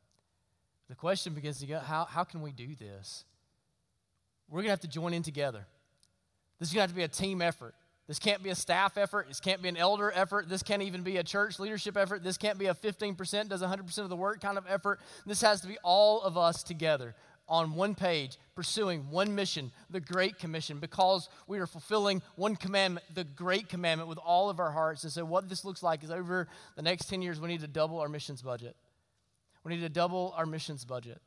The 0.88 0.94
question 0.94 1.34
begins 1.34 1.58
to 1.60 1.66
go 1.66 1.80
how, 1.80 2.04
how 2.04 2.22
can 2.22 2.42
we 2.42 2.52
do 2.52 2.76
this? 2.76 3.24
We're 4.48 4.58
going 4.58 4.66
to 4.66 4.70
have 4.70 4.80
to 4.80 4.88
join 4.88 5.12
in 5.14 5.24
together. 5.24 5.66
This 6.60 6.68
is 6.68 6.74
going 6.74 6.86
to 6.86 6.88
have 6.88 6.90
to 6.90 6.96
be 6.96 7.02
a 7.02 7.08
team 7.08 7.42
effort. 7.42 7.74
This 8.06 8.20
can't 8.20 8.40
be 8.40 8.50
a 8.50 8.54
staff 8.54 8.96
effort. 8.96 9.26
This 9.26 9.40
can't 9.40 9.60
be 9.60 9.68
an 9.68 9.76
elder 9.76 10.12
effort. 10.14 10.48
This 10.48 10.62
can't 10.62 10.82
even 10.82 11.02
be 11.02 11.16
a 11.16 11.24
church 11.24 11.58
leadership 11.58 11.96
effort. 11.96 12.22
This 12.22 12.36
can't 12.36 12.56
be 12.56 12.66
a 12.66 12.74
15% 12.74 13.48
does 13.48 13.62
100% 13.62 13.98
of 13.98 14.08
the 14.08 14.16
work 14.16 14.40
kind 14.40 14.56
of 14.56 14.64
effort. 14.68 15.00
This 15.26 15.40
has 15.40 15.60
to 15.62 15.66
be 15.66 15.76
all 15.82 16.22
of 16.22 16.38
us 16.38 16.62
together 16.62 17.16
on 17.48 17.74
one 17.74 17.94
page, 17.94 18.38
pursuing 18.54 19.10
one 19.10 19.34
mission, 19.34 19.70
the 19.90 20.00
Great 20.00 20.38
Commission, 20.38 20.78
because 20.78 21.28
we 21.46 21.58
are 21.58 21.66
fulfilling 21.66 22.22
one 22.34 22.56
commandment, 22.56 23.06
the 23.14 23.24
Great 23.24 23.68
Commandment, 23.68 24.08
with 24.08 24.18
all 24.18 24.50
of 24.50 24.58
our 24.58 24.70
hearts. 24.70 25.04
And 25.04 25.12
so, 25.12 25.24
what 25.24 25.48
this 25.48 25.64
looks 25.64 25.82
like 25.82 26.02
is 26.02 26.10
over 26.10 26.48
the 26.74 26.82
next 26.82 27.06
10 27.06 27.22
years, 27.22 27.40
we 27.40 27.48
need 27.48 27.60
to 27.60 27.68
double 27.68 28.00
our 28.00 28.08
missions 28.08 28.42
budget. 28.42 28.76
We 29.64 29.74
need 29.74 29.82
to 29.82 29.88
double 29.88 30.34
our 30.36 30.46
missions 30.46 30.84
budget. 30.84 31.20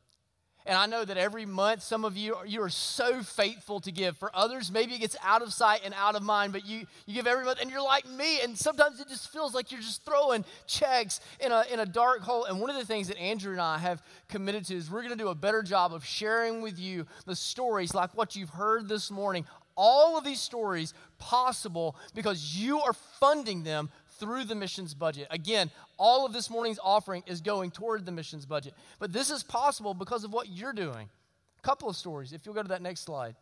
And 0.70 0.78
I 0.78 0.86
know 0.86 1.03
that 1.03 1.17
every 1.17 1.47
month, 1.47 1.82
some 1.82 2.05
of 2.05 2.15
you, 2.15 2.36
you 2.45 2.61
are 2.61 2.70
so 2.70 3.24
faithful 3.24 3.80
to 3.80 3.91
give. 3.91 4.15
For 4.17 4.30
others, 4.36 4.72
maybe 4.72 4.93
it 4.93 4.99
gets 4.99 5.17
out 5.24 5.41
of 5.41 5.51
sight 5.51 5.82
and 5.84 5.95
out 5.95 6.15
of 6.15 6.22
mind, 6.22 6.53
but 6.53 6.63
you, 6.63 6.86
you 7.07 7.15
give 7.15 7.26
every 7.26 7.43
month, 7.43 7.59
and 7.59 7.72
you're 7.72 7.82
like 7.82 8.07
me, 8.07 8.41
and 8.41 8.55
sometimes 8.55 8.99
it 8.99 9.07
just 9.07 9.34
feels 9.34 9.55
like 9.55 9.72
you're 9.72 9.82
just 9.82 10.05
throwing 10.05 10.45
checks 10.67 11.22
in 11.39 11.51
a, 11.51 11.63
in 11.74 11.80
a 11.80 11.88
dark 11.88 12.22
hole. 12.22 12.45
And 12.45 12.61
one 12.61 12.70
of 12.70 12.76
the 12.76 12.86
things 12.86 13.07
that 13.07 13.17
Andrew 13.17 13.51
and 13.51 13.59
I 13.59 13.80
have 13.80 14.03
committed 14.28 14.63
to 14.65 14.76
is 14.76 14.91
we're 14.91 15.01
going 15.01 15.17
to 15.17 15.17
do 15.17 15.30
a 15.30 15.36
better 15.36 15.63
job 15.63 15.91
of 15.91 16.05
sharing 16.05 16.61
with 16.61 16.78
you 16.78 17.07
the 17.26 17.36
stories 17.36 17.95
like 17.95 18.15
what 18.15 18.36
you've 18.36 18.51
heard 18.51 18.88
this 18.88 19.09
morning. 19.09 19.47
All 19.76 20.20
of 20.20 20.24
these 20.24 20.39
stories 20.39 20.93
possible 21.17 21.95
because 22.13 22.55
you 22.55 22.80
are 22.82 22.93
funding 23.20 23.63
them 23.63 23.89
through 24.20 24.45
the 24.45 24.55
missions 24.55 24.93
budget. 24.93 25.28
Again, 25.30 25.70
all 25.97 26.26
of 26.26 26.34
this 26.34 26.49
morning's 26.49 26.80
offering 26.84 27.24
is 27.26 27.41
going 27.41 27.72
toward 27.72 28.05
the 28.05 28.11
missions 28.11 28.45
budget. 28.45 28.74
But 28.99 29.13
this 29.13 29.30
is 29.30 29.43
possible 29.43 29.93
because 29.93 30.24
of 30.24 30.34
what 30.34 30.49
you're 30.49 30.74
doing. 30.74 31.09
A 31.57 31.61
couple 31.61 31.89
of 31.89 31.95
stories. 31.95 32.34
If 32.34 32.45
you'll 32.45 32.55
go 32.55 32.61
to 32.61 32.70
that 32.70 32.82
next 32.82 33.01
slide, 33.01 33.36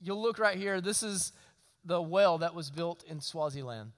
you'll 0.00 0.22
look 0.22 0.38
right 0.38 0.56
here. 0.56 0.80
This 0.80 1.02
is 1.02 1.32
the 1.84 2.00
well 2.00 2.38
that 2.38 2.54
was 2.54 2.70
built 2.70 3.04
in 3.08 3.20
Swaziland 3.20 3.92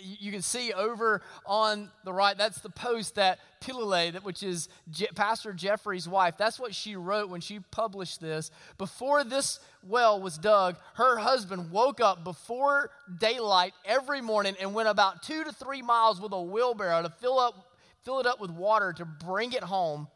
you 0.00 0.32
can 0.32 0.42
see 0.42 0.72
over 0.72 1.22
on 1.46 1.90
the 2.04 2.12
right, 2.12 2.36
that's 2.36 2.60
the 2.60 2.70
post 2.70 3.14
that 3.16 3.38
Pilile, 3.60 4.22
which 4.22 4.42
is 4.42 4.68
Je- 4.90 5.08
Pastor 5.14 5.52
Jeffrey's 5.52 6.08
wife, 6.08 6.34
that's 6.38 6.58
what 6.58 6.74
she 6.74 6.96
wrote 6.96 7.28
when 7.28 7.40
she 7.40 7.60
published 7.60 8.20
this. 8.20 8.50
Before 8.78 9.24
this 9.24 9.60
well 9.82 10.20
was 10.20 10.38
dug, 10.38 10.76
her 10.94 11.18
husband 11.18 11.70
woke 11.70 12.00
up 12.00 12.24
before 12.24 12.90
daylight 13.18 13.72
every 13.84 14.20
morning 14.20 14.56
and 14.60 14.74
went 14.74 14.88
about 14.88 15.22
two 15.22 15.44
to 15.44 15.52
three 15.52 15.82
miles 15.82 16.20
with 16.20 16.32
a 16.32 16.42
wheelbarrow 16.42 17.02
to 17.02 17.10
fill, 17.10 17.38
up, 17.38 17.76
fill 18.04 18.20
it 18.20 18.26
up 18.26 18.40
with 18.40 18.50
water 18.50 18.92
to 18.92 19.04
bring 19.04 19.52
it 19.52 19.62
home 19.62 20.08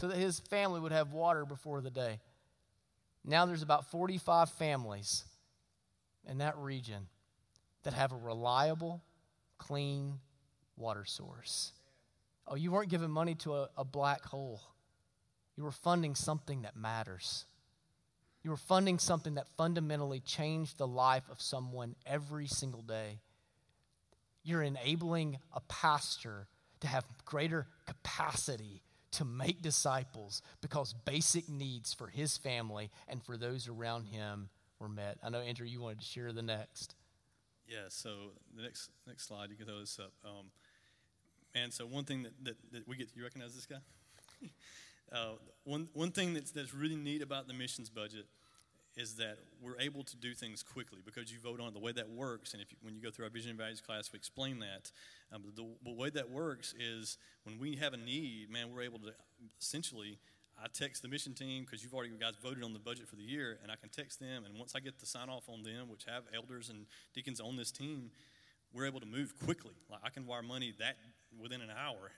so 0.00 0.08
that 0.08 0.16
his 0.16 0.38
family 0.38 0.80
would 0.80 0.92
have 0.92 1.12
water 1.12 1.44
before 1.44 1.80
the 1.80 1.90
day. 1.90 2.20
Now 3.24 3.46
there's 3.46 3.62
about 3.62 3.90
45 3.90 4.50
families 4.50 5.24
in 6.28 6.38
that 6.38 6.56
region 6.58 7.08
that 7.88 7.94
have 7.94 8.12
a 8.12 8.16
reliable, 8.16 9.00
clean 9.56 10.18
water 10.76 11.06
source. 11.06 11.72
Oh, 12.46 12.54
you 12.54 12.70
weren't 12.70 12.90
giving 12.90 13.10
money 13.10 13.34
to 13.36 13.54
a, 13.54 13.70
a 13.78 13.84
black 13.84 14.26
hole. 14.26 14.60
You 15.56 15.64
were 15.64 15.72
funding 15.72 16.14
something 16.14 16.62
that 16.62 16.76
matters. 16.76 17.46
You 18.42 18.50
were 18.50 18.58
funding 18.58 18.98
something 18.98 19.36
that 19.36 19.48
fundamentally 19.56 20.20
changed 20.20 20.76
the 20.76 20.86
life 20.86 21.22
of 21.30 21.40
someone 21.40 21.96
every 22.04 22.46
single 22.46 22.82
day. 22.82 23.20
You're 24.44 24.62
enabling 24.62 25.38
a 25.54 25.60
pastor 25.60 26.46
to 26.80 26.88
have 26.88 27.06
greater 27.24 27.68
capacity 27.86 28.82
to 29.12 29.24
make 29.24 29.62
disciples 29.62 30.42
because 30.60 30.92
basic 31.06 31.48
needs 31.48 31.94
for 31.94 32.08
his 32.08 32.36
family 32.36 32.90
and 33.08 33.24
for 33.24 33.38
those 33.38 33.66
around 33.66 34.08
him 34.08 34.50
were 34.78 34.90
met. 34.90 35.16
I 35.22 35.30
know, 35.30 35.40
Andrew, 35.40 35.66
you 35.66 35.80
wanted 35.80 36.00
to 36.00 36.04
share 36.04 36.34
the 36.34 36.42
next. 36.42 36.94
Yeah, 37.68 37.88
so 37.88 38.32
the 38.56 38.62
next 38.62 38.90
next 39.06 39.28
slide, 39.28 39.50
you 39.50 39.56
can 39.56 39.66
throw 39.66 39.78
this 39.78 39.98
up. 39.98 40.12
Um, 40.24 40.46
and 41.54 41.72
so 41.72 41.84
one 41.86 42.04
thing 42.04 42.22
that, 42.22 42.32
that, 42.42 42.56
that 42.72 42.88
we 42.88 42.96
get, 42.96 43.08
you 43.14 43.22
recognize 43.22 43.54
this 43.54 43.66
guy? 43.66 43.78
uh, 45.12 45.32
one, 45.64 45.88
one 45.92 46.10
thing 46.10 46.34
that's, 46.34 46.50
that's 46.50 46.74
really 46.74 46.96
neat 46.96 47.22
about 47.22 47.46
the 47.46 47.54
missions 47.54 47.90
budget 47.90 48.26
is 48.96 49.14
that 49.16 49.38
we're 49.62 49.78
able 49.78 50.02
to 50.02 50.16
do 50.16 50.34
things 50.34 50.62
quickly 50.62 50.98
because 51.04 51.30
you 51.30 51.38
vote 51.38 51.60
on 51.60 51.68
it. 51.68 51.74
The 51.74 51.80
way 51.80 51.92
that 51.92 52.10
works, 52.10 52.52
and 52.52 52.62
if 52.62 52.72
you, 52.72 52.78
when 52.82 52.94
you 52.94 53.02
go 53.02 53.10
through 53.10 53.26
our 53.26 53.30
vision 53.30 53.50
and 53.50 53.58
values 53.58 53.80
class, 53.80 54.10
we 54.12 54.16
explain 54.16 54.58
that. 54.58 54.90
Um, 55.32 55.44
the, 55.54 55.66
the 55.84 55.92
way 55.92 56.10
that 56.10 56.30
works 56.30 56.74
is 56.78 57.18
when 57.44 57.58
we 57.58 57.76
have 57.76 57.92
a 57.92 57.96
need, 57.96 58.50
man, 58.50 58.72
we're 58.74 58.82
able 58.82 58.98
to 59.00 59.12
essentially 59.60 60.18
I 60.62 60.66
text 60.72 61.02
the 61.02 61.08
mission 61.08 61.34
team 61.34 61.64
because 61.64 61.82
you've 61.82 61.94
already 61.94 62.10
you 62.10 62.18
guys 62.18 62.34
voted 62.42 62.64
on 62.64 62.72
the 62.72 62.80
budget 62.80 63.08
for 63.08 63.16
the 63.16 63.22
year, 63.22 63.58
and 63.62 63.70
I 63.70 63.76
can 63.76 63.90
text 63.90 64.18
them. 64.18 64.44
And 64.44 64.58
once 64.58 64.74
I 64.74 64.80
get 64.80 64.98
the 64.98 65.06
sign 65.06 65.28
off 65.28 65.48
on 65.48 65.62
them, 65.62 65.88
which 65.88 66.04
have 66.06 66.24
elders 66.34 66.68
and 66.68 66.86
deacons 67.14 67.40
on 67.40 67.56
this 67.56 67.70
team, 67.70 68.10
we're 68.72 68.86
able 68.86 69.00
to 69.00 69.06
move 69.06 69.34
quickly. 69.44 69.74
Like 69.90 70.00
I 70.04 70.10
can 70.10 70.26
wire 70.26 70.42
money 70.42 70.74
that 70.78 70.96
within 71.40 71.60
an 71.60 71.70
hour. 71.70 72.10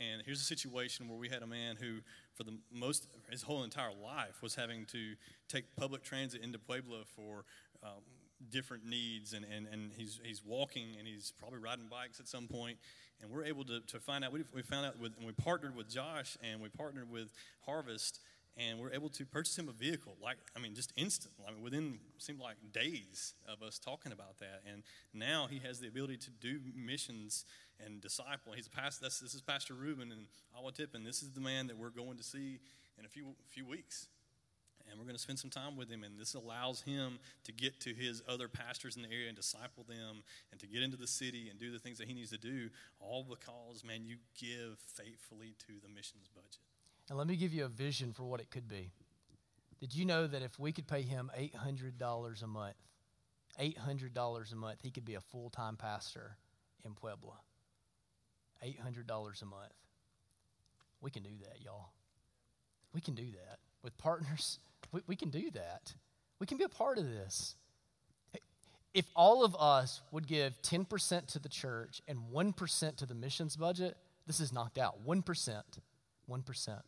And 0.00 0.22
here's 0.26 0.40
a 0.40 0.44
situation 0.44 1.08
where 1.08 1.18
we 1.18 1.28
had 1.28 1.42
a 1.42 1.46
man 1.46 1.76
who, 1.76 1.98
for 2.34 2.42
the 2.42 2.58
most 2.72 3.06
his 3.30 3.42
whole 3.42 3.62
entire 3.62 3.92
life, 3.92 4.42
was 4.42 4.54
having 4.54 4.86
to 4.86 5.14
take 5.48 5.76
public 5.76 6.02
transit 6.02 6.42
into 6.42 6.58
Puebla 6.58 7.04
for 7.16 7.44
um, 7.82 8.02
different 8.50 8.84
needs, 8.86 9.32
and, 9.32 9.44
and, 9.44 9.66
and 9.70 9.92
he's, 9.96 10.20
he's 10.22 10.42
walking 10.44 10.96
and 10.98 11.06
he's 11.06 11.32
probably 11.38 11.58
riding 11.58 11.86
bikes 11.90 12.20
at 12.20 12.28
some 12.28 12.46
point, 12.46 12.78
and 13.20 13.30
we're 13.30 13.44
able 13.44 13.64
to, 13.64 13.80
to 13.80 14.00
find 14.00 14.24
out. 14.24 14.32
We, 14.32 14.44
we 14.54 14.62
found 14.62 14.86
out 14.86 14.98
with, 14.98 15.16
and 15.16 15.26
we 15.26 15.32
partnered 15.32 15.76
with 15.76 15.88
Josh 15.88 16.36
and 16.42 16.60
we 16.60 16.68
partnered 16.68 17.10
with 17.10 17.32
Harvest, 17.66 18.20
and 18.56 18.78
we're 18.78 18.92
able 18.92 19.08
to 19.10 19.24
purchase 19.24 19.58
him 19.58 19.68
a 19.68 19.72
vehicle. 19.72 20.16
Like 20.22 20.36
I 20.56 20.60
mean, 20.60 20.74
just 20.74 20.92
instant. 20.96 21.34
I 21.46 21.52
mean, 21.52 21.62
within 21.62 21.98
seemed 22.18 22.40
like 22.40 22.56
days 22.72 23.34
of 23.48 23.62
us 23.62 23.78
talking 23.78 24.12
about 24.12 24.38
that, 24.38 24.62
and 24.70 24.82
now 25.12 25.46
he 25.50 25.60
has 25.66 25.80
the 25.80 25.88
ability 25.88 26.18
to 26.18 26.30
do 26.30 26.60
missions 26.74 27.44
and 27.84 28.00
disciple. 28.00 28.52
He's 28.54 28.66
a 28.66 28.70
pastor. 28.70 29.04
This 29.04 29.22
is 29.22 29.40
Pastor 29.40 29.74
Ruben 29.74 30.12
and 30.12 30.26
Awatip, 30.56 30.94
and 30.94 31.06
this 31.06 31.22
is 31.22 31.32
the 31.32 31.40
man 31.40 31.66
that 31.66 31.76
we're 31.76 31.90
going 31.90 32.16
to 32.16 32.24
see 32.24 32.60
in 32.98 33.04
a 33.04 33.08
few 33.08 33.34
few 33.50 33.66
weeks 33.66 34.08
and 34.88 34.98
we're 34.98 35.04
going 35.04 35.16
to 35.16 35.22
spend 35.22 35.38
some 35.38 35.50
time 35.50 35.76
with 35.76 35.90
him. 35.90 36.04
And 36.04 36.18
this 36.18 36.34
allows 36.34 36.82
him 36.82 37.18
to 37.44 37.52
get 37.52 37.80
to 37.80 37.94
his 37.94 38.22
other 38.28 38.48
pastors 38.48 38.96
in 38.96 39.02
the 39.02 39.10
area 39.10 39.28
and 39.28 39.36
disciple 39.36 39.84
them 39.88 40.22
and 40.50 40.60
to 40.60 40.66
get 40.66 40.82
into 40.82 40.96
the 40.96 41.06
city 41.06 41.48
and 41.50 41.58
do 41.58 41.70
the 41.70 41.78
things 41.78 41.98
that 41.98 42.08
he 42.08 42.14
needs 42.14 42.30
to 42.30 42.38
do, 42.38 42.68
all 43.00 43.24
because, 43.28 43.84
man, 43.84 44.04
you 44.04 44.16
give 44.38 44.78
faithfully 44.94 45.54
to 45.66 45.74
the 45.82 45.88
missions 45.88 46.28
budget. 46.34 46.58
And 47.08 47.18
let 47.18 47.26
me 47.26 47.36
give 47.36 47.52
you 47.52 47.64
a 47.64 47.68
vision 47.68 48.12
for 48.12 48.24
what 48.24 48.40
it 48.40 48.50
could 48.50 48.68
be. 48.68 48.92
Did 49.80 49.94
you 49.94 50.04
know 50.04 50.26
that 50.26 50.42
if 50.42 50.58
we 50.58 50.72
could 50.72 50.86
pay 50.86 51.02
him 51.02 51.30
$800 51.38 52.42
a 52.42 52.46
month, 52.46 52.76
$800 53.60 54.52
a 54.52 54.56
month, 54.56 54.78
he 54.82 54.90
could 54.90 55.04
be 55.04 55.14
a 55.14 55.20
full 55.20 55.50
time 55.50 55.76
pastor 55.76 56.36
in 56.84 56.94
Puebla? 56.94 57.34
$800 58.64 59.42
a 59.42 59.44
month. 59.44 59.72
We 61.00 61.10
can 61.10 61.22
do 61.22 61.36
that, 61.42 61.60
y'all. 61.62 61.90
We 62.94 63.00
can 63.00 63.14
do 63.14 63.26
that 63.32 63.58
with 63.82 63.98
partners 63.98 64.58
we, 64.94 65.00
we 65.08 65.16
can 65.16 65.28
do 65.28 65.50
that. 65.50 65.92
We 66.38 66.46
can 66.46 66.56
be 66.56 66.64
a 66.64 66.68
part 66.68 66.98
of 66.98 67.04
this. 67.04 67.56
if 68.94 69.06
all 69.16 69.44
of 69.44 69.56
us 69.56 70.00
would 70.12 70.26
give 70.26 70.62
10% 70.62 71.26
to 71.26 71.38
the 71.40 71.48
church 71.48 72.00
and 72.06 72.18
1% 72.32 72.96
to 72.96 73.06
the 73.06 73.14
missions 73.14 73.56
budget, 73.56 73.96
this 74.26 74.38
is 74.38 74.52
knocked 74.52 74.78
out. 74.78 75.04
1%. 75.04 75.62
1%. 76.30 76.82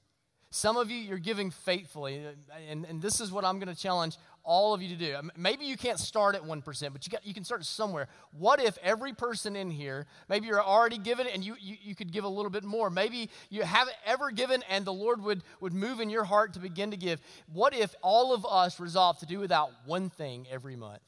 Some 0.51 0.77
of 0.77 0.91
you, 0.91 0.99
you're 0.99 1.19
giving 1.19 1.51
faithfully, 1.51 2.25
and, 2.69 2.87
and 2.87 3.03
this 3.03 3.21
is 3.21 3.33
what 3.33 3.45
I'm 3.45 3.59
going 3.59 3.75
to 3.75 3.81
challenge 3.81 4.17
all 4.47 4.73
of 4.73 4.81
you 4.81 4.89
to 4.89 4.95
do. 4.95 5.17
Maybe 5.37 5.65
you 5.65 5.77
can't 5.77 5.99
start 5.99 6.37
at 6.37 6.43
1%, 6.43 6.93
but 6.93 7.05
you, 7.05 7.11
got, 7.11 7.27
you 7.27 7.35
can 7.35 7.43
start 7.43 7.65
somewhere. 7.65 8.07
What 8.31 8.63
if 8.63 8.79
every 8.81 9.13
person 9.13 9.57
in 9.57 9.71
here, 9.71 10.07
maybe 10.29 10.47
you're 10.47 10.63
already 10.63 10.99
given 10.99 11.27
and 11.27 11.45
you, 11.45 11.57
you, 11.61 11.77
you 11.83 11.95
could 11.97 12.13
give 12.13 12.23
a 12.23 12.29
little 12.29 12.51
bit 12.51 12.63
more? 12.63 12.89
Maybe 12.89 13.29
you 13.51 13.65
haven't 13.65 13.97
ever 14.07 14.31
given 14.31 14.63
and 14.71 14.85
the 14.85 14.93
Lord 14.93 15.21
would, 15.25 15.43
would 15.61 15.75
move 15.75 15.99
in 15.99 16.09
your 16.09 16.25
heart 16.25 16.55
to 16.55 16.61
begin 16.61 16.93
to 16.93 16.97
give. 16.97 17.21
What 17.53 17.75
if 17.75 17.95
all 18.03 18.33
of 18.33 18.47
us 18.49 18.79
resolved 18.79 19.21
to 19.21 19.27
do 19.27 19.41
without 19.41 19.71
one 19.85 20.11
thing 20.11 20.47
every 20.51 20.77
month? 20.77 21.01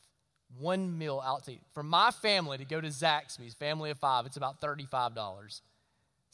One 0.58 0.98
meal 0.98 1.22
out 1.24 1.44
to 1.44 1.52
eat. 1.52 1.62
For 1.74 1.84
my 1.84 2.10
family 2.10 2.58
to 2.58 2.64
go 2.64 2.80
to 2.80 2.88
Zaxby's, 2.88 3.54
family 3.54 3.90
of 3.90 3.98
five, 3.98 4.26
it's 4.26 4.36
about 4.36 4.60
$35. 4.60 5.60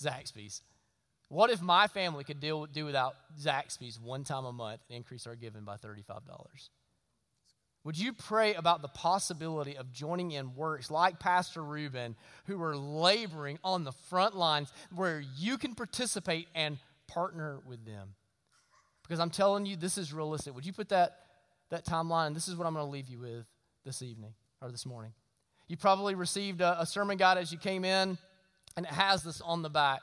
Zaxby's. 0.03 0.63
What 1.35 1.51
if 1.51 1.61
my 1.61 1.89
family 1.89 2.23
could 2.23 2.39
deal, 2.39 2.65
do 2.67 2.85
without 2.85 3.17
Zaxby's 3.43 3.99
one 3.99 4.23
time 4.23 4.45
a 4.45 4.53
month 4.53 4.83
and 4.89 4.97
increase 4.97 5.27
our 5.27 5.35
giving 5.35 5.65
by 5.65 5.79
$35? 5.79 6.21
Would 7.83 7.99
you 7.99 8.13
pray 8.13 8.55
about 8.55 8.83
the 8.83 8.89
possibility 8.89 9.77
of 9.77 9.93
joining 9.93 10.31
in 10.31 10.55
works 10.55 10.93
like 10.93 11.19
Pastor 11.19 11.61
Ruben, 11.65 12.15
who 12.45 12.63
are 12.63 12.77
laboring 12.77 13.59
on 13.65 13.83
the 13.83 13.91
front 13.91 14.37
lines 14.37 14.73
where 14.95 15.25
you 15.37 15.59
can 15.59 15.75
participate 15.75 16.47
and 16.55 16.79
partner 17.09 17.59
with 17.67 17.85
them? 17.85 18.15
Because 19.03 19.19
I'm 19.19 19.31
telling 19.31 19.67
you, 19.67 19.75
this 19.75 19.99
is 19.99 20.13
realistic. 20.13 20.55
Would 20.55 20.65
you 20.65 20.73
put 20.73 20.91
that, 20.91 21.17
that 21.71 21.85
timeline? 21.85 22.35
This 22.35 22.47
is 22.47 22.55
what 22.55 22.65
I'm 22.65 22.75
going 22.75 22.87
to 22.87 22.93
leave 22.93 23.09
you 23.09 23.19
with 23.19 23.45
this 23.85 24.03
evening 24.03 24.35
or 24.63 24.71
this 24.71 24.87
morning. 24.87 25.13
You 25.67 25.77
probably 25.77 26.15
received 26.15 26.61
a, 26.61 26.81
a 26.81 26.87
sermon 26.87 27.17
guide 27.17 27.39
as 27.39 27.51
you 27.51 27.59
came 27.59 27.85
in, 27.85 28.19
and 28.77 28.87
it 28.87 28.93
has 28.93 29.25
this 29.25 29.41
on 29.41 29.63
the 29.63 29.69
back. 29.69 30.01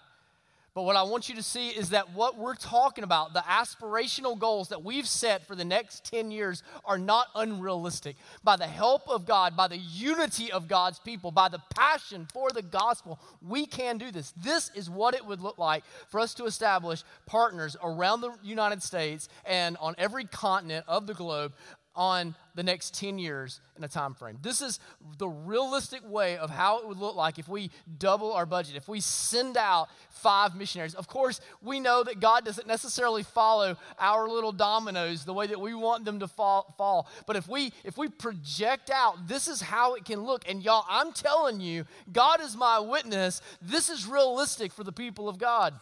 But 0.74 0.84
what 0.84 0.96
I 0.96 1.04
want 1.04 1.28
you 1.28 1.36
to 1.36 1.44
see 1.44 1.68
is 1.70 1.90
that 1.90 2.14
what 2.14 2.38
we're 2.38 2.56
talking 2.56 3.04
about, 3.04 3.34
the 3.34 3.42
aspirational 3.42 4.40
goals 4.40 4.70
that 4.70 4.84
we've 4.84 5.08
set 5.08 5.46
for 5.46 5.54
the 5.54 5.66
next 5.66 6.06
10 6.06 6.32
years, 6.32 6.64
are 6.86 6.98
not 6.98 7.28
unrealistic. 7.36 8.16
By 8.42 8.56
the 8.56 8.68
help 8.68 9.10
of 9.10 9.26
God, 9.26 9.58
by 9.58 9.68
the 9.68 9.78
unity 9.78 10.50
of 10.50 10.70
God's 10.70 10.98
people, 10.98 11.30
by 11.30 11.50
the 11.50 11.62
passion 11.76 12.26
for 12.32 12.52
the 12.52 12.62
gospel, 12.62 13.20
we 13.46 13.66
can 13.66 13.98
do 13.98 14.12
this. 14.12 14.32
This 14.38 14.72
is 14.74 14.90
what 14.90 15.14
it 15.14 15.26
would 15.26 15.42
look 15.42 15.58
like 15.58 15.84
for 16.08 16.22
us 16.22 16.34
to 16.36 16.46
establish 16.46 17.04
partners 17.26 17.76
around 17.84 18.22
the 18.22 18.32
United 18.42 18.82
States 18.82 19.28
and 19.46 19.76
on 19.82 19.94
every 19.98 20.24
continent 20.24 20.86
of 20.88 21.06
the 21.06 21.14
globe 21.14 21.52
on 21.96 22.36
the 22.56 22.64
next 22.64 22.94
10 22.96 23.18
years 23.18 23.60
in 23.78 23.84
a 23.84 23.88
time 23.88 24.14
frame. 24.14 24.38
This 24.42 24.62
is 24.62 24.80
the 25.18 25.28
realistic 25.28 26.02
way 26.10 26.38
of 26.38 26.50
how 26.50 26.80
it 26.80 26.88
would 26.88 26.98
look 26.98 27.16
like 27.16 27.40
if 27.40 27.48
we 27.48 27.70
double 27.98 28.34
our 28.34 28.46
budget, 28.46 28.76
if 28.76 28.88
we 28.88 29.00
send 29.00 29.58
out 29.58 29.90
five 30.10 30.56
missionaries. 30.56 30.96
Of 30.96 31.08
course, 31.08 31.42
we 31.62 31.80
know 31.80 32.04
that 32.04 32.20
God 32.20 32.46
doesn't 32.46 32.68
necessarily 32.68 33.24
follow 33.24 33.78
our 34.00 34.28
little 34.30 34.52
dominoes 34.52 35.26
the 35.26 35.34
way 35.34 35.48
that 35.48 35.60
we 35.60 35.74
want 35.74 36.06
them 36.06 36.20
to 36.20 36.28
fall, 36.28 36.74
fall. 36.78 37.10
But 37.28 37.36
if 37.36 37.48
we 37.48 37.74
if 37.84 37.98
we 37.98 38.08
project 38.08 38.90
out, 38.90 39.28
this 39.28 39.48
is 39.48 39.62
how 39.62 39.96
it 39.96 40.06
can 40.06 40.22
look. 40.22 40.44
And 40.48 40.64
y'all, 40.64 40.86
I'm 40.90 41.12
telling 41.12 41.60
you, 41.60 41.86
God 42.12 42.42
is 42.42 42.56
my 42.56 42.80
witness. 42.80 43.42
This 43.62 43.90
is 43.90 44.06
realistic 44.06 44.72
for 44.72 44.84
the 44.84 44.92
people 44.94 45.28
of 45.28 45.38
God. 45.38 45.74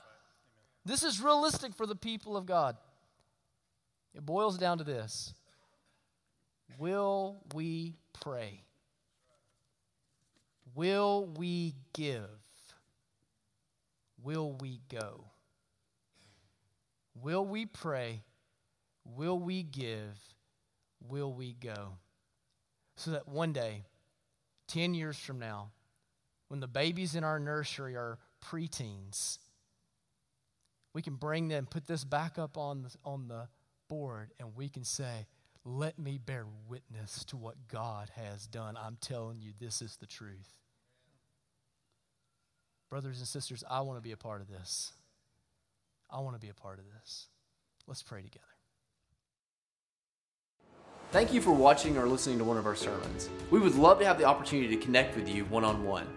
This 0.86 1.04
is 1.04 1.22
realistic 1.22 1.74
for 1.74 1.86
the 1.86 1.96
people 1.96 2.36
of 2.36 2.46
God. 2.46 2.78
It 4.16 4.26
boils 4.26 4.58
down 4.58 4.80
to 4.80 4.84
this 4.84 5.34
Will 6.80 7.42
we 7.54 7.98
pray? 8.14 8.64
Will 10.74 11.26
we 11.26 11.76
give? 11.94 12.30
Will 14.24 14.54
we 14.54 14.80
go? 14.90 15.26
Will 17.22 17.46
we 17.46 17.66
pray? 17.66 18.24
Will 19.04 19.38
we 19.38 19.62
give? 19.62 20.18
Will 21.06 21.34
we 21.34 21.52
go? 21.52 21.98
So 22.96 23.12
that 23.12 23.28
one 23.28 23.52
day, 23.52 23.84
10 24.70 24.94
years 24.94 25.18
from 25.18 25.38
now, 25.38 25.72
when 26.48 26.62
the 26.62 26.68
babies 26.68 27.14
in 27.14 27.26
our 27.26 27.40
nursery 27.40 27.98
are 27.98 28.20
preteens, 28.42 29.38
we 30.94 31.02
can 31.02 31.16
bring 31.16 31.50
them, 31.50 31.68
put 31.70 31.88
this 31.88 32.06
back 32.06 32.40
up 32.40 32.58
on 32.58 32.84
the, 32.84 32.96
on 33.04 33.28
the 33.28 33.50
board, 33.90 34.32
and 34.40 34.56
we 34.56 34.70
can 34.70 34.86
say, 34.86 35.28
let 35.66 36.00
me 36.00 36.18
bear 36.18 36.46
witness 36.68 37.24
to 37.26 37.38
what 37.38 37.56
God 37.68 38.12
has 38.16 38.48
done. 38.48 38.78
I'm 38.78 38.98
telling 39.02 39.42
you, 39.42 39.52
this 39.60 39.82
is 39.82 39.98
the 39.98 40.06
truth. 40.06 40.58
Brothers 42.90 43.20
and 43.20 43.28
sisters, 43.28 43.64
I 43.70 43.82
want 43.82 43.98
to 43.98 44.02
be 44.02 44.12
a 44.12 44.18
part 44.18 44.42
of 44.42 44.48
this. 44.48 44.94
I 46.10 46.20
want 46.22 46.36
to 46.36 46.40
be 46.40 46.50
a 46.50 46.54
part 46.56 46.80
of 46.80 46.86
this. 46.86 47.28
Let's 47.88 48.02
pray 48.02 48.22
together. 48.22 48.46
Thank 51.12 51.34
you 51.34 51.42
for 51.42 51.52
watching 51.52 51.98
or 51.98 52.08
listening 52.08 52.38
to 52.38 52.44
one 52.44 52.58
of 52.58 52.66
our 52.66 52.76
sermons. 52.76 53.30
We 53.52 53.60
would 53.60 53.76
love 53.76 54.00
to 54.00 54.06
have 54.06 54.18
the 54.18 54.26
opportunity 54.26 54.76
to 54.76 54.84
connect 54.84 55.16
with 55.16 55.28
you 55.28 55.46
one 55.46 55.64
on 55.64 55.84
one. 55.84 56.08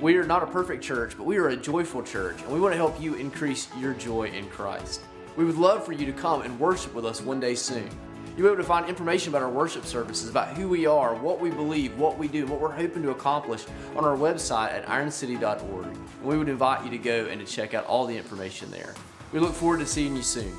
We 0.00 0.16
are 0.16 0.24
not 0.24 0.42
a 0.42 0.46
perfect 0.46 0.82
church, 0.82 1.16
but 1.16 1.24
we 1.24 1.36
are 1.38 1.48
a 1.48 1.56
joyful 1.56 2.02
church, 2.02 2.36
and 2.42 2.52
we 2.52 2.60
want 2.60 2.72
to 2.72 2.76
help 2.76 3.00
you 3.00 3.14
increase 3.14 3.68
your 3.78 3.94
joy 3.94 4.24
in 4.28 4.48
Christ. 4.48 5.00
We 5.36 5.44
would 5.44 5.56
love 5.56 5.84
for 5.84 5.92
you 5.92 6.04
to 6.04 6.12
come 6.12 6.42
and 6.42 6.60
worship 6.60 6.94
with 6.94 7.06
us 7.06 7.22
one 7.22 7.40
day 7.40 7.54
soon. 7.54 7.88
You'll 8.36 8.48
be 8.48 8.52
able 8.52 8.62
to 8.62 8.68
find 8.68 8.88
information 8.88 9.28
about 9.28 9.42
our 9.42 9.50
worship 9.50 9.84
services, 9.86 10.28
about 10.28 10.56
who 10.56 10.68
we 10.68 10.86
are, 10.86 11.14
what 11.14 11.38
we 11.38 11.50
believe, 11.50 11.96
what 11.96 12.18
we 12.18 12.26
do, 12.26 12.46
what 12.46 12.60
we're 12.60 12.72
hoping 12.72 13.02
to 13.04 13.10
accomplish 13.10 13.64
on 13.94 14.04
our 14.04 14.16
website 14.16 14.72
at 14.72 14.88
ironcity.org. 14.88 15.86
And 15.86 16.22
we 16.22 16.36
would 16.36 16.48
invite 16.48 16.84
you 16.84 16.90
to 16.90 16.98
go 16.98 17.26
and 17.26 17.40
to 17.40 17.46
check 17.46 17.74
out 17.74 17.86
all 17.86 18.06
the 18.06 18.16
information 18.16 18.72
there. 18.72 18.94
We 19.32 19.38
look 19.38 19.54
forward 19.54 19.78
to 19.80 19.86
seeing 19.86 20.16
you 20.16 20.22
soon. 20.22 20.52